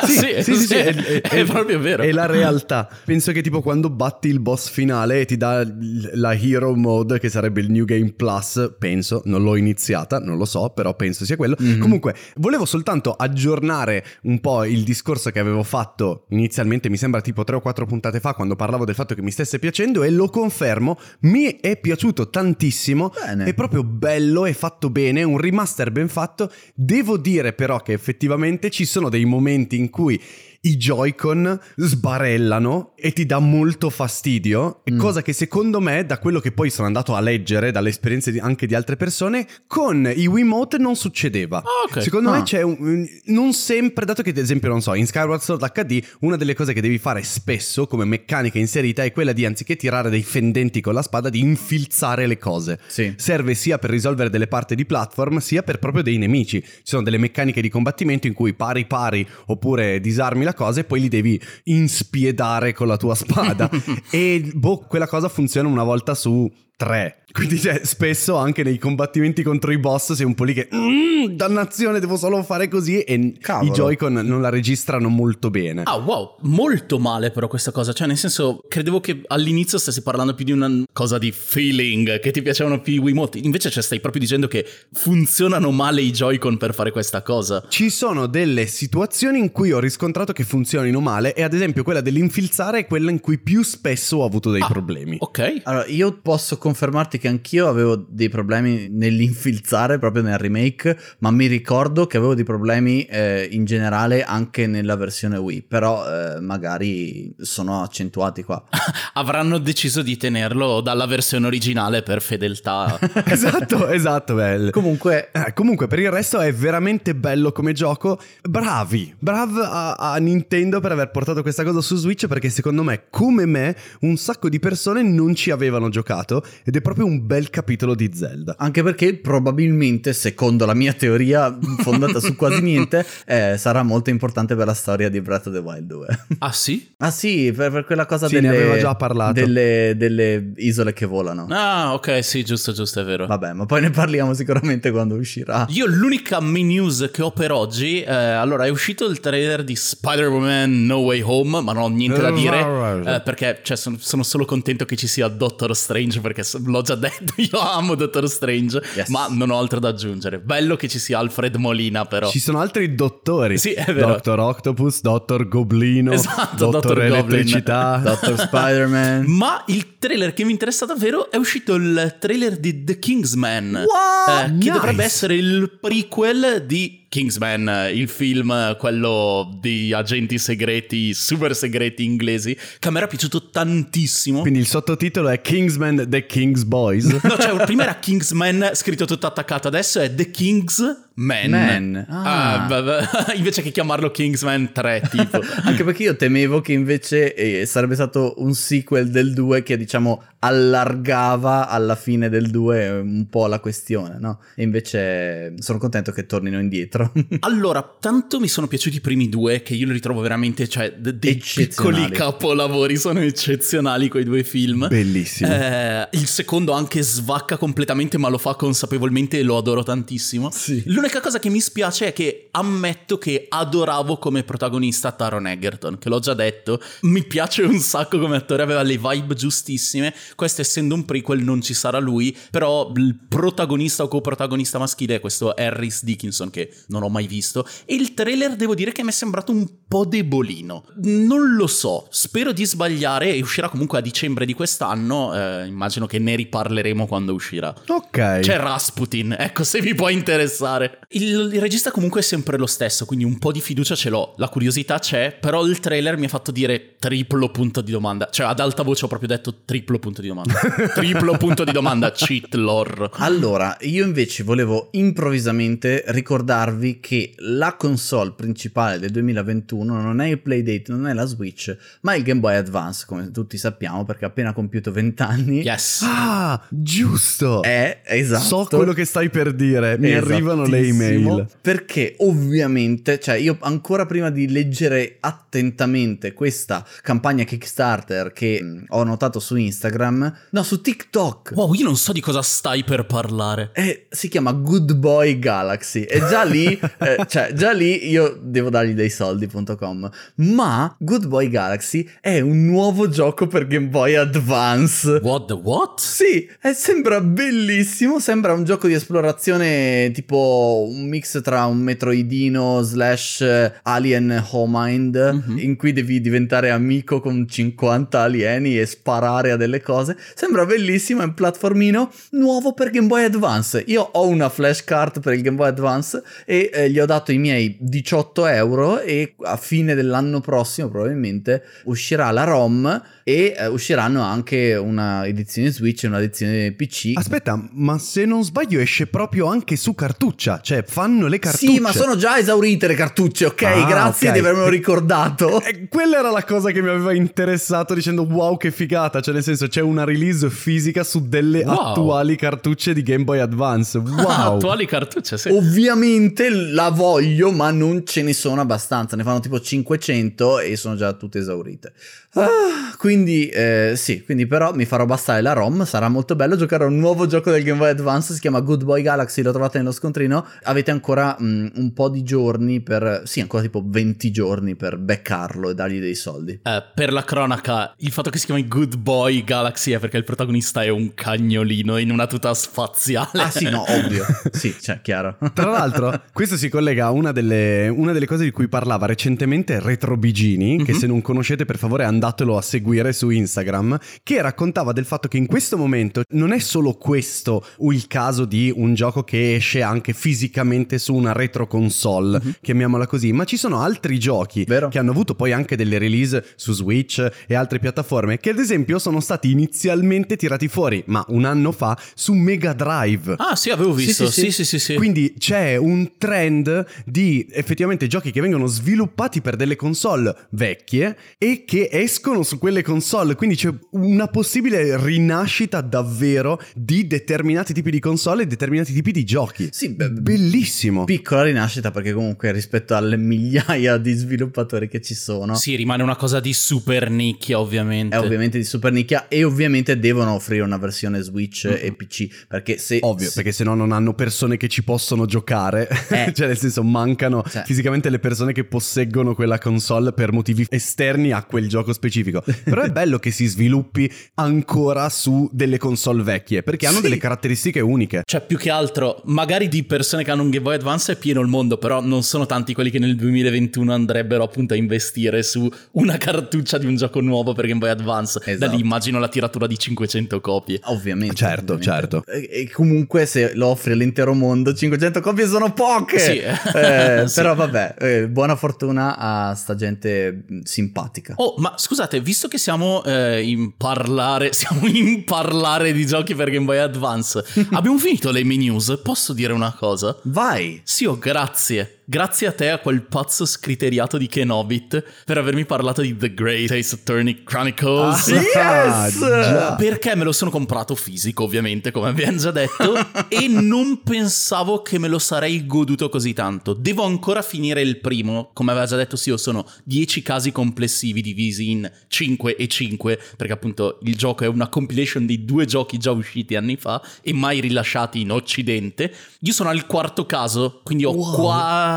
sì, 0.07 0.37
sì, 0.43 0.55
sì, 0.55 0.75
è, 0.75 1.21
è 1.21 1.45
proprio 1.45 1.81
vero. 1.81 2.03
È 2.05 2.13
la 2.13 2.27
realtà. 2.27 2.89
Penso 3.05 3.33
che 3.33 3.43
tipo 3.43 3.61
quando 3.61 3.91
batti 3.91 4.29
il 4.29 4.39
boss 4.41 4.69
finale 4.71 5.21
e 5.21 5.25
ti 5.25 5.37
dà 5.37 5.63
l- 5.63 6.11
la 6.29 6.35
hero 6.35 6.75
mode, 6.75 7.19
che 7.19 7.29
sarebbe 7.29 7.61
il 7.61 7.71
New 7.71 7.85
Game 7.85 8.13
Plus, 8.13 8.75
penso, 8.79 9.23
non 9.25 9.43
l'ho 9.43 9.57
iniziata, 9.57 10.19
non 10.19 10.37
lo 10.37 10.45
so, 10.45 10.71
però 10.71 10.95
penso 10.95 11.25
sia 11.25 11.37
quello. 11.37 11.57
Mhm. 11.59 11.79
Comunque, 11.79 12.15
volevo 12.37 12.65
soltanto 12.65 13.13
aggiornare 13.13 14.05
un 14.23 14.41
po' 14.41 14.65
il 14.65 14.83
discorso 14.83 15.31
che 15.31 15.39
avevo 15.39 15.63
fatto 15.63 16.27
inizialmente, 16.31 16.91
mi 16.91 16.97
sembra 16.97 17.21
tipo 17.21 17.45
3 17.45 17.57
o 17.57 17.61
4 17.61 17.87
puntate 17.87 18.21
fa, 18.21 18.35
quando 18.35 18.57
parlavo 18.57 18.85
del 18.85 18.95
fatto 18.95 19.15
che 19.15 19.23
mi 19.23 19.31
stesse 19.31 19.59
piacendo 19.59 20.03
e 20.03 20.11
lo 20.11 20.29
confermo, 20.29 20.99
mi 21.21 21.59
è 21.61 21.79
piaciuto 21.79 22.29
tantissimo. 22.29 23.13
Bene. 23.25 23.45
È 23.45 23.55
proprio 23.55 23.85
bello, 23.85 24.45
è 24.45 24.53
fatto 24.53 24.91
bene, 24.91 25.23
un 25.23 25.39
remaster 25.39 25.91
ben 25.91 26.09
fatto. 26.09 26.51
Devo 26.75 27.17
dire 27.17 27.53
però 27.53 27.81
che 27.81 27.93
effettivamente 27.93 28.71
ci 28.71 28.85
sono 28.85 29.09
dei 29.09 29.25
momenti 29.25 29.79
in 29.79 29.91
cui 29.91 30.21
i 30.63 30.77
Joy-Con 30.77 31.59
sbarellano 31.77 32.93
e 32.97 33.13
ti 33.13 33.27
dà 33.27 33.39
molto 33.39 33.91
fastidio, 33.91 34.83
Mm. 34.91 34.99
cosa 34.99 35.23
che 35.23 35.33
secondo 35.33 35.81
me, 35.81 36.05
da 36.05 36.19
quello 36.19 36.41
che 36.41 36.51
poi 36.53 36.69
sono 36.71 36.87
andato 36.87 37.15
a 37.15 37.21
leggere, 37.21 37.71
dalle 37.71 37.91
esperienze 37.91 38.33
di- 38.33 38.39
anche 38.41 38.67
di 38.67 38.75
altre 38.75 38.97
persone, 38.97 39.47
con 39.67 40.11
i 40.15 40.27
Wiimote 40.27 40.79
non 40.79 40.97
succedeva. 40.97 41.59
Ah, 41.59 41.63
ok. 41.89 42.03
Secondo 42.03 42.31
Ah. 42.31 42.39
me 42.39 42.43
c'è 42.43 42.63
un, 42.63 43.07
non 43.27 43.53
sempre, 43.53 44.05
dato 44.05 44.23
che 44.23 44.31
ad 44.31 44.39
esempio 44.39 44.69
non 44.69 44.83
so, 44.83 44.95
in 44.95 45.07
Skyward 45.07 45.41
Sword 45.41 45.63
HD 45.73 46.03
una 46.21 46.37
delle 46.37 46.55
cose 46.55 46.73
che 46.73 46.81
devi 46.81 46.99
fare 46.99 47.23
spesso 47.23 47.87
come 47.87 48.05
meccanica 48.05 48.59
inserita 48.59 49.05
è 49.05 49.13
quella 49.13 49.33
di 49.33 49.45
anziché 49.45 49.77
tirare 49.77 50.11
dei 50.11 50.23
fendenti 50.23 50.81
con 50.81 50.95
la 50.95 51.03
spada 51.03 51.29
di 51.29 51.39
infilzare 51.41 52.27
le 52.27 52.39
cose. 52.39 52.81
Sì. 52.89 53.13
Serve 53.17 53.55
sia 53.55 53.79
per 53.79 53.91
risolvere 53.91 54.31
delle 54.31 54.49
parti 54.49 54.75
di 54.75 54.85
platform 54.87 55.39
sia 55.39 55.63
per 55.63 55.79
proprio 55.79 56.03
dei 56.03 56.19
nemici. 56.19 56.61
Ci 56.63 56.81
sono 56.83 57.03
delle 57.03 57.19
meccaniche 57.19 57.61
di 57.61 57.69
combattimento 57.69 58.27
in 58.27 58.33
cui 58.33 58.55
pari 58.55 58.87
pari 58.87 59.27
oppure 59.47 60.01
disarmi 60.01 60.45
la 60.45 60.55
cosa 60.59 60.81
e 60.81 60.85
poi 60.85 61.01
li 61.01 61.09
devi 61.09 61.41
inspiedare 61.65 62.73
con 62.75 62.89
la 62.89 62.97
tua 62.97 63.15
spada. 63.15 63.71
e 64.11 64.51
boh, 64.53 64.79
quella 64.89 65.07
cosa 65.07 65.29
funziona 65.29 65.69
una 65.69 65.85
volta 65.85 66.15
su 66.15 66.51
tre. 66.83 67.23
Quindi 67.31 67.59
cioè, 67.61 67.83
spesso 67.85 68.37
anche 68.37 68.63
nei 68.63 68.79
combattimenti 68.79 69.43
contro 69.43 69.71
i 69.71 69.79
boss 69.79 70.13
sei 70.13 70.25
un 70.25 70.35
po' 70.35 70.45
lì 70.45 70.55
che 70.55 70.67
"Mm, 70.75 71.27
dannazione 71.35 72.01
devo 72.01 72.17
solo 72.17 72.43
fare 72.43 72.69
così 72.69 73.01
e 73.03 73.35
Cavolo. 73.39 73.71
i 73.71 73.75
Joy-Con 73.75 74.13
non 74.15 74.41
la 74.41 74.49
registrano 74.49 75.09
molto 75.09 75.51
bene. 75.51 75.83
Ah, 75.85 75.97
wow, 75.97 76.37
molto 76.43 76.99
male 76.99 77.31
però 77.31 77.47
questa 77.49 77.71
cosa. 77.71 77.93
Cioè, 77.93 78.07
nel 78.07 78.17
senso, 78.17 78.61
credevo 78.67 79.01
che 79.01 79.21
all'inizio 79.27 79.77
stessi 79.79 80.03
parlando 80.03 80.35
più 80.35 80.45
di 80.47 80.53
una 80.53 80.85
cosa 80.93 81.19
di 81.19 81.31
feeling, 81.31 82.19
che 82.21 82.31
ti 82.31 82.41
piacevano 82.43 82.81
più 82.81 82.95
i 82.95 82.99
Wiimote. 82.99 83.39
Invece, 83.39 83.71
cioè, 83.71 83.83
stai 83.83 84.01
proprio 84.01 84.23
dicendo 84.23 84.49
che 84.49 84.65
funzionano 84.93 85.71
male 85.71 86.01
i 86.01 86.11
Joy-Con 86.11 86.57
per 86.57 86.73
fare 86.75 86.93
questa 86.93 87.23
cosa. 87.23 87.63
Ci 87.69 87.91
sono 87.91 88.27
delle 88.27 88.67
situazioni 88.67 89.39
in 89.39 89.53
cui 89.53 89.71
ho 89.73 89.81
riscontrato 89.81 90.33
che 90.33 90.45
funzionino 90.45 91.01
male 91.01 91.35
e 91.35 91.43
ad 91.43 91.53
esempio 91.53 91.83
quella 91.83 92.01
dell'infilzare 92.01 92.79
è 92.81 92.87
quella 92.87 93.11
in 93.11 93.21
cui 93.21 93.39
più 93.39 93.63
spesso 93.63 94.19
ho 94.19 94.25
avuto 94.25 94.51
dei 94.51 94.63
Ah, 94.63 94.67
problemi. 94.69 95.17
Ok. 95.21 95.61
Allora, 95.65 95.87
io 95.87 96.19
posso 96.21 96.57
confermarti 96.69 97.17
che 97.17 97.29
anch'io 97.29 97.67
avevo 97.67 97.97
dei 97.97 98.29
problemi 98.29 98.89
nell'infilzare 98.91 99.99
proprio 99.99 100.23
nel 100.23 100.37
remake, 100.37 100.99
ma 101.21 101.31
mi 101.31 101.47
ricordo 101.47 102.07
che 102.07 102.19
avevo 102.19 102.35
dei 102.35 102.45
problemi 102.45 103.05
eh, 103.05 103.49
in 103.51 103.65
generale 103.65 104.23
anche 104.23 104.67
nella 104.67 104.97
versione 104.97 105.39
Wii, 105.39 105.63
però 105.63 106.05
eh, 106.07 106.41
magari 106.41 107.35
sono 107.39 107.83
accentuati 107.83 108.43
qua. 108.43 108.63
Avranno 109.15 109.57
deciso 109.59 110.03
di 110.03 110.19
tenerlo 110.19 110.83
dalla 110.83 111.07
versione 111.07 111.47
originale 111.47 112.03
per 112.03 112.21
fedeltà. 112.21 112.99
esatto, 113.25 113.89
esatto. 113.89 114.35
beh. 114.35 114.71
Comunque, 114.71 115.31
Eh, 115.33 115.55
comunque 115.55 115.87
per 115.87 116.01
il 116.01 116.11
resto 116.11 116.39
è 116.41 116.53
veramente 116.53 117.15
bello 117.15 117.51
come 117.51 117.73
gioco. 117.73 118.21
Bravi, 118.43 119.15
brav 119.19 119.57
a, 119.57 119.95
a 119.95 120.17
Nintendo 120.19 120.81
per 120.81 120.93
aver 120.93 121.11
portato 121.11 121.41
questa 121.41 121.65
cosa 121.65 121.81
su 121.81 121.97
Switch 121.97 122.27
perché 122.27 122.51
secondo 122.51 122.83
me, 122.83 123.05
come 123.09 123.47
me, 123.47 123.75
un 124.01 124.19
sacco 124.19 124.51
di 124.51 124.59
persone 124.59 125.03
non 125.03 125.35
ci 125.35 125.51
avevano 125.51 125.89
giocato 125.89 126.45
ed 126.65 126.77
è 126.77 126.81
proprio 126.81 127.07
un 127.07 127.27
bel 127.27 127.51
capitolo 127.51 127.95
di 127.95 128.11
Zelda. 128.15 128.57
anche 128.59 128.83
perché 128.83 129.17
probabilmente, 129.17 130.13
secondo 130.13 130.67
la 130.67 130.75
mia 130.75 130.93
teoria 130.93 131.57
fondata 131.79 132.21
su 132.21 132.37
quasi 132.37 132.63
niente, 132.63 133.05
eh, 133.27 133.57
sarà 133.59 133.83
molto 133.83 134.11
importante 134.11 134.55
per 134.55 134.67
la 134.67 134.75
storia 134.75 135.09
di 135.09 135.21
Breath 135.21 135.47
of 135.47 135.53
the 135.55 135.59
Wild 135.59 135.87
2. 135.87 136.07
ah, 136.39 136.53
sì? 136.53 136.95
ah 136.99 137.11
sì, 137.11 137.53
per, 137.55 137.71
per 137.71 137.85
quella 137.85 138.07
cosa 138.07 138.29
Sì, 138.29 138.35
delle, 138.35 138.49
ne 138.49 138.57
aveva 138.57 138.79
già 138.79 138.95
parlato. 138.95 139.33
Delle, 139.33 139.95
delle 139.97 140.53
isole 140.57 140.93
che 140.93 141.07
volano. 141.07 141.47
Ah, 141.51 141.95
ok, 141.95 142.23
sì, 142.25 142.45
giusto, 142.45 142.73
giusto, 142.73 143.01
è 143.01 143.05
vero. 143.05 143.27
Vabbè, 143.27 143.53
ma 143.53 143.67
poi 143.67 143.81
ne 143.83 143.91
parliamo 143.91 144.35
sicuramente 144.35 144.91
quando 144.91 145.15
uscirà. 145.15 145.67
Io 145.71 145.87
l'unica 145.87 146.41
main 146.41 146.67
news 146.67 147.11
che 147.13 147.23
ho 147.23 147.31
per 147.31 147.53
oggi, 147.53 148.03
eh, 148.03 148.13
allora 148.13 148.65
è 148.65 148.69
uscito 148.69 149.07
il 149.07 149.21
trailer 149.21 149.65
di 149.65 149.77
Spider-Man 149.77 150.87
No 150.87 150.99
Way 150.99 151.21
Home, 151.23 151.61
ma 151.61 151.73
non 151.73 151.83
ho 151.83 151.89
niente 151.89 152.21
da 152.21 152.31
dire, 152.31 152.59
eh, 153.05 153.21
perché 153.21 153.61
cioè, 153.63 153.77
sono, 153.77 153.97
sono 153.99 154.23
solo 154.23 154.45
contento 154.45 154.85
che 154.85 154.97
ci 154.97 155.07
sia 155.07 155.29
Doctor 155.29 155.75
Strange, 155.75 156.21
perché 156.21 156.43
l'ho 156.65 156.83
già 156.83 156.95
detto, 156.95 157.35
io 157.41 157.59
amo 157.59 157.95
Doctor 157.95 158.29
Strange, 158.29 158.83
Yes. 158.95 159.09
ma 159.09 159.27
non 159.31 159.51
ho 159.51 159.59
altro 159.59 159.79
da 159.81 159.89
aggiungere. 159.89 160.39
Bello 160.39 160.77
che 160.77 160.89
ci 160.89 160.99
sia 160.99 161.19
Alfred 161.19 161.57
Molina 161.57 162.05
però. 162.05 162.29
Ci 162.29 162.39
sono 162.41 162.59
altri 162.61 162.95
dottori. 162.95 163.59
Sì, 163.59 163.73
è 163.73 163.93
vero. 163.93 164.09
Dottor 164.09 164.39
Octopus, 164.41 165.01
Dottor 165.01 165.49
Goblino, 165.49 166.13
Esatto, 166.13 166.57
Dottor 166.57 166.81
Dottor 166.81 167.09
Goblin. 167.09 167.15
Elettricità. 167.41 167.97
Dottor 168.05 168.39
Spider-Man. 168.39 169.25
Ma 169.31 169.63
il 169.67 169.99
trailer 169.99 170.33
che 170.33 170.45
mi 170.45 170.53
interessa 170.53 170.87
davvero 170.87 171.31
è 171.31 171.37
uscito 171.37 171.75
il 171.75 172.17
trailer 172.19 172.57
di 172.59 172.85
The 172.85 172.99
Kingsman. 172.99 173.85
What? 173.87 174.39
eh, 174.39 174.45
che 174.47 174.53
Nice. 174.53 174.71
dovrebbe 174.73 175.05
essere 175.05 175.35
il 175.35 175.71
prequel 175.81 176.65
di 176.67 176.98
Kingsman, 177.09 177.69
eh, 177.69 177.93
il 177.93 178.09
film, 178.09 178.51
eh, 178.51 178.77
quello 178.79 179.57
di 179.61 179.93
agenti 179.93 180.39
segreti, 180.39 181.15
super 181.15 181.57
segreti 181.57 182.05
inglesi, 182.05 182.55
che 182.79 182.89
a 182.89 182.91
me 182.91 182.99
era 182.99 183.07
piaciuto 183.07 183.49
tantissimo. 183.51 184.41
Quindi 184.41 184.59
il 184.59 184.67
sottotitolo 184.67 185.29
è 185.29 185.41
Kingsman 185.41 186.07
The 186.09 186.27
King's 186.27 186.65
Boys. 186.65 187.07
No, 187.07 187.37
cioè, 187.39 187.65
prima 187.65 187.85
era 187.85 187.97
Kingsman 187.97 188.71
scritto 188.75 189.07
tutto 189.07 189.27
attaccato, 189.27 189.69
adesso 189.69 190.01
è 190.01 190.15
The 190.15 190.31
King's 190.31 191.08
Man. 191.19 191.51
Man. 191.51 192.07
Ah. 192.09 192.67
beh, 192.69 192.83
beh, 192.83 193.35
invece 193.35 193.61
che 193.63 193.73
chiamarlo 193.73 194.11
Kingsman 194.11 194.71
3, 194.73 195.03
tipo. 195.11 195.41
Anche 195.65 195.83
perché 195.83 196.05
io 196.05 196.17
temevo 196.17 196.61
che 196.61 196.73
invece 196.73 197.35
eh, 197.35 197.67
sarebbe 197.67 197.95
stato 197.95 198.35
un 198.39 198.55
sequel 198.55 199.11
del 199.11 199.33
2 199.33 199.65
che 199.65 199.77
diciamo 199.77 200.23
allargava 200.41 201.69
alla 201.69 201.97
fine 201.97 202.29
del 202.29 202.51
2 202.51 202.89
un 202.91 203.29
po' 203.29 203.49
la 203.49 203.59
questione, 203.59 204.19
no? 204.21 204.41
E 204.55 204.63
invece 204.63 205.55
sono 205.59 205.79
contento 205.79 206.13
che 206.13 206.27
tornino 206.27 206.59
indietro. 206.59 207.13
Allora, 207.41 207.97
tanto 207.99 208.41
mi 208.41 208.49
sono 208.49 208.67
piaciuti 208.67 208.97
i 208.97 209.01
primi 209.01 209.29
due, 209.29 209.63
che 209.63 209.75
io 209.75 209.87
li 209.87 209.93
ritrovo 209.93 210.21
veramente, 210.21 210.69
cioè, 210.69 210.93
de- 210.93 211.19
dei 211.19 211.37
piccoli 211.37 212.11
capolavori, 212.11 212.97
sono 212.97 213.21
eccezionali 213.21 214.09
quei 214.09 214.25
due 214.25 214.45
film. 214.45 214.87
Bellissimo. 214.89 215.51
Eh, 215.51 216.09
il 216.13 216.27
secondo 216.27 216.73
anche 216.73 217.03
svacca 217.03 217.57
completamente, 217.57 218.19
ma 218.19 218.29
lo 218.29 218.39
fa 218.39 218.55
consapevolmente 218.55 219.39
e 219.39 219.43
lo 219.43 219.57
adoro 219.57 219.83
tantissimo. 219.83 220.51
Sì. 220.51 220.83
L'unica 220.87 221.08
cosa 221.21 221.39
che 221.39 221.49
mi 221.49 221.61
spiace 221.61 222.07
è 222.09 222.13
che 222.13 222.49
ammetto 222.51 223.19
che 223.19 223.47
adoravo 223.49 224.19
come 224.19 224.43
protagonista 224.43 225.13
Taron 225.13 225.47
Egerton, 225.47 225.99
che 225.99 226.09
l'ho 226.09 226.19
già 226.19 226.35
detto. 226.35 226.81
Mi 227.03 227.25
piace 227.25 227.63
un 227.63 227.79
sacco 227.79 228.19
come 228.19 228.37
attore, 228.37 228.63
aveva 228.63 228.83
le 228.83 228.99
vibe 228.99 229.35
giustissime. 229.35 230.15
Questo 230.35 230.61
essendo 230.61 230.95
un 230.95 231.05
prequel 231.05 231.43
non 231.43 231.61
ci 231.61 231.75
sarà 231.75 231.99
lui, 231.99 232.37
però 232.51 232.93
il 232.97 233.17
protagonista 233.29 234.03
o 234.03 234.09
coprotagonista 234.09 234.79
maschile 234.79 235.17
è 235.17 235.21
questo 235.21 235.53
Harris 235.53 236.05
Dickinson 236.05 236.51
che 236.51 236.73
non 236.89 237.03
ho 237.03 237.09
mai 237.09 237.27
visto. 237.27 237.67
E 237.85 237.95
il 237.95 238.15
trailer 238.15 238.57
devo 238.57 238.75
dire 238.75 238.93
che 238.93 239.03
mi 239.03 239.11
è 239.11 239.13
sembrato 239.13 239.53
un 239.53 239.67
po' 239.87 240.05
debolino. 240.05 240.85
Non 241.03 241.55
lo 241.55 241.67
so, 241.67 242.07
spero 242.11 242.53
di 242.53 242.65
sbagliare 242.65 243.35
e 243.35 243.41
uscirà 243.41 243.69
comunque 243.69 243.99
a 243.99 244.01
dicembre 244.01 244.45
di 244.47 244.55
quest'anno. 244.55 245.35
eh, 245.35 245.67
immagino 245.67 246.07
che 246.07 246.19
ne 246.19 246.35
riparleremo 246.35 247.07
quando 247.07 247.33
uscirà. 247.33 247.75
ok. 247.87 248.41
C'è 248.41 248.57
Rasputin, 248.57 249.35
ecco 249.39 249.65
se 249.65 249.81
vi 249.81 249.95
può 249.95 250.09
interessare. 250.09 250.98
Il, 251.11 251.51
il 251.53 251.61
regista 251.61 251.91
comunque 251.91 252.21
è 252.21 252.23
sempre 252.23 252.59
lo 252.59 252.67
stesso, 252.67 253.05
quindi 253.05 253.25
un 253.25 253.39
po' 253.39 253.53
di 253.53 253.61
fiducia 253.61 253.95
ce 253.95 254.11
l'ho, 254.11 254.35
la 254.37 254.49
curiosità 254.49 254.99
c'è, 254.99 255.37
però 255.39 255.65
il 255.65 255.81
trailer 255.81 256.17
mi 256.17 256.27
ha 256.27 256.29
fatto 256.29 256.51
dire 256.51 256.97
triplo 256.99 257.51
punto 257.51 257.81
di 257.81 257.91
domanda. 257.91 258.29
Cioè 258.31 258.47
ad 258.47 258.61
alta 258.61 258.83
voce 258.83 259.05
ho 259.05 259.09
proprio 259.09 259.29
detto 259.29 259.63
triplo 259.65 259.99
punto 259.99 260.21
di 260.21 260.29
domanda. 260.29 260.55
triplo 260.95 261.37
punto 261.37 261.65
di 261.65 261.73
domanda, 261.73 262.11
cheat 262.13 262.55
lore. 262.55 263.11
Allora, 263.15 263.77
io 263.81 264.05
invece 264.05 264.43
volevo 264.43 264.89
improvvisamente 264.93 266.05
ricordarvi 266.09 267.01
che 267.01 267.35
la 267.39 267.75
console 267.77 268.33
principale 268.37 268.99
del 268.99 269.11
2021 269.11 270.01
non 270.01 270.21
è 270.21 270.29
il 270.29 270.41
Playdate, 270.41 270.85
non 270.89 271.07
è 271.07 271.13
la 271.13 271.25
Switch, 271.25 271.77
ma 272.03 272.15
il 272.15 272.23
Game 272.23 272.41
Boy 272.41 272.57
Advance, 272.57 273.05
come 273.07 273.31
tutti 273.31 273.57
sappiamo, 273.57 274.05
perché 274.05 274.25
ha 274.25 274.29
appena 274.29 274.53
compiuto 274.53 274.93
20 274.93 275.23
anni. 275.23 275.63
Yes. 275.63 276.03
Ah, 276.05 276.61
giusto. 276.69 277.63
È 277.63 278.03
esatto. 278.05 278.45
So 278.45 278.77
quello 278.77 278.93
che 278.93 279.05
stai 279.05 279.31
per 279.31 279.53
dire. 279.53 279.97
Mi 279.99 280.13
arrivano 280.13 280.67
le 280.67 280.78
Esattissimo, 280.79 281.33
email. 281.33 281.47
Perché 281.61 282.15
ovviamente, 282.19 283.19
cioè 283.19 283.37
io 283.37 283.57
ancora 283.61 284.07
prima 284.07 284.31
di 284.31 284.49
leggere 284.49 285.17
attentamente 285.21 286.33
questa 286.33 286.85
campagna 287.03 287.45
Kickstarter 287.45 288.33
che 288.33 288.63
mh, 288.63 288.85
ho 288.89 289.05
notato 289.05 289.41
su 289.41 289.57
Instagram, 289.57 290.37
no, 290.51 290.63
su 290.63 290.81
TikTok. 290.81 291.53
Wow, 291.55 291.75
io 291.75 291.85
non 291.85 291.97
so 291.97 292.13
di 292.13 292.21
cosa 292.21 292.43
stai 292.43 292.85
per 292.85 293.07
parlare. 293.07 293.71
Eh, 293.75 294.07
si 294.11 294.29
chiama 294.29 294.53
Good 294.53 294.95
Boy 294.95 295.39
Galaxy 295.39 296.03
e 296.03 296.19
già 296.19 296.45
lì, 296.45 296.79
eh, 296.99 297.25
cioè 297.27 297.53
già 297.53 297.73
lì 297.73 298.09
io 298.09 298.39
devo 298.41 298.71
dargli 298.71 298.93
dei 298.93 299.11
soldi.com 299.11 300.11
ma 300.37 300.95
Good 300.99 301.27
Boy 301.27 301.49
Galaxy 301.49 302.09
è 302.21 302.41
un 302.41 302.67
nuovo 302.67 303.09
gioco 303.09 303.47
per 303.47 303.67
Game 303.67 303.89
Boy 303.89 304.15
Advance 304.15 305.21
What 305.23 305.47
the 305.47 305.55
what? 305.55 306.01
sì, 306.01 306.49
e 306.61 306.73
sembra 306.75 307.21
bellissimo, 307.21 308.19
sembra 308.19 308.53
un 308.53 308.65
gioco 308.65 308.87
di 308.87 308.95
esplorazione 308.95 310.11
tipo 310.13 310.68
un 310.77 311.07
mix 311.07 311.41
tra 311.43 311.65
un 311.67 311.79
metroidino 311.79 312.83
slash 312.83 313.41
eh, 313.41 313.73
alien 313.83 314.45
homind 314.51 315.17
Mhm. 315.19 315.59
in 315.59 315.77
cui 315.77 315.93
devi 315.93 316.21
diventare 316.21 316.71
amico 316.71 317.21
con 317.21 317.47
50 317.49 318.21
alieni 318.23 318.79
e 318.79 318.87
sparare 318.87 319.51
a 319.53 319.57
delle 319.57 319.81
cose. 319.81 320.17
Sembra 320.35 320.65
bellissimo, 320.67 321.23
è 321.23 321.25
un 321.25 321.35
platformino 321.35 322.11
nuovo 322.31 322.73
per 322.73 322.91
Game 322.91 323.07
Boy 323.07 323.25
Advance. 323.25 323.83
Io 323.87 324.03
ho 324.13 324.27
una 324.27 324.49
flashcard 324.49 325.21
per 325.21 325.35
il 325.35 325.43
Game 325.43 325.57
Boy 325.57 325.69
Advance 325.69 326.23
e 326.45 326.71
eh, 326.73 326.91
gli 326.91 326.99
ho 326.99 327.07
dato 327.07 327.33
i 327.33 327.39
miei 327.39 327.77
18 327.79 328.47
euro 328.47 329.01
e 329.01 329.35
a 329.43 329.57
fine 329.57 329.95
dell'anno 329.95 330.41
prossimo 330.41 330.89
probabilmente 330.89 331.63
uscirà 331.85 332.31
la 332.31 332.45
ROM 332.45 333.03
e 333.29 333.53
eh, 333.55 333.67
usciranno 333.67 334.23
anche 334.23 334.75
una 334.75 335.27
edizione 335.27 335.71
Switch 335.71 336.05
e 336.05 336.07
una 336.07 336.19
edizione 336.19 336.73
PC. 336.73 337.11
Aspetta, 337.13 337.63
ma 337.73 337.99
se 337.99 338.25
non 338.25 338.43
sbaglio 338.43 338.81
esce 338.81 339.07
proprio 339.07 339.49
anche 339.49 339.77
su 339.77 339.95
cartuccia, 339.95 340.61
cioè 340.63 340.83
fanno 340.83 341.27
le 341.27 341.39
cartucce. 341.39 341.67
Sì, 341.75 341.79
ma 341.79 341.93
sono 341.93 342.17
già 342.17 342.39
esaurite 342.39 342.87
le 342.87 342.95
cartucce, 342.95 343.45
ok? 343.45 343.63
Ah, 343.65 343.85
Grazie 343.87 344.29
ok. 344.29 344.33
di 344.33 344.39
avermelo 344.41 344.69
ricordato. 344.73 345.61
Eh, 345.61 345.89
quella 345.91 346.21
era 346.21 346.31
la 346.31 346.43
cosa 346.43 346.71
che 346.71 346.81
mi 346.81 346.89
aveva 346.89 347.13
interessato 347.13 347.93
dicendo 347.93 348.23
wow 348.23 348.57
che 348.57 348.71
figata, 348.71 349.21
cioè 349.21 349.35
nel 349.35 349.43
senso 349.43 349.67
c'è 349.69 349.83
una 349.83 350.05
release 350.05 350.49
fisica 350.49 351.05
su 351.05 351.29
delle 351.29 351.65
Wow. 351.65 351.89
attuali 351.89 352.35
cartucce 352.35 352.95
di 352.95 353.03
Game 353.03 353.25
Boy 353.25 353.41
Advance. 353.41 353.99
Wow. 354.09 354.57
Attuali 354.57 354.87
cartucce, 354.87 355.37
sì. 355.37 355.51
Ovviamente 355.51 356.49
la 356.49 356.89
voglio, 356.89 357.51
ma 357.53 357.71
non 357.71 358.07
ce 358.07 358.23
ne 358.23 358.33
sono 358.33 358.63
abbastanza. 358.63 359.17
Ne 359.17 359.23
fanno 359.23 359.41
tipo 359.41 359.61
500 359.61 360.61
e 360.61 360.77
sono 360.77 360.97
già 360.97 361.13
tutte 361.13 361.39
esaurite. 361.39 361.93
Ah, 362.35 362.95
quindi, 362.99 363.17
eh, 363.27 363.93
sì, 363.97 364.23
quindi 364.25 364.47
però 364.47 364.75
mi 364.75 364.85
farò 364.85 365.05
bastare 365.07 365.41
la 365.43 365.53
ROM. 365.53 365.85
Sarà 365.85 366.09
molto 366.09 366.37
bello 366.37 366.57
giocare 366.57 366.85
a 366.85 366.87
un 366.87 366.99
nuovo 366.99 367.27
gioco 367.27 367.51
del 367.51 367.63
Game 367.63 367.79
Boy 367.79 367.91
Advance. 367.91 368.35
Si 368.35 368.41
chiama 368.41 368.61
Good 368.61 368.85
Boy 368.85 369.03
Galaxy. 369.03 369.43
Lo 369.43 369.51
trovate 369.51 369.79
nello 369.79 369.93
scontrino. 369.93 370.47
Avete 370.65 370.91
ancora 370.91 371.37
mm, 371.41 371.67
un 371.75 371.93
po' 371.93 372.09
di 372.09 372.23
giorni 372.23 372.81
per, 372.81 373.23
sì, 373.25 373.41
ancora 373.41 373.63
tipo 373.63 373.83
20 373.85 374.31
giorni 374.31 374.77
per 374.77 374.99
beccarlo 374.99 375.71
e 375.71 375.75
dargli 375.75 375.99
dei 376.01 376.15
soldi. 376.15 376.61
Eh, 376.63 376.83
per 376.95 377.13
la 377.13 377.25
cronaca, 377.25 377.95
il 377.99 378.13
fatto 378.13 378.31
che 378.31 378.39
si 378.39 378.47
chiami 378.47 378.67
Good 378.69 378.97
Boy 378.97 379.43
Galaxy 379.45 379.93
è 379.93 379.99
perché 379.99 380.17
il 380.17 380.25
protagonista 380.25 380.83
è 380.83 380.89
un 380.89 381.15
cagnolino 381.15 381.97
in 381.99 382.11
una 382.11 382.27
tuta 382.27 382.53
spaziale. 382.55 383.41
Ah, 383.43 383.51
sì, 383.51 383.69
no, 383.69 383.85
ovvio. 383.89 384.25
sì, 384.53 384.75
cioè, 384.81 385.01
chiaro. 385.03 385.37
Tra 385.55 385.71
l'altro, 385.71 386.23
questo 386.33 386.57
si 386.57 386.69
collega 386.69 387.07
a 387.07 387.11
una 387.11 387.33
delle, 387.33 387.89
una 387.89 388.13
delle 388.13 388.27
cose 388.27 388.45
di 388.45 388.51
cui 388.51 388.69
parlava 388.69 389.07
recentemente 389.07 389.81
Retro 389.81 390.17
Bigini, 390.17 390.85
che 390.85 390.93
Mhm. 390.93 390.99
se 390.99 391.07
non 391.07 391.23
conoscete 391.23 391.65
per 391.65 391.79
favore 391.79 392.05
andatelo 392.05 392.57
a 392.57 392.63
seguire 392.63 393.08
su 393.13 393.31
Instagram, 393.31 393.99
che 394.23 394.41
raccontava 394.43 394.93
del 394.93 395.05
fatto 395.05 395.29
che 395.29 395.37
in 395.37 395.47
questo 395.47 395.77
momento 395.77 396.23
non 396.31 396.53
è 396.53 396.59
solo 396.59 396.95
questo 396.95 397.65
il 397.81 398.07
caso 398.07 398.45
di 398.45 398.73
un 398.75 398.95
gioco 398.95 399.23
che 399.25 399.55
esce 399.57 399.83
anche 399.83 400.13
fisicamente 400.13 400.99
su 400.99 401.15
una 401.15 401.33
retro 401.33 401.67
console, 401.67 402.41
chiamiamola 402.61 403.07
così, 403.07 403.33
ma 403.33 403.45
ci 403.45 403.57
sono 403.57 403.81
altri 403.81 404.19
giochi 404.19 404.65
Vero. 404.65 404.89
che 404.89 404.99
hanno 404.99 405.11
avuto 405.11 405.35
poi 405.35 405.53
anche 405.53 405.77
delle 405.77 405.99
release 405.99 406.45
su 406.57 406.73
Switch 406.73 407.27
e 407.47 407.55
altre 407.55 407.79
piattaforme 407.79 408.39
che 408.39 408.51
ad 408.51 408.59
esempio 408.59 408.99
sono 408.99 409.21
stati 409.21 409.51
inizialmente 409.51 410.37
tirati 410.37 410.69
fuori, 410.69 411.03
ma 411.07 411.25
un 411.29 411.45
anno 411.45 411.73
fa 411.73 411.99
su 412.15 412.33
Mega 412.35 412.73
Drive. 412.73 413.35
Ah, 413.39 413.57
sì, 413.57 413.71
avevo 413.71 413.97
Sì, 413.97 414.07
visto. 414.07 414.27
sì, 414.31 414.41
Sì, 414.41 414.41
sì. 414.47 414.51
sì, 414.53 414.65
sì, 414.65 414.79
sì. 414.79 414.95
Quindi 414.95 415.35
c'è 415.39 415.77
un 415.77 416.13
trend 416.19 416.85
di 417.05 417.47
effettivamente 417.51 418.07
giochi 418.07 418.31
che 418.31 418.41
vengono 418.41 418.67
sviluppati 418.67 419.41
per 419.41 419.57
delle 419.57 419.77
console 419.77 420.35
vecchie 420.51 421.17
e 421.39 421.65
che 421.65 421.89
escono 421.91 422.43
su 422.43 422.59
quelle 422.59 422.83
console. 422.83 422.97
Quindi 423.37 423.57
c'è 423.57 423.73
una 423.93 424.27
possibile 424.29 424.97
rinascita 425.03 425.81
davvero 425.81 426.61
di 426.75 427.07
determinati 427.07 427.73
tipi 427.73 427.91
di 427.91 428.01
console 428.01 428.43
e 428.43 428.47
determinati 428.47 428.93
tipi 428.93 429.13
di 429.13 429.25
giochi. 429.25 429.69
Sì, 429.73 429.91
beh, 429.91 430.11
Bellissimo. 430.11 431.05
Piccola 431.05 431.43
rinascita 431.45 431.91
perché 431.91 432.13
comunque 432.13 432.53
rispetto 432.53 432.95
alle 432.95 433.17
migliaia 433.19 433.97
di 433.97 434.13
sviluppatori 434.13 434.89
che 434.89 435.01
ci 435.01 435.15
sono 435.15 435.55
Sì, 435.55 435.75
rimane 435.77 436.03
una 436.03 436.17
cosa 436.17 436.41
di 436.41 436.53
super 436.53 437.11
nicchia, 437.11 437.59
ovviamente. 437.59 438.17
è 438.17 438.19
ovviamente 438.21 438.59
di 438.59 438.65
super 438.65 438.93
nicchia 438.93 439.29
e 439.29 439.45
ovviamente 439.45 439.99
devono 439.99 440.33
offrire 440.35 440.63
una 440.63 440.79
versione 440.79 441.21
Switch 441.23 441.65
e 441.65 441.93
PC 441.93 442.47
perché 442.47 442.79
se 442.79 442.99
Ovvio, 443.03 443.27
se- 443.29 443.35
perché 443.35 443.53
se 443.53 443.65
no 443.65 443.75
non 443.75 443.93
hanno 443.93 444.15
persone 444.15 444.57
che 444.57 444.69
ci 444.69 444.83
possono 444.85 445.27
giocare. 445.27 445.89
Eh. 446.11 446.33
cioè, 446.37 446.47
nel 446.49 446.59
senso, 446.59 446.83
mancano 446.83 447.43
Cioè. 447.49 447.63
fisicamente 447.65 448.11
le 448.11 448.19
persone 448.19 448.53
che 448.53 448.65
posseggono 448.65 449.35
quella 449.35 449.59
console 449.59 450.13
per 450.13 450.33
motivi 450.33 450.67
esterni 450.69 451.33
a 451.33 451.43
quel 451.45 451.69
gioco 451.69 451.93
specifico. 451.93 452.43
Però 452.65 452.78
Però 452.81 452.91
è 452.91 452.93
bello 452.93 453.19
che 453.19 453.31
si 453.31 453.47
sviluppi 453.47 454.11
ancora 454.35 455.09
su 455.09 455.49
delle 455.53 455.79
console 455.79 456.23
vecchie, 456.23 456.63
perché 456.63 456.87
hanno 456.87 456.97
Sì. 456.97 457.03
delle 457.03 457.17
caratteristiche 457.19 457.81
uniche. 457.81 458.23
Cioè, 458.25 458.41
più 458.41 458.57
che 458.57 458.71
altro, 458.71 459.21
magari 459.27 459.69
di 459.69 459.83
persone 459.85 460.25
che 460.25 460.31
hanno 460.31 460.43
un 460.43 460.51
Game 460.51 460.63
Boy 460.65 460.75
Advance 460.77 461.13
è 461.13 461.17
pieno 461.17 461.41
il 461.41 461.47
mondo, 461.49 461.77
però 461.79 462.01
non 462.01 462.23
sono 462.23 462.47
tanti 462.47 462.75
quelli 462.75 462.91
che 462.91 462.99
nel 462.99 463.17
2021 463.17 463.93
andrebbero 463.93 464.43
appunto 464.45 464.75
a 464.75 464.77
investire 464.77 465.43
su 465.43 465.71
una 465.93 466.17
cartuccia 466.17 466.79
di 466.79 466.87
un 466.87 466.97
gioco 466.97 467.21
nuovo 467.21 467.53
per 467.53 467.67
Game 467.67 467.79
Boy 467.79 467.91
Advance. 467.91 468.41
Da 468.45 468.51
Esatto. 468.53 468.75
lì 468.77 468.81
immagino 468.81 469.19
la 469.19 469.29
tiratura 469.29 469.67
di 469.67 469.79
500 469.79 470.41
copie. 470.41 470.81
Ovviamente. 470.85 471.35
Certo, 471.35 471.75
ovviamente. 471.75 472.09
certo. 472.23 472.25
E, 472.31 472.49
e 472.63 472.71
comunque 472.71 473.27
se 473.27 473.55
lo 473.55 473.67
offri 473.69 473.93
all'intero 473.93 474.35
mondo, 474.35 474.75
500 474.75 475.21
copie 475.21 475.47
sono 475.47 475.73
poche. 475.73 476.19
Sì. 476.19 476.39
Eh, 476.39 477.27
Sì. 477.29 477.35
Però 477.41 477.55
vabbè, 477.55 477.95
eh, 477.99 478.29
buona 478.29 478.57
fortuna 478.57 479.17
a 479.17 479.55
sta 479.55 479.75
gente 479.75 480.45
mh, 480.47 480.61
simpatica. 480.63 481.35
Oh, 481.37 481.55
ma 481.59 481.75
scusate, 481.77 482.21
visto 482.21 482.49
che 482.49 482.59
siamo 482.59 482.68
eh, 483.05 483.43
in 483.43 483.77
parlare, 483.77 484.53
siamo 484.55 484.87
in 484.87 485.25
parlare 485.25 485.93
di 485.93 486.05
giochi 486.07 486.35
per 486.35 486.51
Game 486.51 486.67
Boy 486.67 486.79
Advance, 486.79 487.45
abbiamo 487.73 487.99
finito 487.99 488.31
le 488.31 488.45
mini 488.45 488.69
news, 488.69 489.01
posso 489.03 489.33
dire 489.33 489.53
una 489.53 489.73
cosa? 489.73 490.17
Vai. 490.25 490.81
Sì, 490.85 491.07
oh, 491.07 491.17
grazie. 491.17 491.98
Grazie 492.11 492.47
a 492.47 492.53
te, 492.53 492.71
a 492.71 492.79
quel 492.79 493.03
pazzo 493.03 493.45
scriteriato 493.45 494.17
di 494.17 494.29
Kenobit, 494.29 495.05
per 495.27 495.37
avermi 495.37 495.67
parlato 495.67 496.01
di 496.01 496.17
The 496.17 496.33
Great 496.33 496.71
Ace 496.71 496.95
Attorney 496.95 497.43
Chronicles. 497.45 498.29
Ah, 498.57 499.05
Yes! 499.09 499.19
già. 499.19 499.75
Perché 499.75 500.17
me 500.17 500.25
lo 500.25 500.33
sono 500.33 500.51
comprato 500.51 500.95
fisico, 500.95 501.43
ovviamente, 501.43 501.91
come 501.91 502.09
abbiamo 502.09 502.39
già 502.39 502.51
detto, 502.51 502.95
e 503.29 503.47
non 503.49 504.01
pensavo 504.03 504.81
che 504.81 504.99
me 504.99 505.07
lo 505.09 505.19
sarei 505.19 505.67
goduto 505.67 506.09
così 506.09 506.33
tanto. 506.33 506.73
Devo 506.73 507.05
ancora 507.05 507.43
finire 507.43 507.83
il 507.83 507.99
primo, 507.99 508.53
come 508.55 508.71
aveva 508.71 508.87
già 508.87 508.97
detto 508.97 509.17
Sio, 509.17 509.37
sono 509.37 509.67
10 509.85 510.23
casi 510.23 510.51
complessivi 510.51 511.21
divisi 511.21 511.73
in 511.73 511.93
5 512.09 512.57
e 512.57 512.69
5, 512.69 513.21
perché 513.37 513.53
appunto 513.53 513.99
il 514.05 514.17
gioco 514.17 514.45
è 514.45 514.47
una 514.47 514.69
compilation 514.69 515.27
di 515.27 515.45
due 515.45 515.67
giochi 515.67 515.99
già 515.99 516.13
usciti 516.13 516.57
anni 516.57 516.77
fa 516.77 517.03
e 517.21 517.35
mai 517.35 517.61
rilasciati 517.61 518.23
in 518.23 518.31
Occidente. 518.31 519.13
Io 519.41 519.53
sono 519.53 519.69
al 519.69 519.85
quarto 519.85 520.25
caso, 520.25 520.81
quindi 520.83 521.05
ho 521.05 521.11
Wow. 521.19 521.35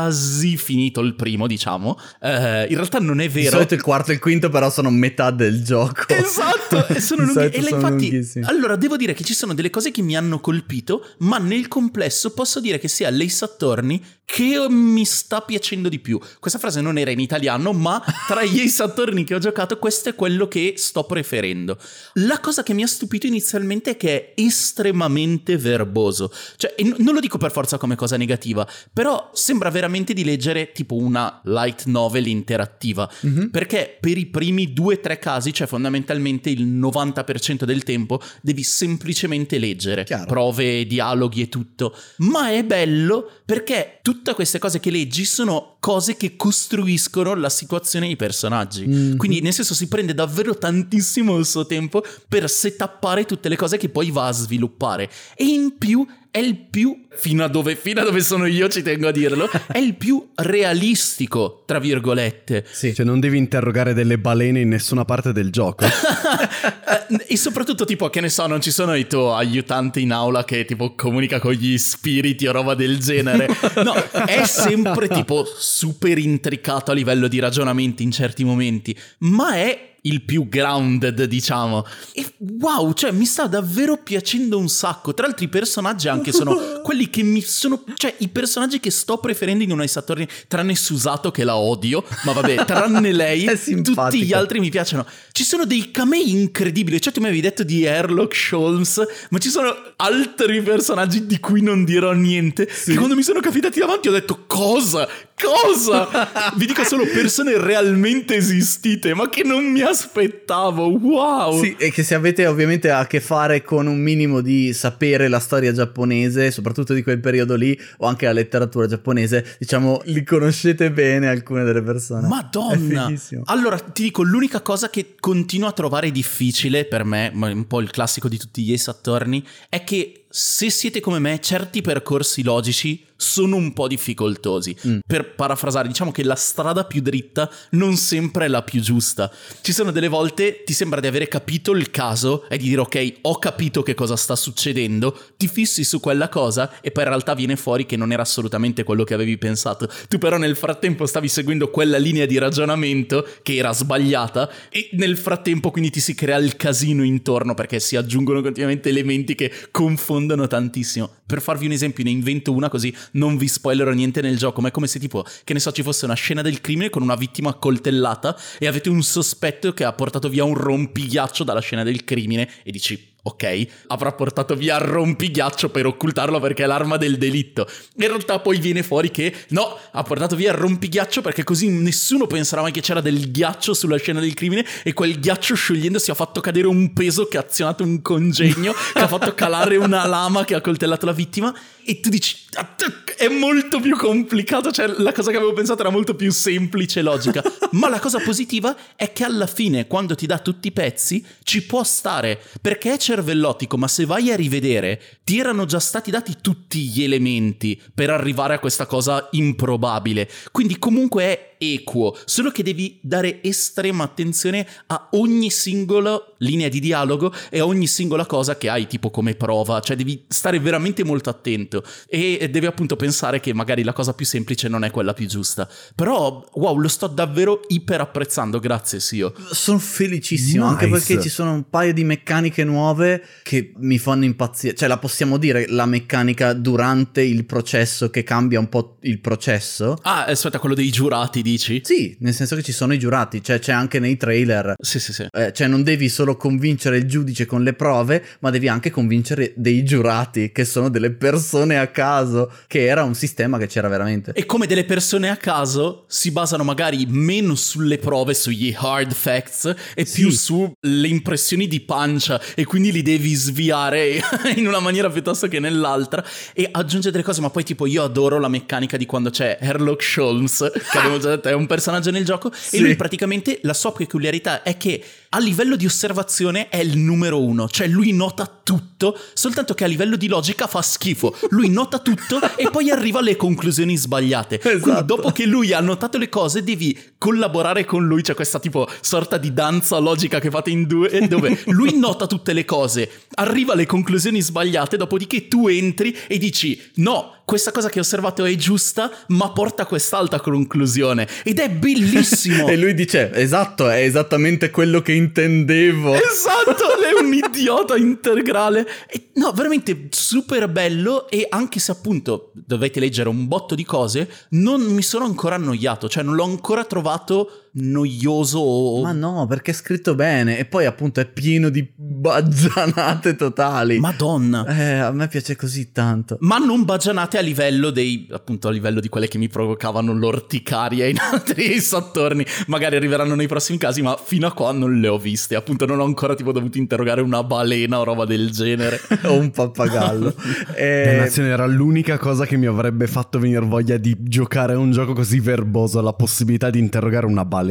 Quasi 0.02 0.56
finito 0.56 1.00
il 1.00 1.14
primo, 1.14 1.46
diciamo. 1.46 1.98
Eh, 2.20 2.66
in 2.68 2.74
realtà 2.76 2.98
non 2.98 3.20
è 3.20 3.26
Di 3.28 3.32
vero. 3.42 3.50
solito 3.56 3.74
il 3.74 3.82
quarto 3.82 4.10
e 4.10 4.14
il 4.14 4.20
quinto 4.20 4.48
però 4.48 4.70
sono 4.70 4.90
metà 4.90 5.30
del 5.30 5.62
gioco. 5.62 6.04
Esatto, 6.08 6.86
e 6.88 7.00
sono 7.00 7.24
Di 7.26 7.32
lunghi. 7.32 7.56
E 7.56 7.62
sono 7.62 7.76
infatti, 7.96 8.40
allora 8.44 8.76
devo 8.76 8.96
dire 8.96 9.14
che 9.14 9.24
ci 9.24 9.34
sono 9.34 9.54
delle 9.54 9.70
cose 9.70 9.90
che 9.90 10.02
mi 10.02 10.16
hanno 10.16 10.40
colpito, 10.40 11.06
ma 11.18 11.38
nel 11.38 11.68
complesso 11.68 12.32
posso 12.32 12.60
dire 12.60 12.78
che 12.78 12.88
sia 12.88 13.10
l'Ace 13.10 13.44
Attorney 13.44 14.02
che 14.24 14.66
mi 14.68 15.04
sta 15.04 15.40
piacendo 15.42 15.88
di 15.88 15.98
più. 15.98 16.18
Questa 16.40 16.58
frase 16.58 16.80
non 16.80 16.96
era 16.96 17.10
in 17.10 17.20
italiano, 17.20 17.72
ma 17.72 18.02
tra 18.26 18.42
gli 18.44 18.70
Attorney 18.78 19.24
che 19.24 19.34
ho 19.34 19.38
giocato, 19.38 19.78
questo 19.78 20.08
è 20.08 20.14
quello 20.14 20.48
che 20.48 20.74
sto 20.76 21.04
preferendo. 21.04 21.78
La 22.14 22.40
cosa 22.40 22.62
che 22.62 22.72
mi 22.72 22.82
ha 22.82 22.86
stupito 22.86 23.26
inizialmente 23.26 23.90
è 23.90 23.96
che 23.96 24.34
è 24.34 24.40
estremamente 24.40 25.56
verboso. 25.56 26.32
Cioè, 26.56 26.74
non 26.98 27.14
lo 27.14 27.20
dico 27.20 27.38
per 27.38 27.52
forza 27.52 27.78
come 27.78 27.94
cosa 27.94 28.16
negativa, 28.16 28.66
però 28.92 29.30
sembra 29.34 29.70
veramente 29.70 30.14
di 30.14 30.24
leggere 30.24 30.72
tipo 30.72 30.96
una 30.96 31.40
light 31.44 31.84
novel 31.84 32.26
interattiva. 32.26 33.10
Mhm. 33.20 33.50
Perché 33.50 33.96
per 34.00 34.16
i 34.16 34.26
primi 34.26 34.72
due 34.72 34.94
o 34.94 35.00
tre 35.00 35.18
casi, 35.18 35.52
cioè 35.52 35.66
fondamentalmente 35.66 36.48
il 36.50 36.66
90% 36.66 37.64
del 37.64 37.82
tempo, 37.82 38.20
devi 38.40 38.62
semplicemente 38.62 39.58
leggere 39.58 40.04
Chiaro. 40.04 40.26
prove, 40.26 40.86
dialoghi 40.86 41.42
e 41.42 41.48
tutto. 41.48 41.94
Ma 42.18 42.50
è 42.50 42.64
bello 42.64 43.30
perché 43.44 43.98
tutte 44.22 44.34
queste 44.34 44.60
cose 44.60 44.78
che 44.78 44.92
leggi 44.92 45.24
sono 45.24 45.71
cose 45.82 46.16
che 46.16 46.36
costruiscono 46.36 47.34
la 47.34 47.50
situazione 47.50 48.06
e 48.06 48.10
i 48.10 48.16
personaggi. 48.16 48.86
Mhm. 48.86 49.16
Quindi, 49.16 49.40
nel 49.40 49.52
senso, 49.52 49.74
si 49.74 49.88
prende 49.88 50.14
davvero 50.14 50.56
tantissimo 50.56 51.36
il 51.36 51.44
suo 51.44 51.66
tempo 51.66 52.04
per 52.28 52.48
setappare 52.48 53.24
tutte 53.24 53.48
le 53.48 53.56
cose 53.56 53.78
che 53.78 53.88
poi 53.88 54.12
va 54.12 54.28
a 54.28 54.32
sviluppare. 54.32 55.10
E 55.34 55.42
in 55.42 55.76
più 55.78 56.06
è 56.32 56.38
il 56.38 56.56
più, 56.56 56.98
fino 57.10 57.44
a 57.44 57.48
dove, 57.48 57.76
fino 57.76 58.00
a 58.00 58.04
dove 58.04 58.22
sono 58.22 58.46
io, 58.46 58.66
ci 58.68 58.80
tengo 58.80 59.06
a 59.06 59.10
dirlo, 59.10 59.50
è 59.66 59.76
il 59.76 59.94
più 59.96 60.30
realistico, 60.36 61.62
tra 61.66 61.78
virgolette. 61.78 62.64
Sì. 62.70 62.94
Cioè 62.94 63.04
non 63.04 63.20
devi 63.20 63.36
interrogare 63.36 63.92
delle 63.92 64.16
balene 64.16 64.60
in 64.60 64.70
nessuna 64.70 65.04
parte 65.04 65.32
del 65.32 65.50
gioco. 65.50 65.84
Eh, 66.92 67.24
e 67.28 67.36
soprattutto, 67.36 67.84
tipo, 67.84 68.10
che 68.10 68.20
ne 68.20 68.28
so, 68.28 68.46
non 68.46 68.60
ci 68.60 68.70
sono 68.70 68.94
i 68.94 69.06
tuoi 69.06 69.46
aiutanti 69.46 70.02
in 70.02 70.12
aula 70.12 70.44
che 70.44 70.64
tipo 70.64 70.94
comunica 70.94 71.40
con 71.40 71.52
gli 71.52 71.78
spiriti 71.78 72.46
o 72.46 72.52
roba 72.52 72.74
del 72.74 72.98
genere. 72.98 73.48
No, 73.82 73.94
è 74.26 74.44
sempre 74.44 75.08
tipo 75.08 75.46
super 75.72 76.18
intricato 76.18 76.90
a 76.90 76.94
livello 76.94 77.28
di 77.28 77.38
ragionamenti 77.38 78.02
in 78.02 78.10
certi 78.10 78.44
momenti, 78.44 78.96
ma 79.18 79.54
è 79.54 79.92
il 80.02 80.22
più 80.22 80.48
grounded, 80.48 81.24
diciamo. 81.24 81.86
E 82.12 82.26
wow, 82.58 82.92
cioè 82.92 83.12
mi 83.12 83.24
sta 83.24 83.46
davvero 83.46 83.98
piacendo 83.98 84.58
un 84.58 84.68
sacco. 84.68 85.14
Tra 85.14 85.26
l'altro 85.26 85.44
i 85.44 85.48
personaggi 85.48 86.08
anche 86.08 86.32
sono 86.32 86.80
quelli 86.82 87.08
che 87.10 87.22
mi 87.22 87.40
sono... 87.40 87.84
Cioè 87.94 88.14
i 88.18 88.28
personaggi 88.28 88.80
che 88.80 88.90
sto 88.90 89.18
preferendo 89.18 89.62
in 89.62 89.70
una 89.70 89.84
Attorney, 89.92 90.26
tranne 90.48 90.74
Susato 90.74 91.30
che 91.30 91.44
la 91.44 91.56
odio, 91.56 92.04
ma 92.24 92.32
vabbè, 92.32 92.64
tranne 92.66 93.12
lei, 93.12 93.46
tutti 93.82 94.22
gli 94.22 94.32
altri 94.32 94.58
mi 94.58 94.70
piacciono. 94.70 95.06
Ci 95.30 95.44
sono 95.44 95.64
dei 95.64 95.90
camei 95.90 96.30
incredibili. 96.30 97.00
Cioè, 97.00 97.12
tu 97.12 97.20
mi 97.20 97.26
avevi 97.26 97.42
detto 97.42 97.62
di 97.62 97.84
Herlock 97.84 98.34
Sholmes, 98.34 99.02
ma 99.30 99.38
ci 99.38 99.50
sono 99.50 99.74
altri 99.96 100.62
personaggi 100.62 101.26
di 101.26 101.38
cui 101.38 101.62
non 101.62 101.84
dirò 101.84 102.12
niente. 102.12 102.66
Che 102.66 102.94
quando 102.94 103.14
mi 103.14 103.22
sono 103.22 103.40
capitati 103.40 103.78
davanti 103.78 104.08
ho 104.08 104.12
detto: 104.12 104.44
Cosa? 104.46 105.08
Cosa? 105.42 106.08
Vi 106.56 106.66
dico 106.66 106.84
solo 106.84 107.04
persone 107.04 107.58
realmente 107.58 108.36
esistite, 108.36 109.14
ma 109.14 109.28
che 109.28 109.42
non 109.42 109.64
mi 109.64 109.80
aspettavo. 109.80 110.88
Wow. 110.88 111.60
Sì, 111.60 111.74
e 111.78 111.90
che 111.90 112.02
se 112.02 112.14
avete 112.14 112.46
ovviamente 112.46 112.90
a 112.90 113.06
che 113.06 113.20
fare 113.20 113.62
con 113.62 113.86
un 113.86 113.98
minimo 113.98 114.40
di 114.40 114.72
sapere 114.72 115.28
la 115.28 115.40
storia 115.40 115.72
giapponese, 115.72 116.50
soprattutto 116.50 116.94
di 116.94 117.02
quel 117.02 117.20
periodo 117.20 117.54
lì, 117.54 117.78
o 117.98 118.06
anche 118.06 118.26
la 118.26 118.32
letteratura 118.32 118.86
giapponese, 118.86 119.56
diciamo, 119.58 120.02
li 120.04 120.22
conoscete 120.24 120.90
bene 120.90 121.28
alcune 121.28 121.64
delle 121.64 121.82
persone. 121.82 122.28
Madonna! 122.28 123.12
Allora, 123.44 123.78
ti 123.78 124.04
dico, 124.04 124.22
l'unica 124.22 124.60
cosa 124.60 124.90
che 124.90 125.14
continuo 125.18 125.68
a 125.68 125.72
trovare 125.72 126.10
difficile 126.10 126.84
per 126.84 127.04
me, 127.04 127.30
ma 127.34 127.50
un 127.50 127.66
po' 127.66 127.80
il 127.80 127.90
classico 127.90 128.28
di 128.28 128.38
tutti 128.38 128.62
gli 128.62 128.72
Ace 128.72 128.90
Attorney, 128.90 129.44
è 129.68 129.84
che 129.84 130.24
se 130.28 130.70
siete 130.70 131.00
come 131.00 131.18
me, 131.18 131.40
certi 131.40 131.82
percorsi 131.82 132.42
logici 132.42 133.04
sono 133.22 133.56
un 133.56 133.72
po' 133.72 133.86
difficoltosi. 133.86 134.76
Mm. 134.86 134.98
Per 135.06 135.34
parafrasare, 135.34 135.88
diciamo 135.88 136.10
che 136.10 136.24
la 136.24 136.34
strada 136.34 136.84
più 136.84 137.00
dritta 137.00 137.48
non 137.70 137.96
sempre 137.96 138.46
è 138.46 138.48
la 138.48 138.62
più 138.62 138.80
giusta. 138.80 139.30
Ci 139.60 139.72
sono 139.72 139.92
delle 139.92 140.08
volte 140.08 140.64
ti 140.64 140.72
sembra 140.72 141.00
di 141.00 141.06
avere 141.06 141.28
capito 141.28 141.72
il 141.72 141.90
caso 141.90 142.48
e 142.48 142.58
di 142.58 142.68
dire 142.68 142.80
ok, 142.80 143.14
ho 143.22 143.38
capito 143.38 143.82
che 143.82 143.94
cosa 143.94 144.16
sta 144.16 144.34
succedendo, 144.34 145.16
ti 145.36 145.46
fissi 145.46 145.84
su 145.84 146.00
quella 146.00 146.28
cosa 146.28 146.80
e 146.80 146.90
poi 146.90 147.04
in 147.04 147.08
realtà 147.10 147.34
viene 147.34 147.56
fuori 147.56 147.86
che 147.86 147.96
non 147.96 148.12
era 148.12 148.22
assolutamente 148.22 148.82
quello 148.82 149.04
che 149.04 149.14
avevi 149.14 149.38
pensato. 149.38 149.88
Tu 150.08 150.18
però 150.18 150.36
nel 150.36 150.56
frattempo 150.56 151.06
stavi 151.06 151.28
seguendo 151.28 151.70
quella 151.70 151.98
linea 151.98 152.26
di 152.26 152.38
ragionamento 152.38 153.26
che 153.42 153.54
era 153.54 153.72
sbagliata 153.72 154.50
e 154.68 154.90
nel 154.92 155.16
frattempo 155.16 155.70
quindi 155.70 155.90
ti 155.90 156.00
si 156.00 156.14
crea 156.14 156.38
il 156.38 156.56
casino 156.56 157.04
intorno 157.04 157.54
perché 157.54 157.78
si 157.78 157.96
aggiungono 157.96 158.42
continuamente 158.42 158.88
elementi 158.88 159.34
che 159.34 159.52
confondono 159.70 160.46
tantissimo. 160.48 161.10
Per 161.24 161.40
farvi 161.40 161.66
un 161.66 161.72
esempio, 161.72 162.04
ne 162.04 162.10
invento 162.10 162.52
una 162.52 162.68
così 162.68 162.94
non 163.12 163.36
vi 163.36 163.48
spoilerò 163.48 163.90
niente 163.92 164.20
nel 164.20 164.36
gioco, 164.36 164.60
ma 164.60 164.68
è 164.68 164.70
come 164.70 164.86
se 164.86 164.98
tipo, 164.98 165.24
che 165.44 165.52
ne 165.52 165.60
so, 165.60 165.72
ci 165.72 165.82
fosse 165.82 166.04
una 166.04 166.14
scena 166.14 166.42
del 166.42 166.60
crimine 166.60 166.90
con 166.90 167.02
una 167.02 167.14
vittima 167.14 167.50
accoltellata 167.50 168.36
e 168.58 168.66
avete 168.66 168.88
un 168.88 169.02
sospetto 169.02 169.72
che 169.72 169.84
ha 169.84 169.92
portato 169.92 170.28
via 170.28 170.44
un 170.44 170.54
rompighiaccio 170.54 171.44
dalla 171.44 171.60
scena 171.60 171.82
del 171.82 172.04
crimine 172.04 172.48
e 172.62 172.70
dici 172.70 173.11
ok, 173.24 173.66
avrà 173.88 174.12
portato 174.12 174.56
via 174.56 174.78
rompighiaccio 174.78 175.68
per 175.70 175.86
occultarlo 175.86 176.40
perché 176.40 176.64
è 176.64 176.66
l'arma 176.66 176.96
del 176.96 177.18
delitto. 177.18 177.68
In 177.96 178.08
realtà 178.08 178.40
poi 178.40 178.58
viene 178.58 178.82
fuori 178.82 179.10
che 179.10 179.32
no, 179.48 179.78
ha 179.92 180.02
portato 180.02 180.34
via 180.34 180.50
il 180.50 180.58
rompighiaccio 180.58 181.20
perché 181.20 181.44
così 181.44 181.68
nessuno 181.68 182.26
penserà 182.26 182.62
mai 182.62 182.72
che 182.72 182.80
c'era 182.80 183.00
del 183.00 183.30
ghiaccio 183.30 183.74
sulla 183.74 183.96
scena 183.96 184.20
del 184.20 184.34
crimine 184.34 184.66
e 184.82 184.92
quel 184.92 185.20
ghiaccio 185.20 185.54
sciogliendosi 185.54 186.10
ha 186.10 186.14
fatto 186.14 186.40
cadere 186.40 186.66
un 186.66 186.92
peso 186.92 187.26
che 187.26 187.38
ha 187.38 187.44
azionato 187.46 187.84
un 187.84 188.02
congegno, 188.02 188.72
che 188.92 189.00
ha 189.00 189.08
fatto 189.08 189.34
calare 189.36 189.76
una 189.76 190.04
lama 190.06 190.44
che 190.44 190.54
ha 190.54 190.60
coltellato 190.60 191.06
la 191.06 191.12
vittima 191.12 191.54
e 191.84 192.00
tu 192.00 192.08
dici 192.08 192.36
"Ah, 192.54 192.74
è 193.16 193.28
molto 193.28 193.78
più 193.78 193.96
complicato, 193.96 194.72
cioè 194.72 194.92
la 194.98 195.12
cosa 195.12 195.30
che 195.30 195.36
avevo 195.36 195.52
pensato 195.52 195.80
era 195.80 195.90
molto 195.90 196.14
più 196.14 196.32
semplice 196.32 197.00
e 197.00 197.02
logica, 197.02 197.42
ma 197.72 197.88
la 197.88 198.00
cosa 198.00 198.18
positiva 198.18 198.74
è 198.96 199.12
che 199.12 199.22
alla 199.22 199.46
fine 199.46 199.86
quando 199.86 200.16
ti 200.16 200.26
dà 200.26 200.38
tutti 200.38 200.68
i 200.68 200.72
pezzi 200.72 201.24
ci 201.44 201.64
può 201.64 201.84
stare 201.84 202.40
perché 202.60 202.94
è 202.94 202.98
cervellotico, 203.12 203.76
ma 203.76 203.88
se 203.88 204.06
vai 204.06 204.30
a 204.30 204.36
rivedere 204.36 205.00
ti 205.22 205.38
erano 205.38 205.66
già 205.66 205.80
stati 205.80 206.10
dati 206.10 206.36
tutti 206.40 206.88
gli 206.88 207.02
elementi 207.02 207.80
per 207.94 208.08
arrivare 208.08 208.54
a 208.54 208.58
questa 208.58 208.86
cosa 208.86 209.28
improbabile. 209.32 210.28
Quindi 210.50 210.78
comunque 210.78 211.22
è 211.24 211.50
equo, 211.62 212.16
solo 212.24 212.50
che 212.50 212.62
devi 212.64 212.98
dare 213.02 213.40
estrema 213.42 214.02
attenzione 214.02 214.66
a 214.86 215.08
ogni 215.12 215.48
singola 215.50 216.20
linea 216.38 216.68
di 216.68 216.80
dialogo 216.80 217.32
e 217.50 217.60
a 217.60 217.66
ogni 217.66 217.86
singola 217.86 218.26
cosa 218.26 218.56
che 218.56 218.68
hai 218.68 218.88
tipo 218.88 219.10
come 219.10 219.34
prova, 219.34 219.78
cioè 219.80 219.94
devi 219.94 220.24
stare 220.26 220.58
veramente 220.58 221.04
molto 221.04 221.30
attento 221.30 221.84
e 222.08 222.48
devi 222.50 222.66
appunto 222.66 222.96
pensare 222.96 223.38
che 223.38 223.54
magari 223.54 223.84
la 223.84 223.92
cosa 223.92 224.12
più 224.12 224.26
semplice 224.26 224.66
non 224.68 224.82
è 224.82 224.90
quella 224.90 225.12
più 225.12 225.26
giusta. 225.26 225.68
Però, 225.94 226.44
wow, 226.54 226.76
lo 226.78 226.88
sto 226.88 227.06
davvero 227.06 227.60
iper 227.68 228.00
apprezzando, 228.00 228.58
grazie 228.58 228.98
Sio. 228.98 229.32
Sono 229.50 229.78
felicissimo, 229.78 230.66
anche 230.66 230.86
Nice. 230.86 230.98
perché 230.98 231.22
ci 231.22 231.28
sono 231.28 231.52
un 231.52 231.68
paio 231.68 231.92
di 231.92 232.02
meccaniche 232.02 232.64
nuove 232.64 233.01
che 233.42 233.72
mi 233.76 233.98
fanno 233.98 234.24
impazzire. 234.24 234.74
Cioè, 234.74 234.88
la 234.88 234.98
possiamo 234.98 235.36
dire 235.38 235.66
la 235.68 235.86
meccanica 235.86 236.52
durante 236.52 237.22
il 237.22 237.44
processo 237.44 238.10
che 238.10 238.22
cambia 238.22 238.58
un 238.58 238.68
po' 238.68 238.98
il 239.02 239.20
processo? 239.20 239.98
Ah, 240.02 240.24
aspetta, 240.24 240.58
quello 240.58 240.74
dei 240.74 240.90
giurati, 240.90 241.42
dici? 241.42 241.80
Sì, 241.84 242.16
nel 242.20 242.34
senso 242.34 242.56
che 242.56 242.62
ci 242.62 242.72
sono 242.72 242.92
i 242.92 242.98
giurati, 242.98 243.42
cioè 243.42 243.58
c'è 243.58 243.72
anche 243.72 243.98
nei 243.98 244.16
trailer. 244.16 244.74
Sì, 244.78 245.00
sì, 245.00 245.12
sì. 245.12 245.26
Eh, 245.30 245.52
cioè 245.52 245.66
non 245.66 245.82
devi 245.82 246.08
solo 246.08 246.36
convincere 246.36 246.98
il 246.98 247.06
giudice 247.06 247.46
con 247.46 247.62
le 247.62 247.72
prove, 247.72 248.24
ma 248.40 248.50
devi 248.50 248.68
anche 248.68 248.90
convincere 248.90 249.52
dei 249.56 249.84
giurati, 249.84 250.52
che 250.52 250.64
sono 250.64 250.88
delle 250.88 251.10
persone 251.10 251.78
a 251.78 251.88
caso, 251.88 252.52
che 252.66 252.84
era 252.84 253.02
un 253.02 253.14
sistema 253.14 253.58
che 253.58 253.66
c'era 253.66 253.88
veramente. 253.88 254.32
E 254.32 254.46
come 254.46 254.66
delle 254.66 254.84
persone 254.84 255.28
a 255.28 255.36
caso 255.36 256.04
si 256.08 256.30
basano 256.30 256.62
magari 256.62 257.06
meno 257.08 257.54
sulle 257.54 257.98
prove, 257.98 258.34
sugli 258.34 258.74
hard 258.76 259.12
facts, 259.12 259.74
e 259.94 260.04
più 260.04 260.30
sulle 260.30 261.08
impressioni 261.08 261.66
di 261.66 261.80
pancia, 261.80 262.40
e 262.54 262.64
quindi 262.64 262.90
li 262.92 263.02
devi 263.02 263.34
sviare 263.34 264.22
in 264.56 264.66
una 264.68 264.78
maniera 264.78 265.10
piuttosto 265.10 265.48
che 265.48 265.58
nell'altra, 265.58 266.24
e 266.52 266.68
aggiunge 266.70 267.10
delle 267.10 267.24
cose, 267.24 267.40
ma 267.40 267.50
poi 267.50 267.64
tipo 267.64 267.86
io 267.86 268.04
adoro 268.04 268.38
la 268.38 268.48
meccanica 268.48 268.96
di 268.96 269.06
quando 269.06 269.30
c'è 269.30 269.58
Herlock 269.60 270.02
Sholmes, 270.02 270.70
che 270.92 270.98
abbiamo 270.98 271.18
già 271.18 271.30
detto 271.30 271.48
è 271.48 271.52
un 271.54 271.66
personaggio 271.66 272.10
nel 272.10 272.24
gioco, 272.24 272.52
Sì. 272.54 272.76
e 272.76 272.80
lui 272.80 272.94
praticamente 272.94 273.58
la 273.62 273.74
sua 273.74 273.92
peculiarità 273.92 274.62
è 274.62 274.76
che 274.76 275.02
a 275.30 275.38
livello 275.38 275.76
di 275.76 275.86
osservazione 275.86 276.68
è 276.68 276.76
il 276.76 276.96
numero 276.98 277.42
uno, 277.42 277.68
cioè 277.68 277.86
lui 277.88 278.12
nota 278.12 278.60
tutto, 278.62 279.18
soltanto 279.32 279.74
che 279.74 279.84
a 279.84 279.86
livello 279.86 280.16
di 280.16 280.28
logica 280.28 280.66
fa 280.66 280.82
schifo. 280.82 281.34
Lui 281.50 281.70
nota 281.70 281.98
tutto 282.00 282.38
e 282.56 282.68
poi 282.70 282.90
arriva 282.90 283.18
alle 283.20 283.36
conclusioni 283.36 283.96
sbagliate. 283.96 284.58
Quindi 284.58 284.80
Esatto. 284.90 285.04
dopo 285.16 285.30
che 285.32 285.46
lui 285.46 285.72
ha 285.72 285.80
notato 285.80 286.18
le 286.18 286.28
cose 286.28 286.62
devi 286.62 286.98
collaborare 287.22 287.84
con 287.84 288.04
lui, 288.04 288.20
c'è 288.22 288.34
questa 288.34 288.58
tipo 288.58 288.88
sorta 289.00 289.38
di 289.38 289.52
danza 289.52 289.96
logica 289.98 290.40
che 290.40 290.50
fate 290.50 290.70
in 290.70 290.88
due, 290.88 291.28
dove 291.28 291.56
lui 291.66 291.94
nota 291.96 292.26
tutte 292.26 292.52
le 292.52 292.64
cose, 292.64 293.08
arriva 293.34 293.74
alle 293.74 293.86
conclusioni 293.86 294.40
sbagliate, 294.40 294.96
dopodiché 294.96 295.46
tu 295.46 295.68
entri 295.68 296.16
e 296.26 296.36
dici 296.38 296.82
no. 296.96 297.41
Questa 297.44 297.70
cosa 297.72 297.88
che 297.88 297.98
ho 297.98 298.02
osservato 298.02 298.44
è 298.44 298.54
giusta, 298.54 299.10
ma 299.28 299.50
porta 299.52 299.82
a 299.82 299.86
quest'altra 299.86 300.40
conclusione. 300.40 301.26
Ed 301.44 301.58
è 301.58 301.70
bellissimo. 301.70 302.68
E 302.72 302.76
lui 302.76 302.94
dice, 302.94 303.30
esatto, 303.34 303.88
è 303.88 304.02
esattamente 304.02 304.70
quello 304.70 305.02
che 305.02 305.12
intendevo. 305.12 306.14
Esatto, 306.32 306.84
lei 307.00 307.14
è 307.14 307.20
un 307.20 307.32
idiota 307.32 307.96
integrale. 307.96 308.86
E, 309.08 309.30
no, 309.34 309.52
veramente 309.52 310.08
super 310.10 310.68
bello. 310.68 311.28
E 311.28 311.46
anche 311.48 311.78
se 311.78 311.92
appunto 311.92 312.52
dovete 312.54 313.00
leggere 313.00 313.28
un 313.28 313.46
botto 313.48 313.74
di 313.74 313.84
cose, 313.84 314.28
non 314.50 314.80
mi 314.80 315.02
sono 315.02 315.24
ancora 315.24 315.56
annoiato. 315.56 316.08
Cioè, 316.08 316.22
non 316.22 316.34
l'ho 316.34 316.44
ancora 316.44 316.84
trovato 316.84 317.61
noioso 317.74 318.58
o. 318.58 319.02
Ma 319.02 319.12
no, 319.12 319.46
perché 319.46 319.70
è 319.70 319.74
scritto 319.74 320.14
bene 320.14 320.58
e 320.58 320.64
poi 320.64 320.84
appunto 320.84 321.20
è 321.20 321.26
pieno 321.26 321.68
di 321.68 321.88
baggianate 321.94 323.36
totali. 323.36 323.98
Madonna. 323.98 324.64
Eh, 324.66 324.98
a 324.98 325.10
me 325.12 325.28
piace 325.28 325.56
così 325.56 325.92
tanto. 325.92 326.36
Ma 326.40 326.58
non 326.58 326.84
baggianate 326.84 327.38
a 327.38 327.40
livello 327.40 327.90
dei. 327.90 328.28
appunto 328.30 328.68
a 328.68 328.70
livello 328.70 329.00
di 329.00 329.08
quelle 329.08 329.28
che 329.28 329.38
mi 329.38 329.48
provocavano 329.48 330.12
l'orticaria 330.12 331.06
in 331.06 331.18
altri 331.32 331.80
sattorni. 331.80 332.44
Magari 332.66 332.96
arriveranno 332.96 333.34
nei 333.34 333.46
prossimi 333.46 333.78
casi, 333.78 334.02
ma 334.02 334.18
fino 334.22 334.46
a 334.46 334.52
qua 334.52 334.72
non 334.72 335.00
le 335.00 335.08
ho 335.08 335.18
viste. 335.18 335.54
Appunto, 335.54 335.86
non 335.86 336.00
ho 336.00 336.04
ancora 336.04 336.34
tipo 336.34 336.52
dovuto 336.52 336.78
interrogare 336.78 337.20
una 337.20 337.42
balena 337.42 338.00
o 338.00 338.04
roba 338.04 338.24
del 338.24 338.50
genere. 338.50 339.00
o 339.24 339.34
un 339.34 339.50
pappagallo. 339.50 340.34
Eh, 340.74 341.04
Dannazione 341.04 341.48
era 341.48 341.66
l'unica 341.66 342.18
cosa 342.18 342.46
che 342.46 342.56
mi 342.56 342.66
avrebbe 342.66 343.06
fatto 343.06 343.38
venire 343.38 343.64
voglia 343.64 343.96
di 343.96 344.16
giocare 344.18 344.72
a 344.72 344.78
un 344.78 344.90
gioco 344.90 345.12
così 345.12 345.38
verboso, 345.38 346.00
la 346.00 346.12
possibilità 346.12 346.70
di 346.70 346.78
interrogare 346.78 347.26
una 347.26 347.44
balena. 347.44 347.61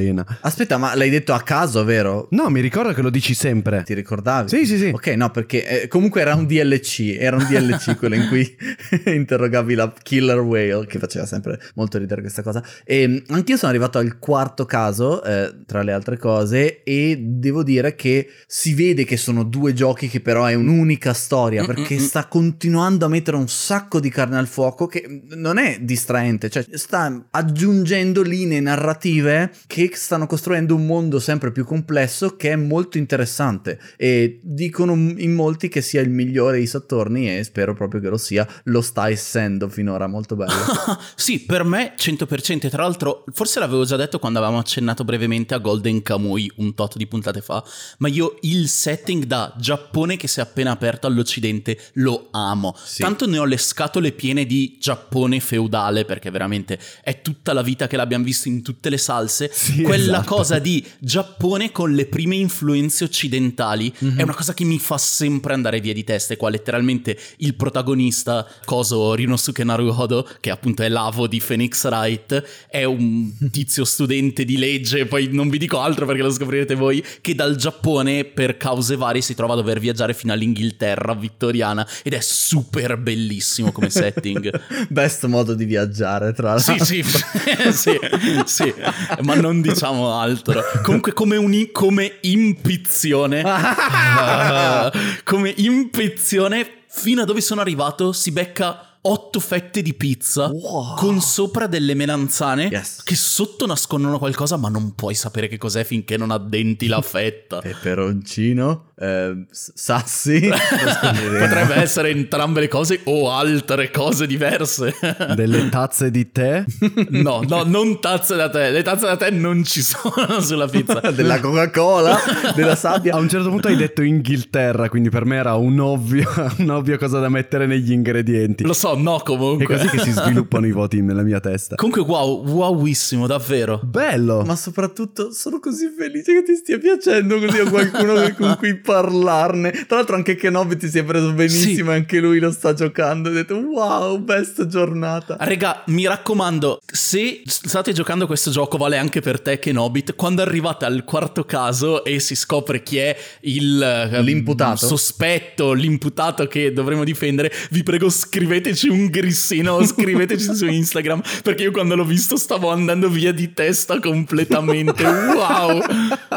Aspetta, 0.41 0.77
ma 0.77 0.95
l'hai 0.95 1.09
detto 1.09 1.33
a 1.33 1.41
caso, 1.41 1.83
vero? 1.83 2.27
No, 2.31 2.49
mi 2.49 2.61
ricordo 2.61 2.93
che 2.93 3.01
lo 3.01 3.09
dici 3.09 3.33
sempre. 3.33 3.83
Ti 3.83 3.93
ricordavi? 3.93 4.49
Sì, 4.49 4.65
sì, 4.65 4.77
sì. 4.77 4.91
Ok, 4.93 5.07
no, 5.07 5.29
perché 5.31 5.83
eh, 5.83 5.87
comunque 5.87 6.21
era 6.21 6.35
un 6.35 6.45
DLC, 6.45 7.17
era 7.19 7.35
un 7.35 7.45
DLC 7.47 7.95
quello 7.99 8.15
in 8.15 8.27
cui 8.27 8.55
interrogavi 9.05 9.75
la 9.75 9.93
killer 10.01 10.39
whale, 10.39 10.85
che 10.85 10.99
faceva 10.99 11.25
sempre 11.25 11.59
molto 11.75 11.97
ridere 11.97 12.21
questa 12.21 12.41
cosa. 12.41 12.63
E 12.83 13.23
anch'io 13.27 13.57
sono 13.57 13.71
arrivato 13.71 13.97
al 13.97 14.19
quarto 14.19 14.65
caso, 14.65 15.23
eh, 15.23 15.53
tra 15.65 15.81
le 15.81 15.91
altre 15.91 16.17
cose, 16.17 16.83
e 16.83 17.17
devo 17.19 17.63
dire 17.63 17.95
che 17.95 18.29
si 18.47 18.73
vede 18.73 19.03
che 19.03 19.17
sono 19.17 19.43
due 19.43 19.73
giochi 19.73 20.07
che 20.07 20.21
però 20.21 20.45
è 20.45 20.53
un'unica 20.53 21.13
storia, 21.13 21.65
perché 21.65 21.95
Mm-mm-mm. 21.95 22.07
sta 22.07 22.27
continuando 22.27 23.05
a 23.05 23.09
mettere 23.09 23.37
un 23.37 23.47
sacco 23.47 23.99
di 23.99 24.09
carne 24.09 24.37
al 24.37 24.47
fuoco 24.47 24.87
che 24.87 25.21
non 25.29 25.57
è 25.57 25.79
distraente, 25.81 26.49
cioè 26.49 26.65
sta 26.71 27.27
aggiungendo 27.31 28.21
linee 28.21 28.59
narrative 28.59 29.51
che 29.67 29.80
stanno 29.93 30.27
costruendo 30.27 30.75
un 30.75 30.85
mondo 30.85 31.19
sempre 31.19 31.51
più 31.51 31.65
complesso 31.65 32.35
che 32.35 32.51
è 32.51 32.55
molto 32.55 32.97
interessante 32.97 33.79
e 33.97 34.39
dicono 34.43 34.93
in 34.93 35.33
molti 35.33 35.67
che 35.67 35.81
sia 35.81 36.01
il 36.01 36.09
migliore 36.09 36.59
di 36.59 36.67
Sattorni 36.67 37.37
e 37.37 37.43
spero 37.43 37.73
proprio 37.73 38.01
che 38.01 38.09
lo 38.09 38.17
sia, 38.17 38.47
lo 38.65 38.81
sta 38.81 39.09
essendo 39.09 39.69
finora 39.69 40.07
molto 40.07 40.35
bello. 40.35 40.51
sì, 41.15 41.39
per 41.39 41.63
me 41.63 41.93
100%. 41.97 42.69
Tra 42.69 42.83
l'altro, 42.83 43.23
forse 43.31 43.59
l'avevo 43.59 43.85
già 43.85 43.95
detto 43.95 44.19
quando 44.19 44.39
avevamo 44.39 44.59
accennato 44.59 45.03
brevemente 45.03 45.53
a 45.53 45.59
Golden 45.59 46.01
Kamui 46.01 46.51
un 46.57 46.73
tot 46.73 46.97
di 46.97 47.07
puntate 47.07 47.41
fa, 47.41 47.63
ma 47.99 48.07
io 48.07 48.37
il 48.41 48.67
setting 48.67 49.25
da 49.25 49.53
Giappone 49.57 50.17
che 50.17 50.27
si 50.27 50.39
è 50.39 50.43
appena 50.43 50.71
aperto 50.71 51.07
all'Occidente 51.07 51.77
lo 51.93 52.27
amo. 52.31 52.75
Sì. 52.83 53.01
Tanto 53.01 53.27
ne 53.27 53.37
ho 53.37 53.45
le 53.45 53.57
scatole 53.57 54.11
piene 54.11 54.45
di 54.45 54.77
Giappone 54.79 55.39
feudale, 55.39 56.05
perché 56.05 56.29
veramente 56.29 56.79
è 57.03 57.21
tutta 57.21 57.53
la 57.53 57.61
vita 57.61 57.87
che 57.87 57.95
l'abbiamo 57.95 58.23
visto 58.23 58.47
in 58.47 58.61
tutte 58.61 58.89
le 58.89 58.97
salse. 58.97 59.51
Sì, 59.71 59.81
Quella 59.83 60.17
esatto. 60.19 60.35
cosa 60.35 60.59
di 60.59 60.85
Giappone 60.99 61.71
con 61.71 61.93
le 61.93 62.05
prime 62.07 62.35
influenze 62.35 63.03
occidentali 63.03 63.91
Mhm. 63.99 64.17
è 64.17 64.21
una 64.23 64.33
cosa 64.33 64.53
che 64.53 64.63
mi 64.63 64.79
fa 64.79 64.97
sempre 64.97 65.53
andare 65.53 65.79
via 65.79 65.93
di 65.93 66.03
testa. 66.03 66.33
E 66.33 66.37
qua 66.37 66.49
letteralmente 66.49 67.17
il 67.37 67.55
protagonista, 67.55 68.45
Coso 68.65 69.13
Rinosuke 69.13 69.63
Naruhodo, 69.63 70.27
che 70.39 70.49
appunto 70.49 70.83
è 70.83 70.89
l'avo 70.89 71.27
di 71.27 71.41
Phoenix 71.45 71.83
Wright, 71.85 72.43
è 72.69 72.83
un 72.83 73.31
tizio 73.51 73.85
studente 73.85 74.45
di 74.45 74.57
legge, 74.57 75.05
poi 75.05 75.29
non 75.31 75.49
vi 75.49 75.57
dico 75.57 75.79
altro 75.79 76.05
perché 76.05 76.21
lo 76.21 76.31
scoprirete 76.31 76.75
voi, 76.75 77.03
che 77.21 77.35
dal 77.35 77.55
Giappone 77.55 78.25
per 78.25 78.57
cause 78.57 78.95
varie 78.95 79.21
si 79.21 79.33
trova 79.35 79.53
a 79.53 79.55
dover 79.57 79.79
viaggiare 79.79 80.13
fino 80.13 80.33
all'Inghilterra 80.33 81.13
vittoriana 81.13 81.87
ed 82.03 82.13
è 82.13 82.19
super 82.21 82.97
bellissimo 82.97 83.71
come 83.71 83.89
setting. 83.91 84.59
Best 84.89 85.25
modo 85.25 85.53
di 85.53 85.65
viaggiare, 85.65 86.33
tra 86.33 86.53
l'altro. 86.53 86.83
Sì, 86.83 87.03
sì, 87.03 87.03
sì, 87.71 87.97
sì, 88.45 88.73
ma 89.21 89.35
non 89.35 89.60
diciamo 89.61 90.17
altro. 90.19 90.61
Comunque, 90.83 91.13
come, 91.13 91.37
un, 91.37 91.69
come 91.71 92.17
impizione, 92.21 93.43
come 95.23 95.53
impizione, 95.57 96.83
fino 96.87 97.21
a 97.21 97.25
dove 97.25 97.41
sono 97.41 97.61
arrivato, 97.61 98.11
si 98.11 98.31
becca 98.31 98.90
otto 99.03 99.39
fette 99.39 99.81
di 99.81 99.93
pizza 99.95 100.47
Wow. 100.47 100.95
con 100.95 101.19
sopra 101.21 101.65
delle 101.67 101.93
melanzane 101.95 102.65
Yes. 102.71 103.01
che 103.03 103.15
sotto 103.15 103.65
nascondono 103.65 104.17
qualcosa, 104.19 104.57
ma 104.57 104.69
non 104.69 104.93
puoi 104.95 105.15
sapere 105.15 105.47
che 105.47 105.57
cos'è 105.57 105.83
finché 105.83 106.17
non 106.17 106.29
addenti 106.31 106.87
la 106.87 107.01
fetta. 107.01 107.59
Peperoncino, 107.61 108.91
eh, 108.99 109.45
sassi. 109.49 110.49
Potrebbe 110.49 111.75
essere 111.75 112.09
entrambe 112.09 112.59
le 112.61 112.67
cose 112.67 113.01
o 113.05 113.31
altre 113.31 113.89
cose 113.89 114.27
diverse. 114.27 114.93
Delle 115.35 115.69
tazze 115.69 116.11
di 116.11 116.31
tè. 116.31 116.63
No, 117.09 117.41
no, 117.47 117.63
non 117.63 117.99
tazze 117.99 118.35
da 118.35 118.49
tè. 118.49 118.71
Le 118.71 118.83
tazze 118.83 119.05
da 119.05 119.17
tè 119.17 119.29
non 119.31 119.63
ci 119.63 119.81
sono 119.81 120.39
sulla 120.41 120.67
pizza. 120.67 120.99
della 121.11 121.39
Coca-Cola, 121.39 122.17
della 122.55 122.75
sabbia. 122.75 123.15
A 123.15 123.17
un 123.17 123.29
certo 123.29 123.49
punto 123.49 123.67
hai 123.67 123.75
detto 123.75 124.01
Inghilterra, 124.01 124.89
quindi 124.89 125.09
per 125.09 125.25
me 125.25 125.37
era 125.37 125.55
un'ovvia, 125.55 126.53
un'ovvia 126.59 126.97
cosa 126.97 127.19
da 127.19 127.29
mettere 127.29 127.65
negli 127.65 127.91
ingredienti. 127.91 128.63
Lo 128.63 128.73
so, 128.73 128.90
no, 128.95 129.19
È 129.19 129.23
comunque. 129.23 129.65
così 129.65 129.87
che 129.89 129.99
si 129.99 130.11
sviluppano 130.15 130.65
i 130.67 130.71
voti 130.71 131.01
nella 131.01 131.21
mia 131.23 131.39
testa. 131.39 131.75
Comunque, 131.75 132.01
wow, 132.01 132.45
wowissimo, 132.47 133.27
davvero. 133.27 133.79
Bello! 133.83 134.43
Ma 134.45 134.55
soprattutto 134.55 135.31
sono 135.33 135.59
così 135.59 135.87
felice 135.95 136.33
che 136.33 136.43
ti 136.43 136.55
stia 136.55 136.77
piacendo 136.77 137.39
così 137.39 137.59
ho 137.59 137.69
qualcuno 137.69 138.13
con 138.37 138.55
cui 138.57 138.77
parlarne. 138.77 139.71
Tra 139.87 139.97
l'altro 139.97 140.15
anche 140.15 140.35
Kenobi 140.35 140.77
ti 140.77 140.87
si 140.89 140.99
è 140.99 141.03
preso 141.03 141.31
benissimo 141.33 141.89
Sì. 141.91 141.95
e 141.95 141.99
anche 141.99 142.19
lui 142.19 142.39
lo 142.39 142.51
sta 142.51 142.73
giocando. 142.73 143.29
Ho 143.29 143.33
detto 143.33 143.55
wow, 143.55 144.17
best 144.19 144.65
giornata. 144.67 145.37
Raga, 145.39 145.83
mi 145.87 146.05
raccomando, 146.05 146.79
se 146.85 147.41
state 147.45 147.93
giocando 147.93 148.25
questo 148.27 148.51
gioco, 148.51 148.77
vale 148.77 148.97
anche 148.97 149.21
per 149.21 149.39
te, 149.41 149.59
Kenobit. 149.59 150.15
Quando 150.15 150.41
arrivate 150.41 150.85
al 150.85 151.03
quarto 151.03 151.43
caso 151.43 152.03
e 152.03 152.19
si 152.19 152.35
scopre 152.35 152.83
chi 152.83 152.97
è 152.97 153.15
il 153.41 153.81
eh, 153.81 154.21
L'imputato? 154.21 154.85
sospetto, 154.85 155.73
l'imputato 155.73 156.47
che 156.47 156.71
dovremo 156.73 157.03
difendere, 157.03 157.51
vi 157.71 157.83
prego 157.83 158.09
scriveteci 158.09 158.80
mandateci 158.81 158.89
un 158.89 159.07
grissino 159.07 159.83
scriveteci 159.85 160.53
su 160.55 160.65
Instagram 160.65 161.21
perché 161.43 161.63
io 161.63 161.71
quando 161.71 161.95
l'ho 161.95 162.05
visto 162.05 162.37
stavo 162.37 162.69
andando 162.69 163.09
via 163.09 163.31
di 163.31 163.53
testa 163.53 163.99
completamente. 163.99 165.03
Wow! 165.03 165.81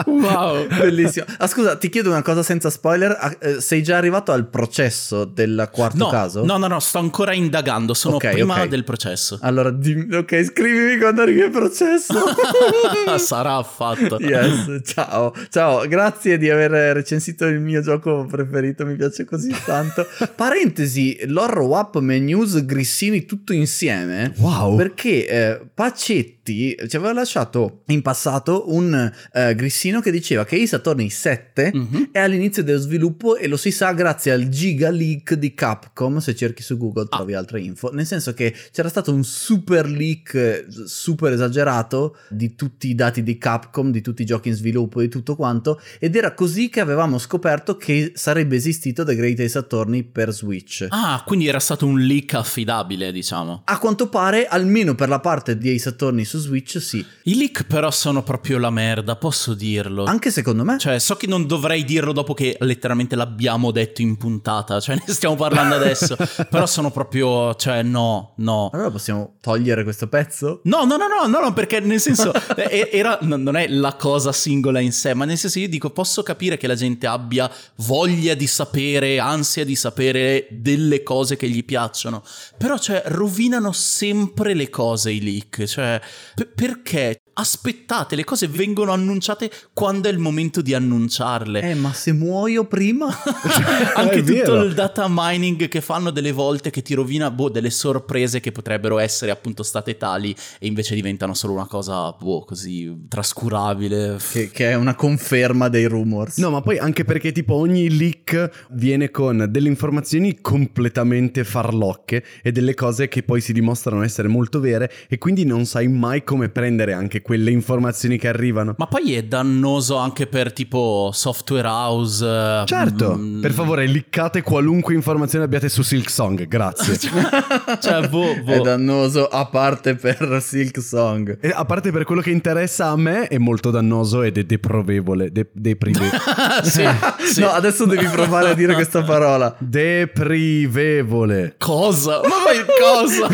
Wow! 0.06 0.66
Bellissimo. 0.66 1.26
Ah, 1.38 1.46
scusa, 1.46 1.76
ti 1.76 1.88
chiedo 1.88 2.10
una 2.10 2.22
cosa 2.22 2.42
senza 2.42 2.70
spoiler. 2.70 3.16
Ah, 3.18 3.36
eh, 3.40 3.60
sei 3.60 3.82
già 3.82 3.96
arrivato 3.96 4.32
al 4.32 4.46
processo 4.48 5.24
del 5.24 5.68
quarto 5.72 5.96
No, 5.96 6.08
caso? 6.10 6.44
no, 6.44 6.56
no, 6.56 6.66
no, 6.66 6.80
sto 6.80 6.98
ancora 6.98 7.32
indagando, 7.32 7.94
sono 7.94 8.16
Ok, 8.16 8.30
prima 8.30 8.62
ok. 8.62 8.68
del 8.68 8.84
processo. 8.84 9.38
Allora, 9.42 9.70
dimmi- 9.70 10.14
ok, 10.14 10.42
scrivimi 10.44 10.98
quando 10.98 11.22
arrivi 11.22 11.42
al 11.42 11.50
processo. 11.50 12.14
Sarà 13.18 13.62
fatto. 13.62 14.18
Yes, 14.20 14.80
ciao, 14.84 15.32
ciao, 15.50 15.86
grazie 15.86 16.38
di 16.38 16.50
aver 16.50 16.70
recensito 16.94 17.46
il 17.46 17.60
mio 17.60 17.80
gioco 17.80 18.26
preferito, 18.28 18.84
mi 18.84 18.96
piace 18.96 19.24
così 19.24 19.54
tanto. 19.64 20.06
Parentesi, 20.34 21.18
l'horror 21.26 21.62
wap 21.64 21.98
me 21.98 22.18
news 22.34 22.64
grissini 22.64 23.24
tutto 23.24 23.52
insieme. 23.52 24.34
Wow. 24.38 24.76
Perché 24.76 25.26
eh, 25.26 25.60
Pacetti 25.72 26.43
ci 26.44 26.96
aveva 26.96 27.12
lasciato 27.12 27.82
in 27.86 28.02
passato 28.02 28.72
un 28.74 29.10
eh, 29.32 29.54
grissino 29.54 30.00
che 30.00 30.10
diceva 30.10 30.44
che 30.44 30.60
Ace 30.60 30.76
Attorney 30.76 31.08
7 31.08 31.70
Mhm. 31.74 32.08
è 32.12 32.18
all'inizio 32.18 32.62
dello 32.62 32.78
sviluppo 32.78 33.36
e 33.36 33.46
lo 33.48 33.56
si 33.56 33.70
sa 33.70 33.92
grazie 33.92 34.32
al 34.32 34.48
giga 34.48 34.90
leak 34.90 35.34
di 35.34 35.54
Capcom. 35.54 36.18
Se 36.18 36.34
cerchi 36.34 36.62
su 36.62 36.76
Google 36.76 37.06
Ah. 37.10 37.16
trovi 37.16 37.34
altre 37.34 37.60
info. 37.60 37.90
Nel 37.92 38.06
senso 38.06 38.34
che 38.34 38.54
c'era 38.72 38.88
stato 38.88 39.12
un 39.12 39.24
super 39.24 39.88
leak 39.88 40.66
super 40.84 41.32
esagerato 41.32 42.16
di 42.28 42.54
tutti 42.54 42.88
i 42.88 42.94
dati 42.94 43.22
di 43.22 43.38
Capcom, 43.38 43.90
di 43.90 44.00
tutti 44.02 44.22
i 44.22 44.26
giochi 44.26 44.48
in 44.48 44.54
sviluppo 44.54 45.00
e 45.00 45.08
tutto 45.08 45.36
quanto. 45.36 45.80
Ed 45.98 46.14
era 46.16 46.34
così 46.34 46.68
che 46.68 46.80
avevamo 46.80 47.18
scoperto 47.18 47.76
che 47.76 48.12
sarebbe 48.14 48.56
esistito 48.56 49.04
The 49.04 49.14
Great 49.14 49.40
Ace 49.40 49.58
Attorney 49.58 50.02
per 50.02 50.32
Switch. 50.32 50.86
Ah, 50.90 51.22
quindi 51.26 51.46
era 51.46 51.58
stato 51.60 51.86
un 51.86 51.98
leak 52.00 52.34
affidabile, 52.34 53.12
diciamo. 53.12 53.62
A 53.64 53.78
quanto 53.78 54.08
pare, 54.08 54.46
almeno 54.46 54.94
per 54.94 55.08
la 55.08 55.20
parte 55.20 55.56
di 55.56 55.70
Ace 55.74 55.88
Attorney 55.90 56.24
su 56.34 56.38
Switch, 56.38 56.80
sì. 56.80 57.04
I 57.24 57.36
leak 57.36 57.64
però 57.64 57.90
sono 57.90 58.22
proprio 58.22 58.58
la 58.58 58.70
merda, 58.70 59.16
posso 59.16 59.54
dirlo. 59.54 60.04
Anche 60.04 60.30
secondo 60.30 60.64
me. 60.64 60.78
Cioè, 60.78 60.98
so 60.98 61.14
che 61.14 61.26
non 61.26 61.46
dovrei 61.46 61.84
dirlo 61.84 62.12
dopo 62.12 62.34
che 62.34 62.56
letteralmente 62.60 63.14
l'abbiamo 63.14 63.70
detto 63.70 64.02
in 64.02 64.16
puntata, 64.16 64.80
cioè 64.80 64.96
ne 65.06 65.12
stiamo 65.12 65.36
parlando 65.36 65.76
adesso, 65.76 66.16
però 66.50 66.66
sono 66.66 66.90
proprio, 66.90 67.54
cioè 67.54 67.82
no, 67.82 68.34
no. 68.38 68.70
Allora 68.72 68.90
possiamo 68.90 69.36
togliere 69.40 69.84
questo 69.84 70.08
pezzo? 70.08 70.60
No, 70.64 70.84
no, 70.84 70.96
no, 70.96 71.06
no, 71.06 71.26
no, 71.26 71.40
no, 71.40 71.52
perché 71.52 71.80
nel 71.80 72.00
senso 72.00 72.32
eh, 72.56 72.90
era, 72.92 73.18
no, 73.22 73.36
non 73.36 73.56
è 73.56 73.68
la 73.68 73.94
cosa 73.94 74.32
singola 74.32 74.80
in 74.80 74.92
sé, 74.92 75.14
ma 75.14 75.24
nel 75.24 75.38
senso 75.38 75.58
io 75.58 75.68
dico 75.68 75.90
posso 75.90 76.22
capire 76.22 76.56
che 76.56 76.66
la 76.66 76.74
gente 76.74 77.06
abbia 77.06 77.50
voglia 77.76 78.34
di 78.34 78.46
sapere, 78.46 79.18
ansia 79.18 79.64
di 79.64 79.76
sapere 79.76 80.48
delle 80.50 81.02
cose 81.02 81.36
che 81.36 81.48
gli 81.48 81.64
piacciono, 81.64 82.22
però 82.58 82.78
cioè 82.78 83.02
rovinano 83.06 83.72
sempre 83.72 84.54
le 84.54 84.68
cose 84.70 85.12
i 85.12 85.22
leak, 85.22 85.64
cioè 85.64 86.00
p- 86.34 86.46
perché 86.54 87.20
aspettate, 87.34 88.16
le 88.16 88.24
cose 88.24 88.48
vengono 88.48 88.92
annunciate 88.92 89.50
quando 89.72 90.08
è 90.08 90.12
il 90.12 90.18
momento 90.18 90.60
di 90.62 90.74
annunciarle. 90.74 91.60
Eh, 91.62 91.74
ma 91.74 91.92
se 91.92 92.12
muoio 92.12 92.64
prima? 92.64 93.06
Anche 93.94 94.18
È 94.18 94.22
tutto 94.24 94.52
vero. 94.52 94.62
il 94.62 94.74
data 94.74 95.06
mining 95.08 95.68
che 95.68 95.80
fanno 95.80 96.10
delle 96.10 96.32
volte 96.32 96.70
che 96.70 96.82
ti 96.82 96.94
rovina 96.94 97.30
boh, 97.30 97.48
delle 97.48 97.70
sorprese 97.70 98.40
che 98.40 98.52
potrebbero 98.52 98.98
essere 98.98 99.30
appunto 99.30 99.62
state 99.62 99.96
tali 99.96 100.34
e 100.58 100.66
invece 100.66 100.94
diventano 100.94 101.34
solo 101.34 101.52
una 101.54 101.66
cosa 101.66 102.10
boh, 102.12 102.44
così 102.44 103.06
trascurabile. 103.08 104.16
che, 104.30 104.50
che 104.50 104.70
è 104.70 104.74
una 104.74 104.94
conferma 104.94 105.68
dei 105.68 105.86
rumors. 105.86 106.38
No, 106.38 106.50
ma 106.50 106.60
poi 106.60 106.78
anche 106.78 107.04
perché 107.04 107.32
tipo 107.32 107.54
ogni 107.54 107.96
leak 107.96 108.66
viene 108.70 109.10
con 109.10 109.46
delle 109.50 109.68
informazioni 109.68 110.40
completamente 110.40 111.44
farlocche 111.44 112.24
e 112.42 112.52
delle 112.52 112.74
cose 112.74 113.08
che 113.08 113.22
poi 113.22 113.40
si 113.40 113.52
dimostrano 113.52 114.02
essere 114.02 114.28
molto 114.28 114.60
vere 114.60 114.90
e 115.08 115.18
quindi 115.18 115.44
non 115.44 115.64
sai 115.66 115.88
mai 115.88 116.22
come 116.24 116.48
prendere 116.48 116.92
anche 116.92 117.22
quelle 117.24 117.50
informazioni 117.50 118.18
che 118.18 118.28
arrivano. 118.28 118.74
Ma 118.76 118.86
poi 118.86 119.14
è 119.14 119.22
dannoso 119.22 119.96
anche 119.96 120.26
per 120.26 120.52
tipo 120.52 121.08
software 121.14 121.66
house. 121.66 122.22
eh, 122.24 122.62
Certo, 122.66 123.16
mm, 123.16 123.40
per 123.40 123.52
favore, 123.52 123.86
liccate 123.86 124.42
qualunque 124.42 124.92
informazione 124.92 125.46
abbiate 125.46 125.70
su 125.70 125.80
Silk 125.82 126.10
Song, 126.10 126.46
grazie. 126.46 126.98
Cioè, 127.80 128.08
boh, 128.08 128.32
È 128.32 128.40
boh. 128.58 128.62
dannoso 128.62 129.26
a 129.26 129.46
parte 129.46 129.94
per 129.94 130.38
Silk 130.42 130.82
Song. 130.82 131.38
E 131.40 131.48
a 131.54 131.64
parte 131.64 131.90
per 131.92 132.04
quello 132.04 132.20
che 132.20 132.30
interessa 132.30 132.88
a 132.88 132.96
me, 132.96 133.26
è 133.28 133.38
molto 133.38 133.70
dannoso 133.70 134.20
ed 134.22 134.36
è 134.36 134.44
deprovevole. 134.44 135.30
De- 135.32 135.48
deprive- 135.52 136.10
sì, 136.62 136.84
sì. 137.24 137.40
No, 137.40 137.48
adesso 137.48 137.86
devi 137.86 138.04
provare 138.06 138.50
a 138.50 138.54
dire 138.54 138.74
questa 138.74 139.02
parola. 139.02 139.56
deprivevole. 139.58 141.54
Cosa? 141.58 142.20
Ma 142.22 142.28
poi 142.44 142.64
cosa? 142.78 143.28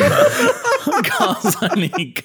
cosa, 1.18 1.72
Nick? 1.74 2.24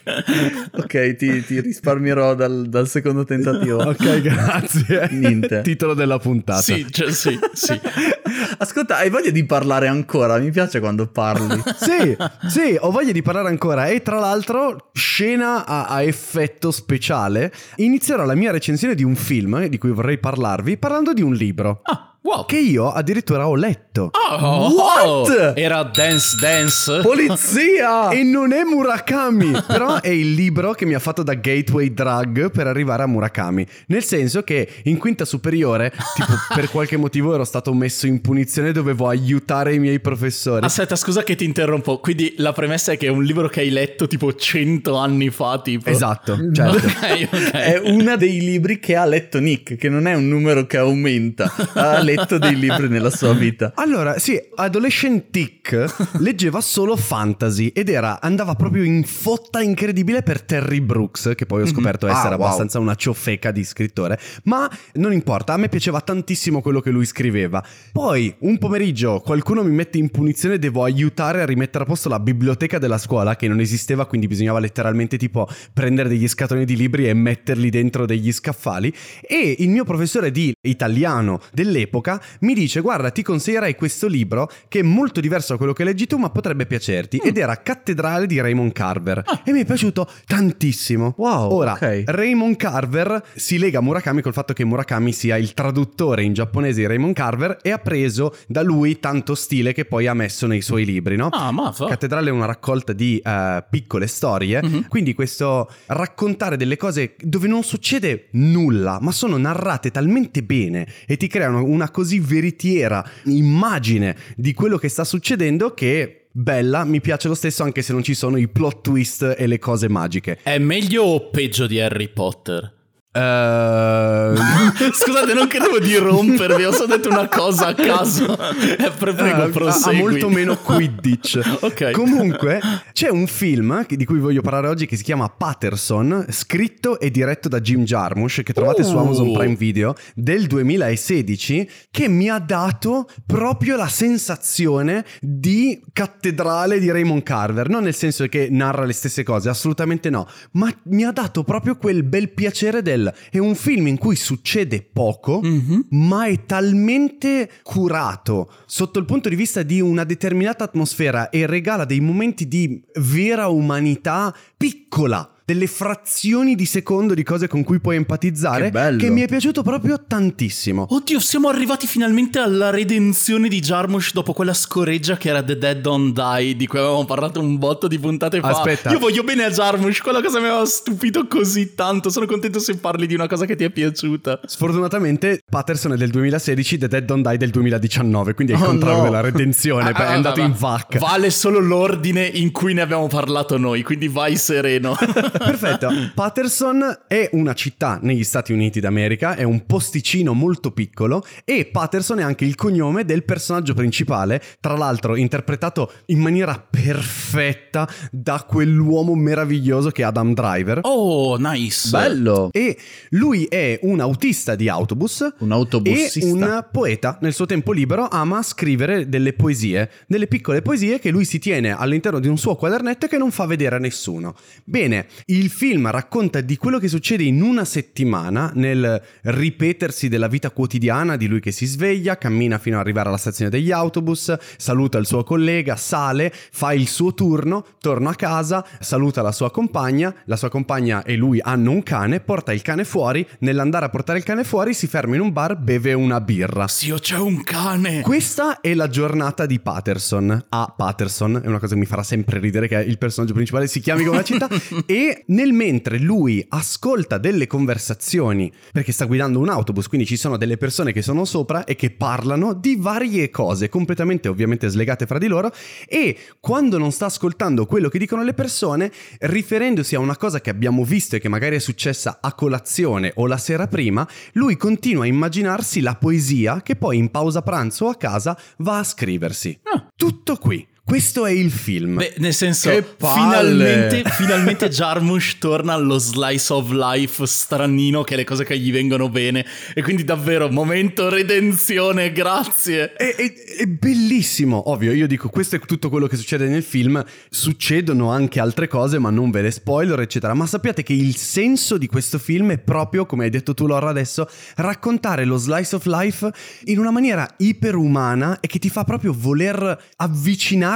Ok, 0.77 1.15
ti, 1.15 1.43
ti 1.43 1.54
risparmierò 1.59 2.35
dal, 2.35 2.67
dal 2.67 2.87
secondo 2.87 3.23
tentativo. 3.23 3.83
Ok, 3.95 4.21
grazie. 4.21 5.09
Niente. 5.11 5.61
Titolo 5.61 5.93
della 5.93 6.17
puntata. 6.17 6.61
Sì, 6.61 6.85
cioè, 6.89 7.11
sì, 7.11 7.37
sì. 7.53 7.79
Ascolta, 8.57 8.97
hai 8.97 9.09
voglia 9.09 9.31
di 9.31 9.45
parlare 9.45 9.87
ancora? 9.87 10.37
Mi 10.37 10.51
piace 10.51 10.79
quando 10.79 11.07
parli. 11.07 11.61
Sì, 11.75 12.15
sì, 12.47 12.77
ho 12.79 12.89
voglia 12.89 13.11
di 13.11 13.21
parlare 13.21 13.49
ancora 13.49 13.87
e 13.87 14.01
tra 14.01 14.17
l'altro, 14.17 14.89
scena 14.93 15.65
a, 15.65 15.85
a 15.85 16.01
effetto 16.01 16.71
speciale, 16.71 17.51
inizierò 17.75 18.25
la 18.25 18.33
mia 18.33 18.51
recensione 18.51 18.95
di 18.95 19.03
un 19.03 19.15
film 19.15 19.67
di 19.67 19.77
cui 19.77 19.91
vorrei 19.91 20.17
parlarvi 20.17 20.77
parlando 20.77 21.13
di 21.13 21.21
un 21.21 21.33
libro 21.33 21.81
Ah, 21.83 22.14
wow. 22.25 22.45
che 22.45 22.57
io 22.57 22.91
addirittura 22.91 23.47
ho 23.47 23.55
letto. 23.55 24.09
Oh, 24.11 24.73
What? 24.73 25.53
Era 25.55 25.83
Dance 25.83 26.35
Dance. 26.39 26.99
Polizia! 27.01 28.09
E 28.15 28.23
non 28.23 28.53
è 28.53 28.63
Murakami, 28.63 29.51
però 29.67 29.99
è 29.99 30.09
il 30.09 30.33
libro 30.33 30.73
che 30.73 30.85
mi 30.85 30.93
ha 30.93 30.99
fatto 30.99 31.21
da 31.21 31.33
gateway 31.33 31.93
drug 31.93 32.49
per 32.49 32.67
arrivare 32.67 33.03
a 33.03 33.07
Murakami. 33.07 33.65
Nel 33.87 34.03
senso 34.03 34.43
che 34.43 34.67
in 34.83 34.97
quinta 34.97 35.25
superiore, 35.25 35.91
tipo 36.15 36.33
per 36.53 36.69
qualche 36.69 36.97
motivo 36.97 37.33
ero 37.33 37.43
stato 37.43 37.73
messo 37.73 38.07
in 38.07 38.21
punizione, 38.21 38.71
dovevo 38.71 39.07
aiutare 39.07 39.73
i 39.73 39.79
miei 39.79 39.99
professori. 39.99 40.65
Aspetta, 40.65 40.95
scusa 40.95 41.23
che 41.23 41.35
ti 41.35 41.43
interrompo. 41.45 41.99
Quindi 41.99 42.35
la 42.37 42.53
premessa 42.53 42.93
è 42.93 42.97
che 42.97 43.07
è 43.07 43.09
un 43.09 43.23
libro 43.23 43.47
che 43.47 43.61
hai 43.61 43.69
letto 43.69 44.07
tipo 44.07 44.33
100 44.33 44.95
anni 44.95 45.29
fa, 45.29 45.59
tipo. 45.61 45.89
Esatto, 45.89 46.37
certo. 46.53 46.77
Ok, 46.77 47.27
ok. 47.31 47.51
È 47.51 47.81
uno 47.83 48.15
dei 48.15 48.39
libri 48.39 48.79
che 48.79 48.95
ha 48.95 49.05
letto 49.05 49.39
Nick, 49.39 49.75
che 49.75 49.89
non 49.89 50.07
è 50.07 50.13
un 50.13 50.27
numero 50.27 50.65
che 50.65 50.77
aumenta. 50.77 51.53
Ha 51.73 52.01
letto 52.01 52.14
dei 52.37 52.57
libri 52.57 52.87
nella 52.87 53.09
sua 53.09 53.33
vita. 53.33 53.73
Allora, 53.75 54.17
sì, 54.19 54.39
Adolescent 54.55 55.29
Tick 55.29 56.17
leggeva 56.19 56.61
solo 56.61 56.95
fantasy 56.95 57.67
ed 57.67 57.89
era, 57.89 58.21
andava 58.21 58.55
proprio 58.55 58.83
in 58.83 59.03
fotta 59.03 59.61
incredibile 59.61 60.23
per 60.23 60.41
Terry 60.41 60.79
Brooks, 60.79 61.33
che 61.35 61.45
poi 61.45 61.63
ho 61.63 61.65
scoperto 61.67 62.07
essere 62.07 62.35
Ah, 62.35 62.37
wow. 62.37 62.45
abbastanza 62.45 62.79
una 62.79 62.95
ciofeca 62.95 63.51
di 63.51 63.63
scrittore, 63.63 64.19
ma 64.43 64.69
non 64.93 65.11
importa, 65.13 65.53
a 65.53 65.57
me 65.57 65.69
piaceva 65.69 66.01
tantissimo 66.01 66.61
quello 66.61 66.79
che 66.79 66.89
lui 66.91 67.05
scriveva. 67.05 67.63
Poi, 67.91 68.33
un 68.39 68.57
pomeriggio, 68.57 69.19
qualcuno 69.19 69.63
mi 69.63 69.71
mette 69.71 69.97
in 69.97 70.09
punizione, 70.09 70.57
devo 70.57 70.83
aiutare 70.83 71.41
a 71.41 71.45
rimettere 71.45 71.83
a 71.83 71.87
posto 71.87 72.09
la 72.09 72.19
biblioteca 72.19 72.79
della 72.79 72.97
scuola, 72.97 73.35
che 73.35 73.47
non 73.47 73.59
esisteva, 73.59 74.05
quindi 74.05 74.27
bisognava 74.27 74.59
letteralmente 74.59 75.17
tipo 75.17 75.47
prendere 75.73 76.09
degli 76.09 76.27
scatoloni 76.27 76.65
di 76.65 76.75
libri 76.75 77.07
e 77.07 77.13
metterli 77.13 77.69
dentro 77.69 78.05
degli 78.05 78.31
scaffali, 78.31 78.93
e 79.21 79.55
il 79.59 79.69
mio 79.69 79.83
professore 79.83 80.31
di 80.31 80.53
italiano 80.61 81.39
dell'epoca 81.51 82.04
mi 82.41 82.53
dice 82.53 82.81
guarda 82.81 83.09
ti 83.11 83.21
consiglierei 83.23 83.75
questo 83.75 84.07
libro 84.07 84.49
che 84.67 84.79
è 84.79 84.83
molto 84.83 85.19
diverso 85.21 85.51
da 85.53 85.57
quello 85.57 85.73
che 85.73 85.83
leggi 85.83 86.07
tu 86.07 86.17
ma 86.17 86.29
potrebbe 86.29 86.65
piacerti 86.65 87.17
ed 87.23 87.37
era 87.37 87.55
Cattedrale 87.61 88.25
di 88.27 88.39
Raymond 88.39 88.71
Carver 88.71 89.23
e 89.43 89.51
mi 89.51 89.61
è 89.61 89.65
piaciuto 89.65 90.07
tantissimo 90.25 91.13
Wow, 91.17 91.51
ora 91.51 91.73
ok. 91.73 92.03
Raymond 92.05 92.55
Carver 92.55 93.23
si 93.35 93.57
lega 93.57 93.79
a 93.79 93.81
Murakami 93.81 94.21
col 94.21 94.33
fatto 94.33 94.53
che 94.53 94.63
Murakami 94.65 95.11
sia 95.11 95.37
il 95.37 95.53
traduttore 95.53 96.23
in 96.23 96.33
giapponese 96.33 96.81
di 96.81 96.87
Raymond 96.87 97.13
Carver 97.15 97.57
e 97.61 97.71
ha 97.71 97.77
preso 97.79 98.35
da 98.47 98.61
lui 98.61 98.99
tanto 98.99 99.33
stile 99.35 99.73
che 99.73 99.85
poi 99.85 100.07
ha 100.07 100.13
messo 100.13 100.45
nei 100.47 100.61
suoi 100.61 100.85
libri 100.85 101.15
no? 101.15 101.29
Ah, 101.31 101.51
ma 101.51 101.71
fa. 101.71 101.87
Cattedrale 101.87 102.29
è 102.29 102.31
una 102.31 102.45
raccolta 102.45 102.93
di 102.93 103.19
eh, 103.23 103.63
piccole 103.69 104.07
storie, 104.07 104.61
Mhm. 104.61 104.87
quindi 104.87 105.13
questo 105.13 105.69
raccontare 105.87 106.57
delle 106.57 106.77
cose 106.77 107.15
dove 107.21 107.47
non 107.47 107.63
succede 107.63 108.27
nulla, 108.31 108.99
ma 109.01 109.11
sono 109.11 109.37
narrate 109.37 109.91
talmente 109.91 110.43
bene 110.43 110.87
e 111.07 111.17
ti 111.17 111.27
creano 111.27 111.63
una 111.63 111.89
così 111.95 112.19
veritiera 112.19 113.09
immagine 113.23 114.17
di 114.35 114.53
quello 114.53 114.77
che 114.77 114.89
sta 114.89 115.05
succedendo 115.05 115.73
che 115.73 116.25
bella, 116.29 116.83
mi 116.83 116.99
piace 116.99 117.29
lo 117.29 117.35
stesso 117.35 117.63
anche 117.63 117.81
se 117.81 117.93
non 117.93 118.03
ci 118.03 118.13
sono 118.13 118.35
i 118.35 118.49
plot 118.49 118.81
twist 118.81 119.35
e 119.37 119.47
le 119.47 119.59
cose 119.59 119.87
magiche. 119.87 120.39
È 120.43 120.57
meglio 120.57 121.03
o 121.03 121.29
peggio 121.29 121.67
di 121.67 121.79
Harry 121.79 122.09
Potter? 122.09 122.74
Eh, 123.15 124.33
Scusate, 124.91 125.33
non 125.33 125.47
credevo 125.47 125.79
di 125.79 125.95
rompervi, 125.95 126.65
ho 126.65 126.71
solo 126.71 126.87
detto 126.97 127.09
una 127.09 127.27
cosa 127.29 127.67
a 127.67 127.73
caso. 127.73 128.37
Eh, 128.37 128.91
pre- 128.97 129.13
prego, 129.13 129.23
Eh, 129.37 129.41
ha- 129.41 129.43
ha 129.45 129.49
prosegui. 129.49 129.97
molto 129.99 130.29
meno 130.29 130.57
Quidditch. 130.57 131.39
Ok. 131.65 131.91
Comunque, 131.91 132.59
c'è 132.93 133.09
un 133.09 133.25
film 133.27 133.85
di 133.87 134.05
cui 134.05 134.19
voglio 134.19 134.41
parlare 134.41 134.67
oggi 134.67 134.85
che 134.85 134.97
si 134.97 135.03
chiama 135.03 135.29
Patterson, 135.29 136.25
scritto 136.29 136.99
e 136.99 137.09
diretto 137.09 137.47
da 137.49 137.59
Jim 137.59 137.83
Jarmusch, 137.83 138.43
che 138.43 138.53
trovate 138.53 138.83
su 138.83 138.95
Oh. 138.95 138.99
Amazon 138.99 139.31
Prime 139.33 139.55
Video, 139.55 139.95
del 140.13 140.45
2016, 140.47 141.69
che 141.91 142.07
mi 142.07 142.29
ha 142.29 142.39
dato 142.39 143.07
proprio 143.25 143.75
la 143.77 143.87
sensazione 143.87 145.05
di 145.21 145.81
cattedrale 145.91 146.79
di 146.79 146.91
Raymond 146.91 147.23
Carver. 147.23 147.69
Non 147.69 147.83
nel 147.83 147.95
senso 147.95 148.27
che 148.27 148.47
narra 148.51 148.83
le 148.85 148.93
stesse 148.93 149.23
cose, 149.23 149.49
assolutamente 149.49 150.09
no, 150.09 150.27
ma 150.53 150.71
mi 150.83 151.03
ha 151.03 151.11
dato 151.11 151.43
proprio 151.43 151.77
quel 151.77 152.03
bel 152.03 152.31
piacere 152.31 152.81
del... 152.81 153.04
È 153.29 153.37
un 153.37 153.55
film 153.55 153.87
in 153.87 153.97
cui 153.97 154.15
succede 154.15 154.81
poco, 154.81 155.41
Mhm. 155.43 155.87
ma 155.91 156.25
è 156.25 156.45
talmente 156.45 157.49
curato 157.63 158.51
sotto 158.65 158.99
il 158.99 159.05
punto 159.05 159.29
di 159.29 159.35
vista 159.35 159.63
di 159.63 159.81
una 159.81 160.03
determinata 160.03 160.63
atmosfera 160.63 161.29
e 161.29 161.45
regala 161.45 161.85
dei 161.85 161.99
momenti 161.99 162.47
di 162.47 162.81
vera 162.95 163.47
umanità 163.47 164.33
piccola. 164.57 165.29
Delle 165.45 165.67
frazioni 165.67 166.55
di 166.55 166.65
secondo 166.65 167.13
di 167.13 167.21
cose 167.21 167.47
con 167.47 167.63
cui 167.63 167.79
puoi 167.79 167.97
empatizzare. 167.97 168.65
Che 168.65 168.71
bello. 168.71 169.11
mi 169.11 169.21
è 169.21 169.27
piaciuto 169.27 169.61
proprio 169.61 170.03
tantissimo. 170.07 170.87
Oddio, 170.89 171.19
siamo 171.19 171.49
arrivati 171.49 171.85
finalmente 171.85 172.39
alla 172.39 172.71
redenzione 172.71 173.47
di 173.47 173.59
Jarmusch 173.59 174.11
dopo 174.11 174.33
quella 174.33 174.55
scoreggia 174.55 175.17
che 175.17 175.29
era 175.29 175.43
The 175.43 175.55
Dead 175.57 175.81
Don't 175.81 176.13
Die, 176.13 176.55
di 176.55 176.65
cui 176.65 176.79
avevamo 176.79 177.05
parlato 177.05 177.39
un 177.39 177.59
botto 177.59 177.87
di 177.87 177.99
puntate 177.99 178.39
fa. 178.39 178.47
Aspetta. 178.47 178.89
Io 178.89 178.97
voglio 178.97 179.23
bene 179.23 179.43
a 179.43 179.51
Jarmusch, 179.51 180.01
quella 180.01 180.21
cosa 180.21 180.39
mi 180.39 180.47
aveva 180.47 180.65
stupito 180.65 181.27
così 181.27 181.75
tanto. 181.75 182.09
Sono 182.09 182.25
contento 182.25 182.57
se 182.57 182.77
parli 182.77 183.05
di 183.05 183.13
una 183.13 183.27
cosa 183.27 183.45
che 183.45 183.55
ti 183.55 183.63
è 183.63 183.69
piaciuta. 183.69 184.39
Sfortunatamente 184.45 185.41
Patterson 185.47 185.93
è 185.93 185.95
del 185.97 186.09
2016, 186.09 186.77
The 186.79 186.87
Dead 186.87 187.05
Don't 187.05 187.27
Die 187.27 187.37
del 187.37 187.51
2019, 187.51 188.33
quindi 188.33 188.53
è 188.53 188.55
il 188.55 188.63
Oh, 188.63 188.65
contrario 188.65 188.97
no. 188.97 189.03
della 189.03 189.21
redenzione, 189.21 189.91
Ah, 189.95 190.09
è 190.09 190.13
andato 190.13 190.41
ah, 190.41 190.45
in 190.45 190.51
ah, 190.51 190.57
vacca. 190.57 190.97
Vale 190.97 191.29
solo 191.29 191.59
l'ordine 191.59 192.25
in 192.25 192.51
cui 192.51 192.73
ne 192.73 192.81
abbiamo 192.81 193.07
parlato 193.07 193.59
noi, 193.59 193.83
quindi 193.83 194.07
vai 194.07 194.35
sereno. 194.37 194.97
Perfetto. 195.37 195.89
Patterson 196.13 196.99
è 197.07 197.29
una 197.33 197.53
città 197.53 197.99
negli 198.01 198.23
Stati 198.23 198.53
Uniti 198.53 198.79
d'America, 198.79 199.35
è 199.35 199.43
un 199.43 199.65
posticino 199.65 200.33
molto 200.33 200.71
piccolo 200.71 201.25
e 201.43 201.65
Patterson 201.65 202.19
è 202.19 202.23
anche 202.23 202.45
il 202.45 202.55
cognome 202.55 203.05
del 203.05 203.23
personaggio 203.23 203.73
principale, 203.73 204.41
tra 204.59 204.75
l'altro 204.75 205.15
interpretato 205.15 205.91
in 206.07 206.19
maniera 206.19 206.63
perfetta 206.69 207.87
da 208.11 208.45
quell'uomo 208.47 209.15
meraviglioso 209.15 209.89
che 209.91 210.01
è 210.01 210.05
Adam 210.05 210.33
Driver. 210.33 210.79
Oh, 210.83 211.37
nice. 211.37 211.89
Bello. 211.89 212.49
E 212.51 212.77
lui 213.09 213.45
è 213.45 213.79
un 213.83 213.99
autista 213.99 214.55
di 214.55 214.69
autobus 214.69 215.33
Un 215.39 215.51
e 215.51 215.53
autobussista. 215.53 216.25
un 216.25 216.65
poeta. 216.71 217.17
Nel 217.21 217.33
suo 217.33 217.45
tempo 217.45 217.71
libero 217.71 218.07
ama 218.07 218.41
scrivere 218.41 219.09
delle 219.09 219.33
poesie, 219.33 219.89
delle 220.07 220.27
piccole 220.27 220.61
poesie 220.61 220.99
che 220.99 221.09
lui 221.09 221.25
si 221.25 221.39
tiene 221.39 221.75
all'interno 221.75 222.19
di 222.19 222.27
un 222.27 222.37
suo 222.37 222.55
quadernetto 222.55 223.05
e 223.05 223.09
che 223.09 223.17
non 223.17 223.31
fa 223.31 223.45
vedere 223.45 223.75
a 223.75 223.79
nessuno. 223.79 224.35
Bene, 224.63 225.07
il 225.27 225.49
film 225.49 225.89
racconta 225.89 226.39
di 226.41 226.55
quello 226.55 226.77
che 226.77 226.87
succede 226.87 227.23
in 227.23 227.41
una 227.41 227.65
settimana 227.65 228.51
nel 228.53 229.01
ripetersi 229.23 230.07
della 230.07 230.27
vita 230.27 230.51
quotidiana 230.51 231.17
di 231.17 231.25
lui 231.25 231.39
che 231.39 231.51
si 231.51 231.65
sveglia, 231.65 232.19
cammina 232.19 232.59
fino 232.59 232.75
ad 232.75 232.83
arrivare 232.83 233.07
alla 233.07 233.17
stazione 233.17 233.49
degli 233.49 233.71
autobus, 233.71 234.35
saluta 234.57 234.99
il 234.99 235.07
suo 235.07 235.23
collega, 235.23 235.77
sale, 235.77 236.31
fa 236.31 236.73
il 236.73 236.87
suo 236.87 237.15
turno, 237.15 237.65
torna 237.79 238.11
a 238.11 238.15
casa, 238.15 238.63
saluta 238.79 239.23
la 239.23 239.31
sua 239.31 239.49
compagna, 239.49 240.13
la 240.25 240.35
sua 240.35 240.49
compagna 240.49 241.01
e 241.01 241.15
lui 241.15 241.39
hanno 241.41 241.71
un 241.71 241.81
cane, 241.81 242.19
porta 242.19 242.53
il 242.53 242.61
cane 242.61 242.83
fuori, 242.83 243.27
nell'andare 243.39 243.85
a 243.85 243.89
portare 243.89 244.19
il 244.19 244.23
cane 244.23 244.43
fuori 244.43 244.75
si 244.75 244.85
ferma 244.85 245.15
in 245.15 245.21
un 245.21 245.33
bar, 245.33 245.57
beve 245.57 245.93
una 245.93 246.21
birra. 246.21 246.67
Zio, 246.67 246.99
c'è 246.99 247.17
un 247.17 247.41
cane. 247.41 248.01
Questa 248.01 248.61
è 248.61 248.75
la 248.75 248.89
giornata 248.89 249.47
di 249.47 249.59
Patterson. 249.59 250.45
A 250.49 250.73
Patterson, 250.77 251.41
è 251.43 251.47
una 251.47 251.57
cosa 251.57 251.73
che 251.73 251.79
mi 251.79 251.87
farà 251.87 252.03
sempre 252.03 252.37
ridere 252.37 252.67
che 252.67 252.75
il 252.75 252.99
personaggio 252.99 253.33
principale 253.33 253.65
si 253.65 253.79
chiami 253.79 254.03
come 254.03 254.17
la 254.17 254.23
città. 254.23 254.47
e 254.85 255.13
nel 255.27 255.53
mentre 255.53 255.99
lui 255.99 256.45
ascolta 256.49 257.17
delle 257.17 257.47
conversazioni, 257.47 258.51
perché 258.71 258.91
sta 258.91 259.05
guidando 259.05 259.39
un 259.39 259.49
autobus, 259.49 259.87
quindi 259.87 260.05
ci 260.07 260.17
sono 260.17 260.37
delle 260.37 260.57
persone 260.57 260.91
che 260.91 261.01
sono 261.01 261.25
sopra 261.25 261.63
e 261.63 261.75
che 261.75 261.91
parlano 261.91 262.53
di 262.53 262.75
varie 262.77 263.29
cose, 263.29 263.69
completamente 263.69 264.27
ovviamente 264.27 264.67
slegate 264.67 265.05
fra 265.05 265.17
di 265.17 265.27
loro. 265.27 265.51
E 265.87 266.17
quando 266.39 266.77
non 266.77 266.91
sta 266.91 267.05
ascoltando 267.05 267.65
quello 267.65 267.89
che 267.89 267.99
dicono 267.99 268.23
le 268.23 268.33
persone, 268.33 268.91
riferendosi 269.19 269.95
a 269.95 269.99
una 269.99 270.17
cosa 270.17 270.41
che 270.41 270.49
abbiamo 270.49 270.83
visto 270.83 271.15
e 271.15 271.19
che 271.19 271.29
magari 271.29 271.55
è 271.55 271.59
successa 271.59 272.19
a 272.21 272.33
colazione 272.33 273.11
o 273.15 273.27
la 273.27 273.37
sera 273.37 273.67
prima, 273.67 274.07
lui 274.33 274.57
continua 274.57 275.03
a 275.03 275.07
immaginarsi 275.07 275.81
la 275.81 275.95
poesia 275.95 276.61
che 276.61 276.75
poi 276.75 276.97
in 276.97 277.09
pausa 277.09 277.41
pranzo 277.41 277.85
o 277.85 277.89
a 277.89 277.95
casa 277.95 278.37
va 278.57 278.79
a 278.79 278.83
scriversi. 278.83 279.59
Ah. 279.63 279.87
Tutto 279.95 280.35
qui. 280.37 280.73
Questo 280.87 281.25
è 281.25 281.31
il 281.31 281.49
film. 281.49 281.95
Beh, 281.95 282.13
nel 282.17 282.33
senso, 282.35 282.69
finalmente, 282.99 284.03
finalmente 284.11 284.69
Jarmusch 284.69 285.39
torna 285.39 285.73
allo 285.73 285.97
slice 285.97 286.53
of 286.53 286.69
life 286.69 287.25
stranino, 287.25 288.03
che 288.03 288.13
è 288.13 288.17
le 288.17 288.23
cose 288.23 288.43
che 288.43 288.55
gli 288.59 288.71
vengono 288.71 289.09
bene. 289.09 289.43
E 289.73 289.81
quindi 289.81 290.03
davvero, 290.03 290.47
momento 290.51 291.09
redenzione, 291.09 292.11
grazie. 292.11 292.93
È, 292.93 293.15
è- 293.15 293.33
è 293.55 293.65
bellissimo, 293.65 294.69
ovvio, 294.69 294.91
io 294.91 295.07
dico 295.07 295.29
questo 295.29 295.55
è 295.55 295.59
tutto 295.59 295.89
quello 295.89 296.07
che 296.07 296.17
succede 296.17 296.47
nel 296.47 296.61
film, 296.63 297.03
succedono 297.29 298.11
anche 298.11 298.39
altre 298.39 298.67
cose 298.67 298.99
ma 298.99 299.09
non 299.09 299.31
ve 299.31 299.41
le 299.41 299.51
spoiler 299.51 299.99
eccetera, 300.01 300.33
ma 300.33 300.45
sappiate 300.45 300.83
che 300.83 300.93
il 300.93 301.15
senso 301.15 301.77
di 301.77 301.87
questo 301.87 302.19
film 302.19 302.51
è 302.51 302.57
proprio, 302.57 303.05
come 303.05 303.23
hai 303.23 303.29
detto 303.29 303.53
tu 303.53 303.65
Laura 303.65 303.89
adesso, 303.89 304.29
raccontare 304.57 305.23
lo 305.25 305.37
slice 305.37 305.75
of 305.75 305.85
life 305.85 306.29
in 306.65 306.79
una 306.79 306.91
maniera 306.91 307.27
iperumana 307.37 308.39
e 308.41 308.47
che 308.47 308.59
ti 308.59 308.69
fa 308.69 308.83
proprio 308.83 309.15
voler 309.17 309.81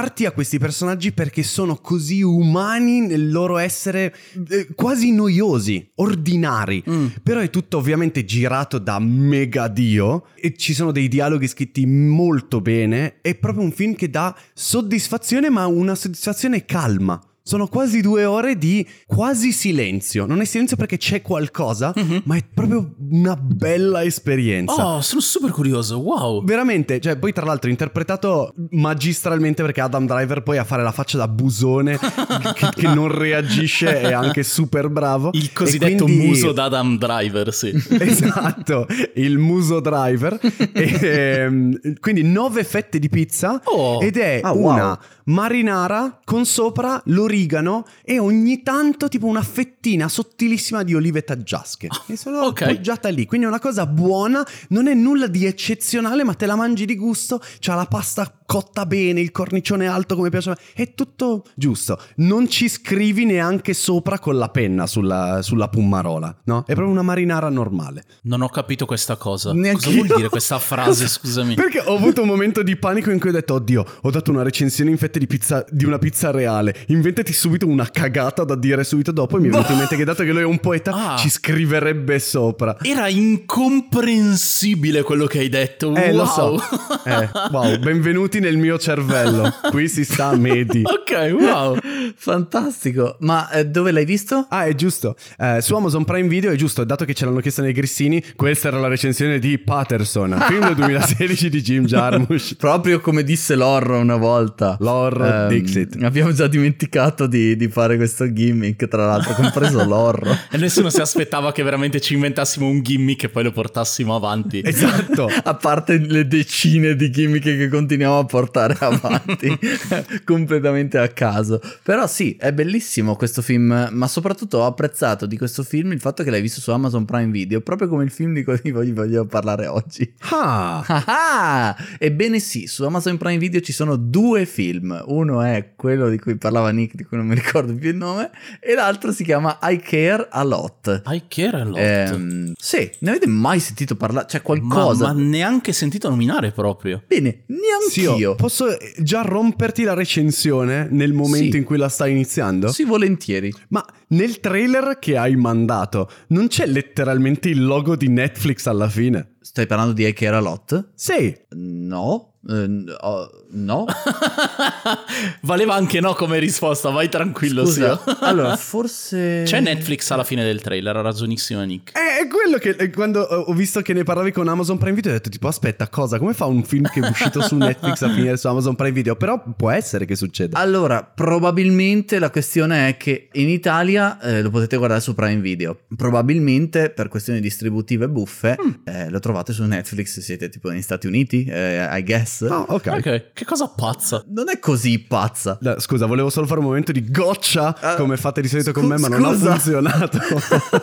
avvicinarti 0.00 0.24
a 0.24 0.32
questi 0.32 0.58
personaggi 0.58 1.12
perché 1.12 1.42
sono 1.42 1.76
così 1.76 2.22
umani 2.22 3.00
nel 3.00 3.30
loro 3.30 3.58
essere 3.58 4.14
eh, 4.48 4.68
quasi 4.74 5.12
noiosi, 5.12 5.90
ordinari. 5.96 6.82
Però 7.22 7.40
è 7.40 7.50
tutto 7.50 7.78
ovviamente 7.78 8.24
girato 8.24 8.78
da 8.78 8.98
mega 8.98 9.68
dio 9.68 10.26
e 10.34 10.54
ci 10.56 10.72
sono 10.72 10.90
dei 10.90 11.08
dialoghi 11.08 11.46
scritti 11.46 11.84
molto 11.86 12.60
bene. 12.60 13.20
È 13.20 13.34
proprio 13.34 13.64
un 13.64 13.72
film 13.72 13.94
che 13.94 14.08
dà 14.08 14.34
soddisfazione, 14.54 15.50
ma 15.50 15.66
una 15.66 15.94
soddisfazione 15.94 16.64
calma. 16.64 17.20
Sono 17.42 17.66
quasi 17.66 18.00
due 18.00 18.24
ore 18.24 18.56
di 18.58 18.86
quasi 19.06 19.52
silenzio. 19.52 20.26
Non 20.26 20.40
è 20.40 20.44
silenzio 20.44 20.76
perché 20.76 20.96
c'è 20.98 21.22
qualcosa, 21.22 21.92
ma 22.24 22.36
è 22.36 22.44
proprio 22.52 22.94
una 23.10 23.34
bella 23.36 24.04
esperienza. 24.04 24.96
Oh, 24.96 25.00
sono 25.00 25.20
super 25.20 25.50
curioso, 25.50 25.98
wow. 25.98 26.44
Veramente, 26.44 27.00
cioè 27.00 27.16
poi 27.16 27.32
tra 27.32 27.44
l'altro 27.44 27.70
interpretato 27.70 28.52
magistralmente 28.70 29.62
perché 29.62 29.80
Adam 29.80 30.06
Driver 30.06 30.42
poi 30.42 30.58
a 30.58 30.64
fare 30.64 30.82
la 30.82 30.92
faccia 30.92 31.16
da 31.16 31.28
busone 31.28 31.98
che, 32.54 32.68
che 32.74 32.86
non 32.86 33.08
reagisce 33.08 34.00
è 34.00 34.12
anche 34.12 34.42
super 34.42 34.88
bravo. 34.88 35.30
Il 35.32 35.52
cosiddetto 35.52 36.04
quindi- 36.04 36.26
muso 36.26 36.52
d'Adam 36.52 36.98
Driver, 36.98 37.52
sì. 37.52 37.68
Esatto, 38.00 38.86
il 39.14 39.38
muso 39.38 39.80
driver. 39.80 40.38
E, 40.72 40.98
ehm, 41.02 41.98
quindi 42.00 42.22
nove 42.22 42.64
fette 42.64 42.98
di 42.98 43.08
pizza 43.08 43.60
Oh. 43.64 44.00
ed 44.00 44.16
è 44.16 44.40
wow. 44.42 44.56
una 44.56 44.98
marinara 45.24 46.20
con 46.24 46.44
sopra 46.44 47.00
l'origano 47.40 47.86
e 48.02 48.18
ogni 48.18 48.62
tanto 48.62 49.08
tipo 49.08 49.26
una 49.26 49.42
fettina 49.42 50.08
sottilissima 50.08 50.82
di 50.82 50.94
olive 50.94 51.24
taggiasche. 51.24 51.88
E 52.06 52.16
sono 52.16 52.40
ok. 52.40 52.62
appoggiata 52.62 53.08
lì, 53.08 53.26
quindi 53.26 53.46
è 53.46 53.48
una 53.48 53.58
cosa 53.58 53.86
buona, 53.86 54.46
non 54.68 54.88
è 54.88 54.94
nulla 54.94 55.26
di 55.26 55.46
eccezionale, 55.46 56.24
ma 56.24 56.34
te 56.34 56.46
la 56.46 56.56
mangi 56.56 56.84
di 56.84 56.96
gusto, 56.96 57.40
c'ha 57.60 57.74
la 57.74 57.86
pasta 57.86 58.39
cotta 58.50 58.84
bene, 58.84 59.20
il 59.20 59.30
cornicione 59.30 59.86
alto 59.86 60.16
come 60.16 60.28
piace, 60.28 60.56
è 60.74 60.92
tutto 60.92 61.44
giusto. 61.54 62.00
Non 62.16 62.48
ci 62.48 62.68
scrivi 62.68 63.24
neanche 63.24 63.74
sopra 63.74 64.18
con 64.18 64.38
la 64.38 64.48
penna 64.48 64.88
sulla, 64.88 65.38
sulla 65.40 65.68
pummarola, 65.68 66.36
no? 66.46 66.64
È 66.66 66.72
proprio 66.72 66.88
una 66.88 67.02
marinara 67.02 67.48
normale. 67.48 68.02
Non 68.22 68.40
ho 68.42 68.48
capito 68.48 68.86
questa 68.86 69.14
cosa. 69.14 69.52
Neanche 69.52 69.84
cosa 69.84 69.94
vuol 69.94 70.08
dire 70.16 70.28
questa 70.28 70.58
frase, 70.58 71.06
scusami? 71.06 71.54
Perché 71.54 71.78
ho 71.78 71.94
avuto 71.94 72.22
un 72.22 72.26
momento 72.26 72.64
di 72.64 72.74
panico 72.74 73.12
in 73.12 73.20
cui 73.20 73.28
ho 73.28 73.32
detto, 73.32 73.54
oddio, 73.54 73.84
ho 74.00 74.10
dato 74.10 74.32
una 74.32 74.42
recensione 74.42 74.90
in 74.90 74.98
fette 74.98 75.20
di 75.20 75.28
pizza 75.28 75.64
di 75.70 75.84
una 75.84 75.98
pizza 75.98 76.32
reale. 76.32 76.74
Inventati 76.88 77.32
subito 77.32 77.68
una 77.68 77.88
cagata 77.88 78.42
da 78.42 78.56
dire 78.56 78.82
subito 78.82 79.12
dopo. 79.12 79.36
E 79.36 79.40
mi 79.42 79.46
è 79.46 79.50
venuto 79.52 79.70
in 79.70 79.78
mente 79.78 79.94
che 79.94 80.02
dato 80.02 80.24
che 80.24 80.32
lui 80.32 80.40
è 80.40 80.44
un 80.44 80.58
poeta, 80.58 81.12
Ah. 81.12 81.16
ci 81.16 81.30
scriverebbe 81.30 82.18
sopra. 82.18 82.76
Era 82.82 83.06
incomprensibile 83.06 85.04
quello 85.04 85.26
che 85.26 85.38
hai 85.38 85.48
detto. 85.48 85.94
Eh, 85.94 86.10
wow. 86.10 86.16
lo 86.16 86.26
so. 86.26 86.60
Eh, 87.04 87.30
wow, 87.52 87.78
benvenuti 87.78 88.38
nel 88.40 88.56
mio 88.56 88.78
cervello. 88.78 89.52
Qui 89.70 89.88
si 89.88 90.04
sta 90.04 90.28
a 90.28 90.36
medi. 90.36 90.82
Ok, 91.10 91.32
wow. 91.32 91.76
Fantastico. 92.14 93.16
Ma 93.20 93.50
eh, 93.50 93.66
dove 93.66 93.90
l'hai 93.90 94.04
visto? 94.04 94.46
Ah, 94.48 94.66
è 94.66 94.74
giusto. 94.74 95.16
Eh, 95.38 95.58
su 95.60 95.74
Amazon 95.74 96.04
Prime 96.04 96.28
Video 96.28 96.52
è 96.52 96.54
giusto, 96.54 96.84
dato 96.84 97.04
che 97.04 97.14
ce 97.14 97.24
l'hanno 97.24 97.40
chiesto 97.40 97.62
nei 97.62 97.72
grissini, 97.72 98.22
questa 98.36 98.68
era 98.68 98.78
la 98.78 98.86
recensione 98.86 99.38
di 99.40 99.58
Patterson, 99.58 100.38
film 100.46 100.66
del 100.66 100.74
2016 100.76 101.48
di 101.48 101.62
Jim 101.62 101.84
Jarmusch. 101.84 102.54
Proprio 102.56 103.00
come 103.00 103.24
disse 103.24 103.56
Lorro 103.56 103.98
una 103.98 104.16
volta. 104.16 104.76
Lorro 104.78 105.24
Ehm, 105.24 105.48
Dixit. 105.48 106.02
Abbiamo 106.02 106.32
già 106.32 106.46
dimenticato 106.46 107.26
di, 107.26 107.56
di 107.56 107.68
fare 107.68 107.96
questo 107.96 108.32
gimmick, 108.32 108.86
tra 108.86 109.06
l'altro, 109.06 109.34
compreso 109.34 109.84
Lorro. 109.84 110.30
E 110.50 110.56
nessuno 110.58 110.90
si 110.90 111.00
aspettava 111.00 111.50
che 111.52 111.62
veramente 111.62 112.00
ci 112.00 112.14
inventassimo 112.14 112.66
un 112.66 112.82
gimmick 112.82 113.24
e 113.24 113.28
poi 113.30 113.44
lo 113.44 113.52
portassimo 113.52 114.14
avanti. 114.14 114.62
Esatto. 114.64 115.28
A 115.42 115.54
parte 115.54 115.98
le 115.98 116.26
decine 116.26 116.94
di 116.94 117.10
gimmick 117.10 117.44
che 117.44 117.68
continuiamo 117.68 118.18
a 118.18 118.24
portare 118.30 118.76
avanti 118.80 119.58
completamente 120.24 120.98
a 120.98 121.08
caso. 121.08 121.60
Però 121.82 122.06
sì, 122.06 122.36
è 122.38 122.52
bellissimo 122.52 123.16
questo 123.16 123.42
film, 123.42 123.88
ma 123.90 124.06
soprattutto 124.06 124.58
ho 124.58 124.66
apprezzato 124.66 125.26
di 125.26 125.36
questo 125.36 125.62
film 125.62 125.92
il 125.92 126.00
fatto 126.00 126.22
che 126.22 126.30
l'hai 126.30 126.40
visto 126.40 126.60
su 126.60 126.70
Amazon 126.70 127.04
Prime 127.04 127.30
Video, 127.30 127.60
proprio 127.60 127.88
come 127.88 128.04
il 128.04 128.10
film 128.10 128.32
di 128.34 128.44
cui 128.44 128.58
vi 128.62 128.92
voglio 128.92 129.26
parlare 129.26 129.66
oggi. 129.66 130.14
Ah, 130.30 130.84
Ah 130.86 131.04
ah! 131.06 131.76
Ebbene 131.98 132.38
sì, 132.38 132.66
su 132.66 132.84
Amazon 132.84 133.16
Prime 133.16 133.38
Video 133.38 133.60
ci 133.60 133.72
sono 133.72 133.96
due 133.96 134.46
film. 134.46 135.02
Uno 135.06 135.42
è 135.42 135.72
quello 135.76 136.08
di 136.08 136.18
cui 136.18 136.36
parlava 136.36 136.70
Nick, 136.70 136.94
di 136.94 137.04
cui 137.04 137.16
non 137.16 137.26
mi 137.26 137.34
ricordo 137.34 137.74
più 137.74 137.90
il 137.90 137.96
nome, 137.96 138.30
e 138.60 138.74
l'altro 138.74 139.12
si 139.12 139.24
chiama 139.24 139.58
I 139.62 139.78
Care 139.78 140.28
a 140.30 140.42
Lot. 140.42 141.02
I 141.06 141.22
care 141.28 141.60
a 141.60 141.64
lot. 141.64 141.78
Ehm, 141.78 142.52
sì, 142.56 142.90
ne 143.00 143.10
avete 143.10 143.26
mai 143.26 143.60
sentito 143.60 143.96
parlare? 143.96 144.26
C'è 144.26 144.38
ma, 144.38 144.42
qualcosa? 144.42 145.06
ma 145.06 145.12
neanche 145.12 145.72
sentito 145.72 146.08
nominare 146.08 146.52
proprio. 146.52 147.02
Bene, 147.06 147.44
sì, 147.46 148.02
neanch'io. 148.02 148.19
Oh, 148.24 148.34
posso 148.34 148.66
già 148.98 149.22
romperti 149.22 149.82
la 149.84 149.94
recensione 149.94 150.88
nel 150.90 151.12
momento 151.12 151.52
Sì. 151.52 151.58
in 151.58 151.64
cui 151.64 151.76
la 151.78 151.88
stai 151.88 152.12
iniziando? 152.12 152.70
Sì, 152.72 152.84
volentieri. 152.84 153.52
Ma 153.68 153.84
nel 154.08 154.40
trailer 154.40 154.98
che 154.98 155.16
hai 155.16 155.36
mandato 155.36 156.10
non 156.28 156.48
c'è 156.48 156.66
letteralmente 156.66 157.48
il 157.48 157.64
logo 157.64 157.96
di 157.96 158.08
Netflix 158.08 158.66
alla 158.66 158.88
fine? 158.88 159.34
Stai 159.40 159.66
parlando 159.66 159.92
di 159.92 160.06
I 160.06 160.12
Care 160.12 160.36
a 160.36 160.40
Lot? 160.40 160.90
Sì. 160.94 161.36
No. 161.50 162.34
Eh, 162.48 162.84
oh, 163.00 163.30
no. 163.50 163.84
Valeva 165.42 165.74
anche 165.74 166.00
no 166.00 166.14
come 166.14 166.38
risposta, 166.38 166.90
vai 166.90 167.08
tranquillo, 167.08 167.64
Scusa, 167.64 168.02
allora, 168.20 168.56
forse... 168.58 169.42
C'è 169.44 169.60
Netflix 169.60 170.10
alla 170.10 170.24
fine 170.24 170.42
del 170.44 170.60
trailer, 170.60 170.96
ha 170.96 171.00
ragionissimo 171.02 171.62
Nick. 171.62 171.92
È 172.20 172.26
quello 172.28 172.58
che 172.58 172.76
eh, 172.78 172.90
quando 172.90 173.20
ho 173.22 173.52
visto 173.54 173.80
che 173.80 173.94
ne 173.94 174.02
parlavi 174.02 174.30
con 174.30 174.46
Amazon 174.46 174.76
Prime 174.76 174.94
Video 174.94 175.10
ho 175.10 175.14
detto 175.14 175.30
tipo 175.30 175.48
aspetta 175.48 175.88
cosa 175.88 176.18
come 176.18 176.34
fa 176.34 176.44
un 176.44 176.62
film 176.64 176.84
che 176.92 177.00
è 177.00 177.08
uscito 177.08 177.40
su 177.40 177.56
Netflix 177.56 178.02
a 178.02 178.10
finire 178.12 178.36
su 178.36 178.46
Amazon 178.46 178.74
Prime 178.74 178.92
Video 178.92 179.16
però 179.16 179.42
può 179.56 179.70
essere 179.70 180.04
che 180.04 180.14
succeda 180.16 180.58
Allora, 180.58 181.02
probabilmente 181.02 182.18
la 182.18 182.28
questione 182.28 182.88
è 182.88 182.96
che 182.98 183.30
in 183.32 183.48
Italia 183.48 184.20
eh, 184.20 184.42
lo 184.42 184.50
potete 184.50 184.76
guardare 184.76 185.00
su 185.00 185.14
Prime 185.14 185.40
Video. 185.40 185.78
Probabilmente 185.96 186.90
per 186.90 187.08
questioni 187.08 187.40
distributive 187.40 188.06
buffe 188.06 188.54
eh, 188.84 189.08
lo 189.08 189.18
trovate 189.18 189.54
su 189.54 189.64
Netflix 189.64 190.12
se 190.12 190.20
siete 190.20 190.50
tipo 190.50 190.68
negli 190.68 190.82
Stati 190.82 191.06
Uniti, 191.06 191.44
eh, 191.44 191.88
I 191.90 192.04
guess. 192.04 192.42
Ah, 192.42 192.66
ok 192.68 192.86
Ok, 192.88 193.30
che 193.32 193.44
cosa 193.46 193.66
pazza. 193.74 194.22
Non 194.28 194.50
è 194.50 194.58
così 194.58 194.98
pazza. 194.98 195.56
Da- 195.58 195.80
Scusa, 195.80 196.04
volevo 196.04 196.28
solo 196.28 196.46
fare 196.46 196.60
un 196.60 196.66
momento 196.66 196.92
di 196.92 197.10
goccia 197.10 197.74
Ah, 197.80 197.94
come 197.94 198.18
fate 198.18 198.42
di 198.42 198.48
solito 198.48 198.72
con 198.72 198.82
scu- 198.84 198.92
me, 198.92 198.98
ma 198.98 199.08
non 199.08 199.24
ha 199.24 199.32
scusa. 199.32 199.50
funzionato. 199.52 200.18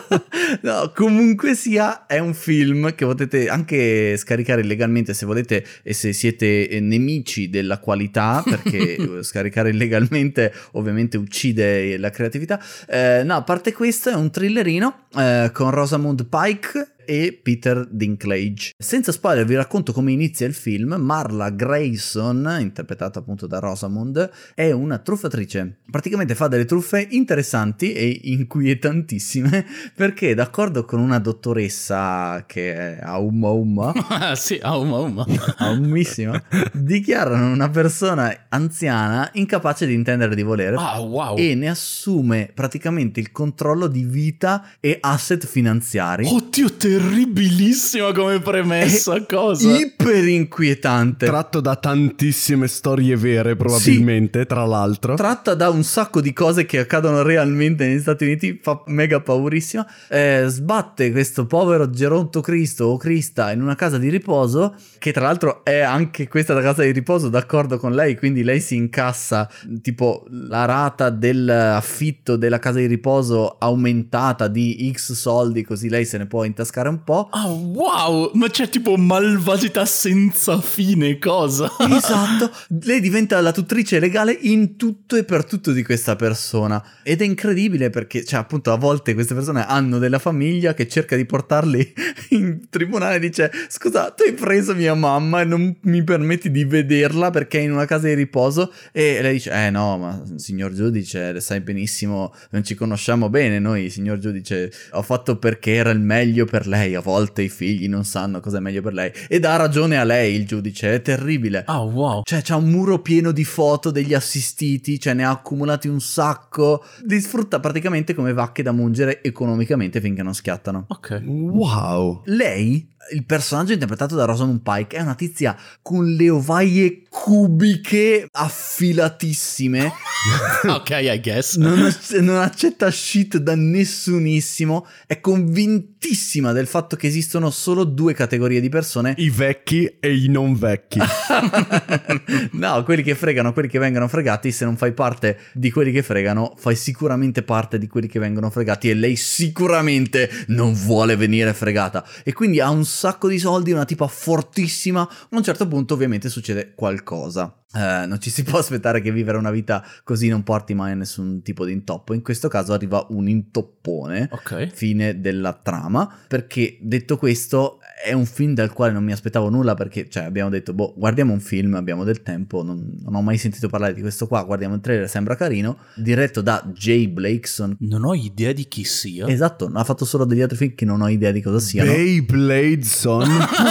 no, 0.62 0.90
comunque 0.92 1.26
sia, 1.54 2.06
è 2.06 2.18
un 2.18 2.34
film 2.34 2.94
che 2.94 3.04
potete 3.04 3.48
anche 3.48 4.16
scaricare 4.16 4.60
illegalmente 4.60 5.14
se 5.14 5.26
volete 5.26 5.64
e 5.82 5.92
se 5.92 6.12
siete 6.12 6.68
eh, 6.68 6.80
nemici 6.80 7.50
della 7.50 7.78
qualità, 7.78 8.42
perché 8.44 8.96
eh, 8.96 9.22
scaricare 9.22 9.70
illegalmente 9.70 10.52
ovviamente 10.72 11.16
uccide 11.16 11.96
la 11.98 12.10
creatività. 12.10 12.60
Eh, 12.88 13.22
no, 13.24 13.36
a 13.36 13.42
parte 13.42 13.72
questo, 13.72 14.10
è 14.10 14.14
un 14.14 14.30
thrillerino 14.30 15.06
eh, 15.16 15.50
con 15.52 15.70
Rosamund 15.70 16.26
Pike 16.26 16.92
e 17.08 17.38
Peter 17.42 17.88
Dinklage. 17.90 18.72
Senza 18.76 19.12
spoiler 19.12 19.46
vi 19.46 19.54
racconto 19.54 19.94
come 19.94 20.12
inizia 20.12 20.46
il 20.46 20.52
film. 20.52 20.94
Marla 20.98 21.48
Grayson, 21.48 22.58
interpretata 22.60 23.20
appunto 23.20 23.46
da 23.46 23.58
Rosamund, 23.60 24.30
è 24.54 24.70
una 24.72 24.98
truffatrice. 24.98 25.78
Praticamente 25.90 26.34
fa 26.34 26.48
delle 26.48 26.66
truffe 26.66 27.06
interessanti 27.10 27.94
e 27.94 28.20
inquietantissime 28.24 29.64
perché 29.96 30.34
d'accordo 30.34 30.84
con 30.84 31.00
una 31.00 31.18
dottoressa 31.18 32.44
che 32.46 32.74
è 32.74 32.98
Auma 33.02 33.48
Umma, 33.48 33.92
Ah, 34.08 34.34
sì, 34.34 34.60
uma, 34.62 34.98
uma. 34.98 35.24
Aumissima, 35.58 36.42
dichiarano 36.72 37.50
una 37.50 37.70
persona 37.70 38.46
anziana 38.50 39.30
incapace 39.34 39.86
di 39.86 39.94
intendere 39.94 40.34
di 40.34 40.42
volere 40.42 40.76
Ah, 40.78 41.00
wow. 41.00 41.36
e 41.38 41.54
ne 41.54 41.70
assume 41.70 42.50
praticamente 42.52 43.20
il 43.20 43.32
controllo 43.32 43.86
di 43.86 44.02
vita 44.04 44.66
e 44.80 44.98
asset 45.00 45.46
finanziari. 45.46 46.26
Oddio, 46.26 46.72
terribilissima 46.98 48.12
come 48.12 48.40
premessa, 48.40 49.24
cosa? 49.24 49.76
Iper 49.76 50.26
inquietante. 50.26 51.26
Tratto 51.26 51.60
da 51.60 51.76
tantissime 51.76 52.66
storie 52.66 53.16
vere, 53.16 53.54
probabilmente, 53.54 54.46
tra 54.46 54.64
l'altro. 54.64 55.14
tratta 55.14 55.54
da 55.54 55.70
un 55.70 55.84
sacco 55.84 56.20
di 56.20 56.32
cose 56.32 56.66
che 56.66 56.80
accadono 56.80 57.22
realmente 57.22 57.86
negli 57.86 58.00
Stati 58.00 58.24
Uniti, 58.24 58.58
fa 58.60 58.82
mega 58.86 59.20
paurissima. 59.20 59.86
Eh, 60.08 60.44
sbatte 60.48 61.12
questo 61.12 61.46
povero 61.46 61.88
Geronto 61.88 62.40
Cristo 62.40 62.86
o 62.86 62.96
Crista 62.96 63.52
in 63.52 63.62
una 63.62 63.76
casa 63.76 63.98
di 63.98 64.08
riposo, 64.08 64.74
che 64.98 65.12
tra 65.12 65.22
l'altro 65.22 65.64
è 65.64 65.80
anche 65.80 66.26
questa 66.26 66.54
la 66.54 66.62
casa 66.62 66.82
di 66.82 66.90
riposo 66.90 67.28
d'accordo 67.28 67.78
con 67.78 67.94
lei, 67.94 68.16
quindi 68.16 68.42
lei 68.42 68.60
si 68.60 68.74
incassa 68.74 69.48
tipo 69.82 70.26
la 70.28 70.64
rata 70.64 71.10
dell'affitto 71.10 72.36
della 72.36 72.58
casa 72.58 72.78
di 72.78 72.86
riposo 72.86 73.56
aumentata 73.58 74.48
di 74.48 74.90
X 74.92 75.12
soldi, 75.12 75.62
così 75.62 75.88
lei 75.88 76.04
se 76.04 76.18
ne 76.18 76.26
può 76.26 76.44
intascare 76.44 76.87
un 76.88 77.04
po'. 77.04 77.28
Ah, 77.30 77.46
wow, 77.46 78.30
ma 78.34 78.48
c'è 78.48 78.68
tipo 78.68 78.96
malvagità 78.96 79.84
senza 79.84 80.60
fine, 80.60 81.18
cosa? 81.18 81.70
Esatto, 81.78 82.50
lei 82.84 83.00
diventa 83.00 83.40
la 83.40 83.52
tutrice 83.52 83.98
legale 83.98 84.36
in 84.42 84.76
tutto 84.76 85.16
e 85.16 85.24
per 85.24 85.44
tutto 85.44 85.72
di 85.72 85.82
questa 85.82 86.16
persona 86.16 86.82
ed 87.02 87.22
è 87.22 87.24
incredibile 87.24 87.90
perché, 87.90 88.24
cioè, 88.24 88.40
appunto, 88.40 88.72
a 88.72 88.76
volte 88.76 89.14
queste 89.14 89.34
persone 89.34 89.66
hanno 89.66 89.98
della 89.98 90.18
famiglia 90.18 90.74
che 90.74 90.86
cerca 90.88 91.16
di 91.16 91.24
portarli 91.24 91.92
in 92.30 92.68
tribunale 92.68 93.16
e 93.16 93.18
dice: 93.18 93.50
Scusa, 93.68 94.10
tu 94.10 94.24
hai 94.24 94.32
preso 94.32 94.74
mia 94.74 94.94
mamma 94.94 95.40
e 95.40 95.44
non 95.44 95.76
mi 95.82 96.02
permetti 96.04 96.50
di 96.50 96.64
vederla 96.64 97.30
perché 97.30 97.58
è 97.58 97.62
in 97.62 97.72
una 97.72 97.86
casa 97.86 98.06
di 98.06 98.14
riposo. 98.14 98.72
E 98.92 99.20
lei 99.22 99.34
dice: 99.34 99.50
Eh 99.50 99.70
no, 99.70 99.98
ma 99.98 100.22
signor 100.36 100.72
giudice, 100.72 101.40
sai 101.40 101.60
benissimo, 101.60 102.34
non 102.50 102.62
ci 102.62 102.74
conosciamo 102.74 103.28
bene. 103.28 103.58
Noi, 103.58 103.90
signor 103.90 104.18
giudice, 104.18 104.70
ho 104.92 105.02
fatto 105.02 105.38
perché 105.38 105.74
era 105.74 105.90
il 105.90 106.00
meglio 106.00 106.44
per 106.44 106.66
lei. 106.68 106.94
A 106.94 107.00
volte 107.00 107.42
i 107.42 107.48
figli 107.48 107.88
non 107.88 108.04
sanno 108.04 108.40
cosa 108.40 108.58
è 108.58 108.60
meglio 108.60 108.82
per 108.82 108.92
lei. 108.92 109.10
E 109.28 109.40
dà 109.40 109.56
ragione 109.56 109.98
a 109.98 110.04
lei, 110.04 110.34
il 110.34 110.46
giudice, 110.46 110.94
è 110.94 111.02
terribile. 111.02 111.64
Ah, 111.66 111.82
wow. 111.82 112.22
Cioè, 112.22 112.42
c'ha 112.42 112.56
un 112.56 112.68
muro 112.68 113.00
pieno 113.00 113.32
di 113.32 113.44
foto 113.44 113.90
degli 113.90 114.14
assistiti, 114.14 115.00
cioè 115.00 115.14
ne 115.14 115.24
ha 115.24 115.30
accumulati 115.30 115.88
un 115.88 116.00
sacco. 116.00 116.84
Li 117.06 117.20
sfrutta 117.20 117.60
praticamente 117.60 118.14
come 118.14 118.32
vacche 118.32 118.62
da 118.62 118.72
mungere 118.72 119.22
economicamente 119.22 120.00
finché 120.00 120.22
non 120.22 120.34
schiattano. 120.34 120.84
Ok. 120.88 121.22
Wow. 121.24 122.22
Lei, 122.26 122.88
il 123.12 123.24
personaggio 123.24 123.72
interpretato 123.72 124.14
da 124.14 124.24
Rosamund 124.24 124.60
Pike, 124.62 124.96
è 124.96 125.00
una 125.00 125.14
tizia 125.14 125.56
con 125.82 126.06
le 126.06 126.30
ovaie 126.30 127.02
cubiche 127.08 128.28
affilatissime. 128.30 129.92
ok, 130.66 130.90
I 130.90 131.20
guess. 131.22 131.56
Non, 131.56 131.84
ac- 131.84 132.18
non 132.20 132.36
accetta 132.36 132.90
shit 132.90 133.38
da 133.38 133.54
nessunissimo. 133.54 134.86
È 135.06 135.20
convintissima 135.20 136.52
del 136.52 136.66
fatto 136.66 136.96
che 136.96 137.06
esistono 137.06 137.50
solo 137.50 137.84
due 137.84 138.14
categorie 138.14 138.60
di 138.60 138.68
persone 138.68 139.14
I 139.16 139.30
vecchi 139.30 139.96
e 140.00 140.14
i 140.14 140.28
non 140.28 140.56
vecchi. 140.56 141.00
no, 142.52 142.82
quelli 142.82 143.02
che 143.02 143.14
fregano, 143.14 143.52
quelli 143.52 143.68
che 143.68 143.78
vengono 143.78 144.08
fregati, 144.08 144.52
se 144.52 144.64
non 144.64 144.76
fai 144.76 144.92
parte 144.92 145.38
di 145.52 145.70
quelli 145.70 145.92
che 145.92 146.02
fregano, 146.02 146.54
fai 146.56 146.76
sicuramente 146.76 147.42
parte 147.42 147.78
di 147.78 147.86
quelli 147.86 148.08
che 148.08 148.18
vengono 148.18 148.50
fregati 148.50 148.90
e 148.90 148.94
lei 148.94 149.16
sicuramente 149.16 150.30
non 150.48 150.74
vuole 150.74 151.16
venire 151.16 151.54
fregata. 151.54 152.04
E 152.22 152.32
quindi 152.32 152.60
ha 152.60 152.70
un 152.70 152.84
sacco 152.98 153.28
di 153.28 153.38
soldi, 153.38 153.70
una 153.72 153.84
tipa 153.84 154.06
fortissima, 154.08 155.02
a 155.02 155.26
un 155.30 155.42
certo 155.42 155.66
punto 155.68 155.94
ovviamente 155.94 156.28
succede 156.28 156.74
qualcosa. 156.74 157.62
eh, 157.74 158.06
non 158.06 158.18
ci 158.20 158.30
si 158.30 158.42
può 158.44 158.58
aspettare 158.58 159.00
che 159.00 159.12
vivere 159.12 159.38
una 159.38 159.50
vita 159.50 159.84
così 160.02 160.28
non 160.28 160.42
porti 160.42 160.74
mai 160.74 160.92
a 160.92 160.94
nessun 160.96 161.42
tipo 161.42 161.64
di 161.64 161.72
intoppo. 161.72 162.14
In 162.14 162.22
questo 162.22 162.48
caso 162.48 162.72
arriva 162.72 163.06
un 163.10 163.28
intoppone, 163.28 164.28
Ok. 164.32 164.72
fine 164.72 165.20
della 165.20 165.52
trama, 165.52 166.12
perché 166.26 166.78
detto 166.80 167.16
questo 167.16 167.78
è 168.02 168.12
un 168.12 168.26
film 168.26 168.54
dal 168.54 168.72
quale 168.72 168.92
non 168.92 169.04
mi 169.04 169.12
aspettavo 169.12 169.48
nulla 169.48 169.74
perché 169.74 170.08
cioè, 170.08 170.24
abbiamo 170.24 170.50
detto, 170.50 170.72
boh, 170.72 170.94
guardiamo 170.96 171.32
un 171.32 171.40
film, 171.40 171.74
abbiamo 171.74 172.04
del 172.04 172.22
tempo, 172.22 172.62
non, 172.62 172.98
non 173.02 173.14
ho 173.14 173.22
mai 173.22 173.38
sentito 173.38 173.68
parlare 173.68 173.94
di 173.94 174.00
questo 174.00 174.26
qua, 174.26 174.42
guardiamo 174.44 174.74
il 174.74 174.80
trailer, 174.80 175.08
sembra 175.08 175.36
carino, 175.36 175.78
diretto 175.96 176.40
da 176.40 176.64
Jay 176.72 177.08
Blakeson. 177.08 177.76
Non 177.80 178.04
ho 178.04 178.14
idea 178.14 178.52
di 178.52 178.66
chi 178.68 178.84
sia. 178.84 179.26
Esatto, 179.26 179.70
ha 179.72 179.84
fatto 179.84 180.04
solo 180.04 180.24
degli 180.24 180.40
altri 180.40 180.56
film 180.56 180.74
che 180.74 180.84
non 180.84 181.00
ho 181.00 181.08
idea 181.08 181.32
di 181.32 181.40
cosa 181.40 181.58
siano. 181.58 181.90
Beyblade 181.90 182.82
Son. 182.82 183.26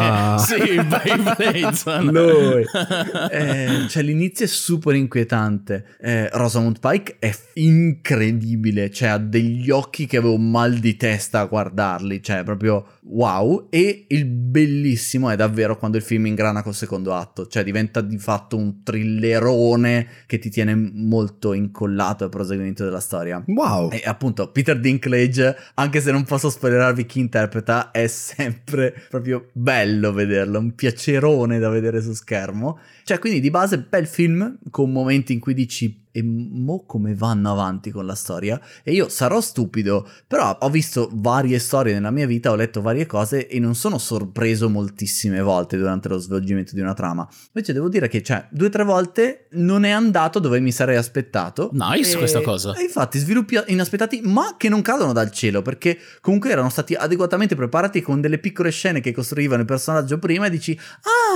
Ah. 0.00 0.38
sì, 0.38 0.54
sì, 0.54 0.74
Beyblade. 0.74 1.74
son. 1.74 2.06
Lui. 2.06 2.64
Eh, 3.30 3.86
cioè 3.88 4.02
l'inizio 4.02 4.44
è 4.44 4.48
super 4.48 4.94
inquietante. 4.94 5.96
Eh, 6.00 6.28
Rosamund 6.32 6.78
Pike 6.80 7.16
è 7.18 7.34
incredibile, 7.54 8.90
cioè 8.90 9.10
ha 9.10 9.18
degli 9.18 9.70
occhi 9.70 10.06
che 10.06 10.16
avevo 10.16 10.36
mal 10.36 10.74
di 10.74 10.96
testa 10.96 11.40
a 11.40 11.44
guardarli, 11.46 12.22
cioè 12.22 12.42
proprio 12.42 12.86
wow. 13.10 13.68
E 13.70 14.06
il 14.08 14.26
bellissimo 14.26 15.30
è 15.30 15.36
davvero 15.36 15.76
quando 15.76 15.96
il 15.96 16.02
film 16.02 16.26
ingrana 16.26 16.62
col 16.62 16.74
secondo 16.74 17.14
atto, 17.14 17.46
cioè 17.46 17.64
diventa 17.64 18.00
di 18.00 18.18
fatto 18.18 18.56
un 18.56 18.82
thrillerone 18.82 20.06
che 20.26 20.38
ti 20.38 20.50
tiene 20.50 20.74
molto 20.74 21.52
incollato 21.52 22.24
al 22.24 22.30
proseguimento 22.30 22.84
della 22.84 23.00
storia. 23.00 23.42
Wow. 23.46 23.90
E 23.90 24.02
appunto 24.04 24.50
Peter 24.50 24.78
Dinklage, 24.78 25.56
anche 25.74 26.00
se 26.00 26.12
non 26.12 26.24
posso 26.24 26.50
spoilerarvi 26.50 27.06
chi 27.06 27.20
interpreta, 27.20 27.90
è 27.90 28.06
sempre 28.06 28.94
proprio 29.08 29.48
bello 29.52 30.12
vederlo, 30.12 30.58
un 30.58 30.74
piacerone 30.74 31.58
da 31.58 31.68
vedere 31.68 32.02
su 32.02 32.12
schermo. 32.12 32.78
Cioè, 33.04 33.18
quindi 33.18 33.40
di 33.40 33.50
base 33.50 33.78
bel 33.80 34.06
film 34.06 34.58
con 34.70 34.90
momenti 34.90 35.32
in 35.32 35.40
cui 35.40 35.54
dici 35.54 36.08
e 36.12 36.22
mo 36.22 36.84
come 36.86 37.14
vanno 37.14 37.50
avanti 37.50 37.90
con 37.90 38.06
la 38.06 38.14
storia? 38.14 38.60
E 38.82 38.92
io 38.92 39.08
sarò 39.08 39.40
stupido, 39.40 40.08
però 40.26 40.56
ho 40.60 40.70
visto 40.70 41.08
varie 41.12 41.58
storie 41.58 41.94
nella 41.94 42.10
mia 42.10 42.26
vita, 42.26 42.50
ho 42.50 42.54
letto 42.54 42.80
varie 42.80 43.06
cose 43.06 43.46
e 43.46 43.58
non 43.58 43.74
sono 43.74 43.98
sorpreso 43.98 44.68
moltissime 44.68 45.40
volte 45.40 45.76
durante 45.76 46.08
lo 46.08 46.18
svolgimento 46.18 46.74
di 46.74 46.80
una 46.80 46.94
trama. 46.94 47.28
Invece 47.52 47.72
devo 47.72 47.88
dire 47.88 48.08
che, 48.08 48.22
cioè, 48.22 48.46
due 48.50 48.66
o 48.66 48.70
tre 48.70 48.84
volte 48.84 49.46
non 49.52 49.84
è 49.84 49.90
andato 49.90 50.38
dove 50.38 50.60
mi 50.60 50.72
sarei 50.72 50.96
aspettato. 50.96 51.70
Nice 51.72 52.14
E- 52.14 52.18
questa 52.18 52.40
cosa. 52.40 52.74
E 52.74 52.82
infatti 52.82 53.18
sviluppi 53.18 53.58
inaspettati, 53.66 54.20
ma 54.24 54.54
che 54.56 54.68
non 54.68 54.82
cadono 54.82 55.12
dal 55.12 55.30
cielo, 55.30 55.62
perché 55.62 55.98
comunque 56.20 56.50
erano 56.50 56.68
stati 56.70 56.94
adeguatamente 56.94 57.54
preparati 57.54 58.00
con 58.00 58.20
delle 58.20 58.38
piccole 58.38 58.70
scene 58.70 59.00
che 59.00 59.12
costruivano 59.12 59.60
il 59.60 59.66
personaggio 59.66 60.18
prima 60.18 60.46
e 60.46 60.50
dici, 60.50 60.78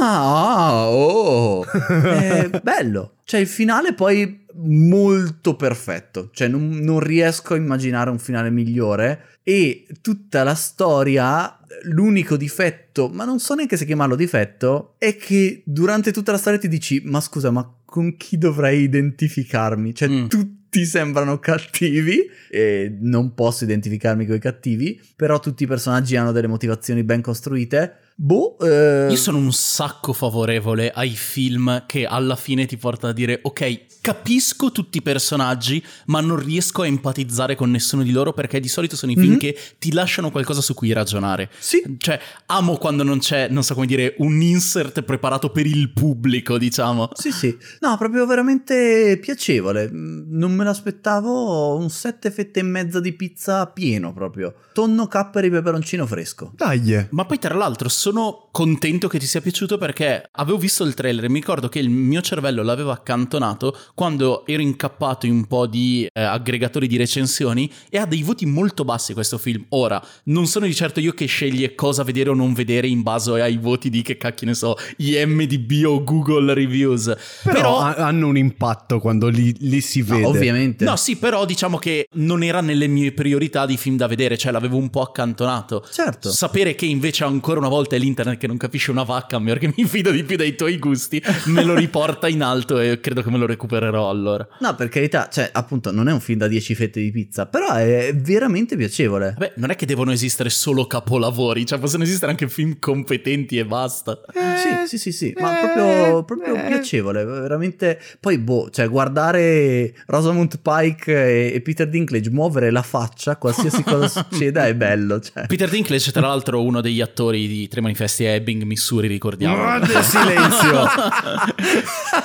ah, 0.01 0.89
oh, 0.89 1.65
è 1.65 2.51
bello. 2.63 3.14
Cioè 3.25 3.41
il 3.41 3.47
finale 3.47 3.95
poi 3.95 4.45
molto 4.57 5.57
perfetto, 5.57 6.31
cioè 6.33 6.47
non, 6.49 6.69
non 6.69 7.01
riesco 7.01 7.55
a 7.55 7.57
immaginare 7.57 8.11
un 8.11 8.19
finale 8.19 8.51
migliore 8.51 9.39
e 9.43 9.87
tutta 10.01 10.43
la 10.45 10.55
storia, 10.55 11.59
l'unico 11.85 12.37
difetto, 12.37 13.09
ma 13.09 13.25
non 13.25 13.41
so 13.41 13.55
neanche 13.55 13.77
se 13.77 13.85
chiamarlo 13.87 14.15
difetto, 14.15 14.95
è 14.99 15.17
che 15.17 15.63
durante 15.65 16.13
tutta 16.13 16.33
la 16.33 16.39
storia 16.39 16.59
ti 16.59 16.69
dici, 16.69 17.03
ma 17.05 17.21
scusa, 17.21 17.51
ma 17.51 17.69
con 17.85 18.17
chi 18.17 18.39
dovrei 18.39 18.83
identificarmi? 18.83 19.95
Cioè 19.95 20.09
Mm. 20.09 20.27
tutti 20.27 20.85
sembrano 20.85 21.39
cattivi 21.39 22.29
e 22.51 22.97
non 23.01 23.33
posso 23.35 23.65
identificarmi 23.65 24.27
con 24.27 24.37
i 24.37 24.41
cattivi, 24.41 25.01
però 25.15 25.39
tutti 25.39 25.63
i 25.63 25.67
personaggi 25.69 26.17
hanno 26.17 26.33
delle 26.33 26.49
motivazioni 26.49 27.05
ben 27.05 27.21
costruite. 27.23 27.95
Boh, 28.17 28.57
eh, 28.61 29.09
Io 29.11 29.17
sono 29.17 29.39
un 29.39 29.53
sacco 29.53 30.13
favorevole 30.13 30.91
ai 30.93 31.11
film 31.11 31.85
che 31.87 32.07
alla 32.07 32.37
fine 32.37 32.65
ti 32.65 32.77
portano 32.77 33.11
a 33.11 33.15
dire 33.15 33.41
ok, 33.43 33.87
capisco 34.01 34.71
tutti 34.71 34.99
i 34.99 35.03
personaggi, 35.03 35.83
ma 36.07 36.21
non 36.21 36.39
riesco 36.39 36.83
a 36.83 36.87
empatizzare 36.87 37.57
con 37.57 37.71
nessuno 37.73 38.05
di 38.05 38.13
loro 38.13 38.33
perché 38.33 38.61
di 38.61 38.69
solito 38.69 38.95
sono 38.95 39.11
i 39.11 39.17
film 39.17 39.33
Mhm. 39.33 39.39
che 39.39 39.59
ti 39.81 39.93
lasciano 39.93 40.31
qualcosa 40.31 40.61
su 40.61 40.75
cui 40.75 40.93
ragionare. 40.93 41.51
Sì, 41.59 41.83
Cioè, 41.99 42.21
amo 42.47 42.77
quando 42.77 43.03
non 43.03 43.19
c'è, 43.19 43.49
non 43.49 43.65
so 43.65 43.75
come 43.75 43.87
dire, 43.87 44.15
un 44.19 44.41
insert 44.41 45.03
preparato 45.03 45.51
per 45.51 45.67
il 45.67 45.93
pubblico, 45.93 46.57
diciamo. 46.57 47.09
Sì, 47.15 47.33
sì. 47.33 47.57
No, 47.81 47.97
proprio 47.99 48.27
veramente 48.27 49.19
piacevole. 49.21 49.91
Mm, 49.91 50.13
Non 50.39 50.53
me 50.53 50.63
l'aspettavo. 50.65 51.77
Un 51.77 51.91
sette 51.91 52.31
fette 52.31 52.61
e 52.61 52.63
mezza 52.63 53.01
di 53.01 53.13
pizza 53.15 53.67
pieno 53.67 54.13
proprio. 54.13 54.55
Tonno 54.73 55.07
capperi 55.09 55.51
peperoncino 55.51 56.07
fresco. 56.07 56.53
Dai. 56.55 57.07
Ma 57.11 57.25
poi 57.25 57.39
tra 57.39 57.55
l'altro 57.55 57.89
sono 58.05 58.49
contento 58.53 59.09
che 59.09 59.19
ti 59.19 59.25
sia 59.25 59.41
piaciuto 59.41 59.79
perché 59.79 60.29
avevo 60.33 60.59
visto 60.59 60.85
il 60.85 60.93
trailer 60.93 61.25
e 61.25 61.29
mi 61.31 61.39
ricordo 61.39 61.71
che 61.71 61.79
il 61.79 61.89
mio 61.89 62.21
cervello 62.21 62.63
l'aveva 62.63 62.93
accantonato 62.93 63.75
quando 63.95 64.45
ero 64.45 64.61
incappato 64.61 65.25
in 65.25 65.33
un 65.33 65.47
po' 65.47 65.67
di 65.67 66.07
eh, 66.13 66.21
aggregatori 66.23 66.87
di 66.87 66.99
recensioni 66.99 67.71
e 67.89 67.97
ha 67.97 68.05
dei 68.05 68.23
voti 68.23 68.45
molto 68.45 68.85
bassi 68.85 69.15
questo 69.15 69.39
film. 69.39 69.65
Ora, 69.71 70.05
non 70.25 70.47
sono 70.47 70.67
di 70.67 70.75
certo 70.75 71.01
io 71.01 71.13
che 71.13 71.25
sceglie 71.25 71.75
cosa 71.75 72.03
vedere 72.03 72.29
o 72.29 72.35
non 72.35 72.53
vedere 72.53 72.89
in 72.89 73.01
base 73.01 73.41
ai 73.41 73.57
voti 73.57 73.89
di 73.89 74.03
che 74.03 74.19
cacchio 74.19 74.49
ne 74.49 74.55
so, 74.55 74.77
IMDb 74.99 75.87
o 75.87 76.05
Google 76.05 76.53
Reviews. 76.53 77.05
Però, 77.43 77.55
Però... 77.55 77.79
ha- 77.79 77.95
hanno 77.95 78.29
un 78.29 78.37
impatto 78.37 79.01
quando 79.01 79.29
li, 79.29 79.55
li 79.61 79.81
si 79.81 80.01
No, 80.07 80.17
vede. 80.17 80.27
ovviamente. 80.27 80.85
No, 80.85 80.97
sì, 80.97 81.17
però 81.17 81.47
diciamo 81.47 81.79
che 81.79 82.07
non 82.17 82.43
era 82.43 82.61
nelle 82.61 82.87
mie 82.87 83.13
priorità 83.13 83.65
di 83.65 83.79
film 83.79 83.97
da 83.97 84.07
vedere, 84.07 84.37
cioè 84.37 84.53
l'avevo 84.53 84.77
un 84.77 84.91
po' 84.91 85.01
accantonato. 85.01 85.83
Certo. 85.91 86.31
Sapere 86.31 86.75
che 86.75 86.85
invece 86.85 87.25
ancora 87.25 87.61
una 87.61 87.69
volta 87.69 87.93
è 87.97 87.99
l'internet 87.99 88.39
che 88.39 88.47
non 88.47 88.57
capisce 88.57 88.91
una 88.91 89.03
vacca, 89.03 89.41
perché 89.41 89.73
mi 89.77 89.85
fido 89.85 90.11
di 90.11 90.25
più 90.25 90.37
dei 90.37 90.55
tuoi 90.55 90.79
gusti, 90.79 91.23
me 91.47 91.63
lo 91.65 91.75
riporta 91.75 92.29
in 92.29 92.43
alto 92.43 92.79
e 92.81 93.01
credo 93.01 93.23
che 93.23 93.31
me 93.31 93.39
lo 93.39 93.47
recupererò 93.47 94.09
allora. 94.09 94.47
No, 94.61 94.75
per 94.75 94.89
carità, 94.89 95.29
cioè, 95.31 95.49
appunto, 95.53 95.93
non 95.93 96.09
è 96.09 96.13
un 96.13 96.21
film 96.21 96.39
da 96.39 96.49
10 96.49 96.75
fette 96.75 97.01
di 97.01 97.11
pizza, 97.11 97.47
però 97.47 97.73
è 97.75 98.13
veramente 98.15 98.77
piacevole. 98.77 99.35
Vabbè, 99.39 99.55
non 99.57 99.71
è 99.71 99.77
che 99.77 99.87
devono 99.87 100.13
esistere 100.13 100.51
solo 100.51 100.87
capolavori, 100.87 101.65
cioè 101.67 101.79
possono 101.79 102.03
esistere 102.03 102.31
anche 102.31 102.49
film 102.49 102.79
competenti 102.79 103.59
e 103.59 103.65
basta. 103.65 104.21
sì, 104.33 104.87
sì, 104.87 104.99
sì, 104.99 105.13
sì, 105.13 105.35
ma 105.39 105.55
proprio, 105.55 106.25
proprio 106.25 106.55
piacevole, 106.55 107.25
veramente. 107.25 108.01
Poi, 108.21 108.39
boh, 108.39 108.71
cioè, 108.71 108.89
guardare 108.89 109.95
Rosamund 110.07 110.59
Pike 110.61 111.13
e, 111.13 111.55
e 111.55 111.61
Peter 111.61 111.89
Dinklage 111.89 112.31
muovere 112.31 112.71
la 112.71 112.83
faccia, 112.83 113.37
qualsiasi 113.37 113.83
cosa 113.85 114.09
succeda, 114.09 114.67
è 114.67 114.75
bello. 114.75 115.21
Cioè. 115.21 115.47
Peter 115.47 115.69
Dinklage, 115.69 116.13
tra 116.13 116.27
l'altro, 116.27 116.63
uno 116.63 116.81
degli 116.81 117.01
attori 117.01 117.47
di 117.47 117.69
Tre 117.69 117.81
Manifesti 117.85 118.25
a 118.25 118.31
Ebbing, 118.31 118.63
Missouri, 118.63 119.07
ricordiamo. 119.07 119.57
Grande 119.57 120.03
silenzio. 120.03 120.87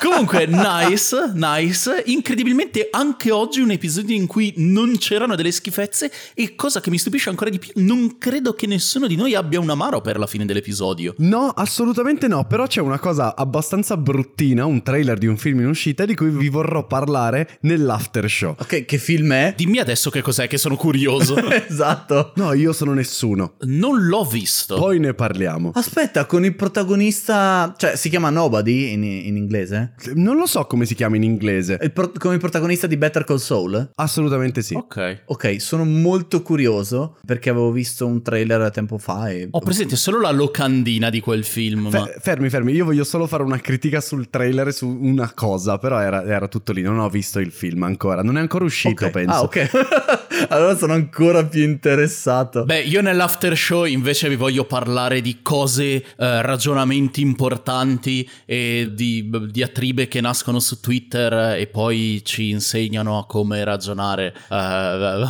Comunque, 0.00 0.46
nice, 0.46 1.32
nice. 1.34 2.02
Incredibilmente, 2.06 2.88
anche 2.90 3.30
oggi 3.30 3.60
un 3.60 3.70
episodio 3.70 4.16
in 4.16 4.26
cui 4.26 4.54
non 4.56 4.96
c'erano 4.98 5.34
delle 5.36 5.52
schifezze. 5.52 6.10
E 6.34 6.54
cosa 6.54 6.80
che 6.80 6.90
mi 6.90 6.98
stupisce 6.98 7.28
ancora 7.28 7.50
di 7.50 7.58
più, 7.58 7.72
non 7.76 8.16
credo 8.18 8.54
che 8.54 8.66
nessuno 8.66 9.06
di 9.06 9.16
noi 9.16 9.34
abbia 9.34 9.60
un 9.60 9.68
amaro 9.68 10.00
per 10.00 10.18
la 10.18 10.26
fine 10.26 10.46
dell'episodio. 10.46 11.14
No, 11.18 11.48
assolutamente 11.48 12.26
no, 12.26 12.46
però 12.46 12.66
c'è 12.66 12.80
una 12.80 12.98
cosa 12.98 13.36
abbastanza 13.36 13.96
bruttina, 13.96 14.64
un 14.64 14.82
trailer 14.82 15.18
di 15.18 15.26
un 15.26 15.36
film 15.36 15.60
in 15.60 15.66
uscita 15.66 16.06
di 16.06 16.14
cui 16.14 16.30
vi 16.30 16.48
vorrò 16.48 16.86
parlare 16.86 17.58
nell'after 17.62 18.30
show. 18.30 18.54
Ok, 18.58 18.86
che 18.86 18.98
film 18.98 19.32
è? 19.32 19.52
Dimmi 19.56 19.78
adesso 19.78 20.08
che 20.08 20.22
cos'è, 20.22 20.48
che 20.48 20.56
sono 20.56 20.76
curioso. 20.76 21.36
esatto. 21.68 22.32
No, 22.36 22.52
io 22.54 22.72
sono 22.72 22.94
nessuno. 22.94 23.56
non 23.62 24.06
l'ho 24.06 24.24
visto. 24.24 24.76
Poi 24.76 24.98
ne 24.98 25.12
parliamo. 25.14 25.49
Aspetta, 25.74 26.26
con 26.26 26.44
il 26.44 26.54
protagonista. 26.54 27.74
Cioè, 27.76 27.96
si 27.96 28.08
chiama 28.08 28.30
Nobody 28.30 28.92
in, 28.92 29.02
in 29.02 29.36
inglese? 29.36 29.94
Non 30.14 30.36
lo 30.36 30.46
so 30.46 30.64
come 30.66 30.84
si 30.86 30.94
chiama 30.94 31.16
in 31.16 31.22
inglese. 31.22 31.78
Il 31.80 31.92
pro- 31.92 32.12
con 32.16 32.32
il 32.32 32.38
protagonista 32.38 32.86
di 32.86 32.96
Better 32.96 33.24
Call 33.24 33.38
Saul? 33.38 33.90
Assolutamente 33.94 34.62
sì. 34.62 34.74
Ok. 34.74 35.22
Ok, 35.26 35.60
sono 35.60 35.84
molto 35.84 36.42
curioso 36.42 37.16
perché 37.24 37.50
avevo 37.50 37.70
visto 37.72 38.06
un 38.06 38.22
trailer 38.22 38.70
tempo 38.70 38.98
fa 38.98 39.30
e... 39.30 39.48
Ho 39.50 39.60
presente 39.60 39.96
solo 39.96 40.20
la 40.20 40.30
locandina 40.30 41.10
di 41.10 41.20
quel 41.20 41.44
film, 41.44 41.88
ma... 41.90 42.04
Fe- 42.06 42.16
fermi, 42.20 42.48
fermi, 42.50 42.72
io 42.72 42.84
voglio 42.84 43.04
solo 43.04 43.26
fare 43.26 43.42
una 43.42 43.58
critica 43.58 44.00
sul 44.00 44.28
trailer 44.30 44.72
su 44.72 44.86
una 44.88 45.32
cosa, 45.34 45.78
però 45.78 45.98
era, 46.00 46.24
era 46.24 46.48
tutto 46.48 46.72
lì, 46.72 46.82
non 46.82 46.98
ho 46.98 47.08
visto 47.08 47.38
il 47.40 47.50
film 47.52 47.82
ancora, 47.82 48.22
non 48.22 48.36
è 48.36 48.40
ancora 48.40 48.64
uscito, 48.64 49.06
Ok. 49.06 49.10
penso. 49.10 49.32
Ah, 49.34 49.42
ok. 49.42 49.70
allora 50.48 50.76
sono 50.76 50.92
ancora 50.92 51.44
più 51.44 51.62
interessato. 51.62 52.64
Beh, 52.64 52.80
io 52.80 53.00
nell'after 53.00 53.56
show 53.56 53.84
invece 53.84 54.28
vi 54.28 54.36
voglio 54.36 54.64
parlare 54.64 55.20
di 55.20 55.38
cose, 55.42 55.84
eh, 55.94 56.02
ragionamenti 56.16 57.20
importanti 57.20 58.28
e 58.44 58.90
di 58.92 59.30
diatribe 59.50 60.08
che 60.08 60.20
nascono 60.20 60.60
su 60.60 60.80
Twitter 60.80 61.56
e 61.58 61.66
poi 61.66 62.22
ci 62.24 62.50
insegnano 62.50 63.18
a 63.18 63.26
come 63.26 63.64
ragionare. 63.64 64.34
Eh, 64.48 65.26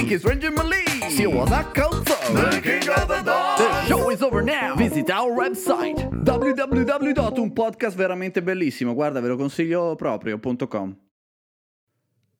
Think 0.06 0.20
he's 0.20 0.24
Ranger 0.24 0.52
Malee! 0.52 1.10
She 1.10 1.26
was 1.26 1.50
a 1.50 1.64
calzo! 1.64 2.14
The 2.32 2.60
king 2.60 2.88
of 2.90 3.08
the 3.08 3.22
dog! 3.24 3.58
The 3.58 3.84
show 3.86 4.08
is 4.12 4.22
over 4.22 4.40
now! 4.40 4.76
Visit 4.76 5.10
our 5.10 5.32
website! 5.32 5.96
www.unpodcastveramente 6.22 8.40
bellissimo, 8.40 8.94
guarda, 8.94 9.20
ve 9.20 9.26
lo 9.26 9.36
consiglio 9.36 9.96
proprio.com. 9.96 10.96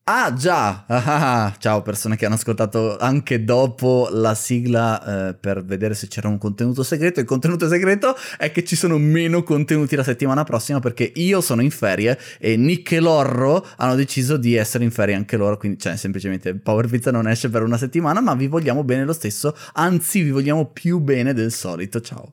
Ah 0.08 0.32
già, 0.32 0.84
Ah, 0.86 1.46
ah, 1.46 1.56
ciao 1.58 1.82
persone 1.82 2.14
che 2.14 2.26
hanno 2.26 2.36
ascoltato 2.36 2.96
anche 2.96 3.42
dopo 3.42 4.06
la 4.12 4.36
sigla 4.36 5.30
eh, 5.30 5.34
per 5.34 5.64
vedere 5.64 5.94
se 5.94 6.06
c'era 6.06 6.28
un 6.28 6.38
contenuto 6.38 6.84
segreto. 6.84 7.18
Il 7.18 7.26
contenuto 7.26 7.66
segreto 7.66 8.14
è 8.38 8.52
che 8.52 8.62
ci 8.62 8.76
sono 8.76 8.98
meno 8.98 9.42
contenuti 9.42 9.96
la 9.96 10.04
settimana 10.04 10.44
prossima 10.44 10.78
perché 10.78 11.10
io 11.16 11.40
sono 11.40 11.60
in 11.60 11.72
ferie 11.72 12.16
e 12.38 12.56
Nick 12.56 12.92
e 12.92 13.00
Lorro 13.00 13.66
hanno 13.78 13.96
deciso 13.96 14.36
di 14.36 14.54
essere 14.54 14.84
in 14.84 14.92
ferie 14.92 15.16
anche 15.16 15.36
loro, 15.36 15.56
quindi 15.56 15.80
cioè 15.80 15.96
semplicemente 15.96 16.54
Power 16.54 16.86
Pizza 16.86 17.10
non 17.10 17.26
esce 17.26 17.50
per 17.50 17.64
una 17.64 17.76
settimana, 17.76 18.20
ma 18.20 18.36
vi 18.36 18.46
vogliamo 18.46 18.84
bene 18.84 19.04
lo 19.04 19.12
stesso, 19.12 19.56
anzi 19.72 20.22
vi 20.22 20.30
vogliamo 20.30 20.66
più 20.66 21.00
bene 21.00 21.34
del 21.34 21.50
solito. 21.50 22.00
Ciao. 22.00 22.32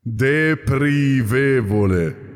Deprivevole. 0.00 2.33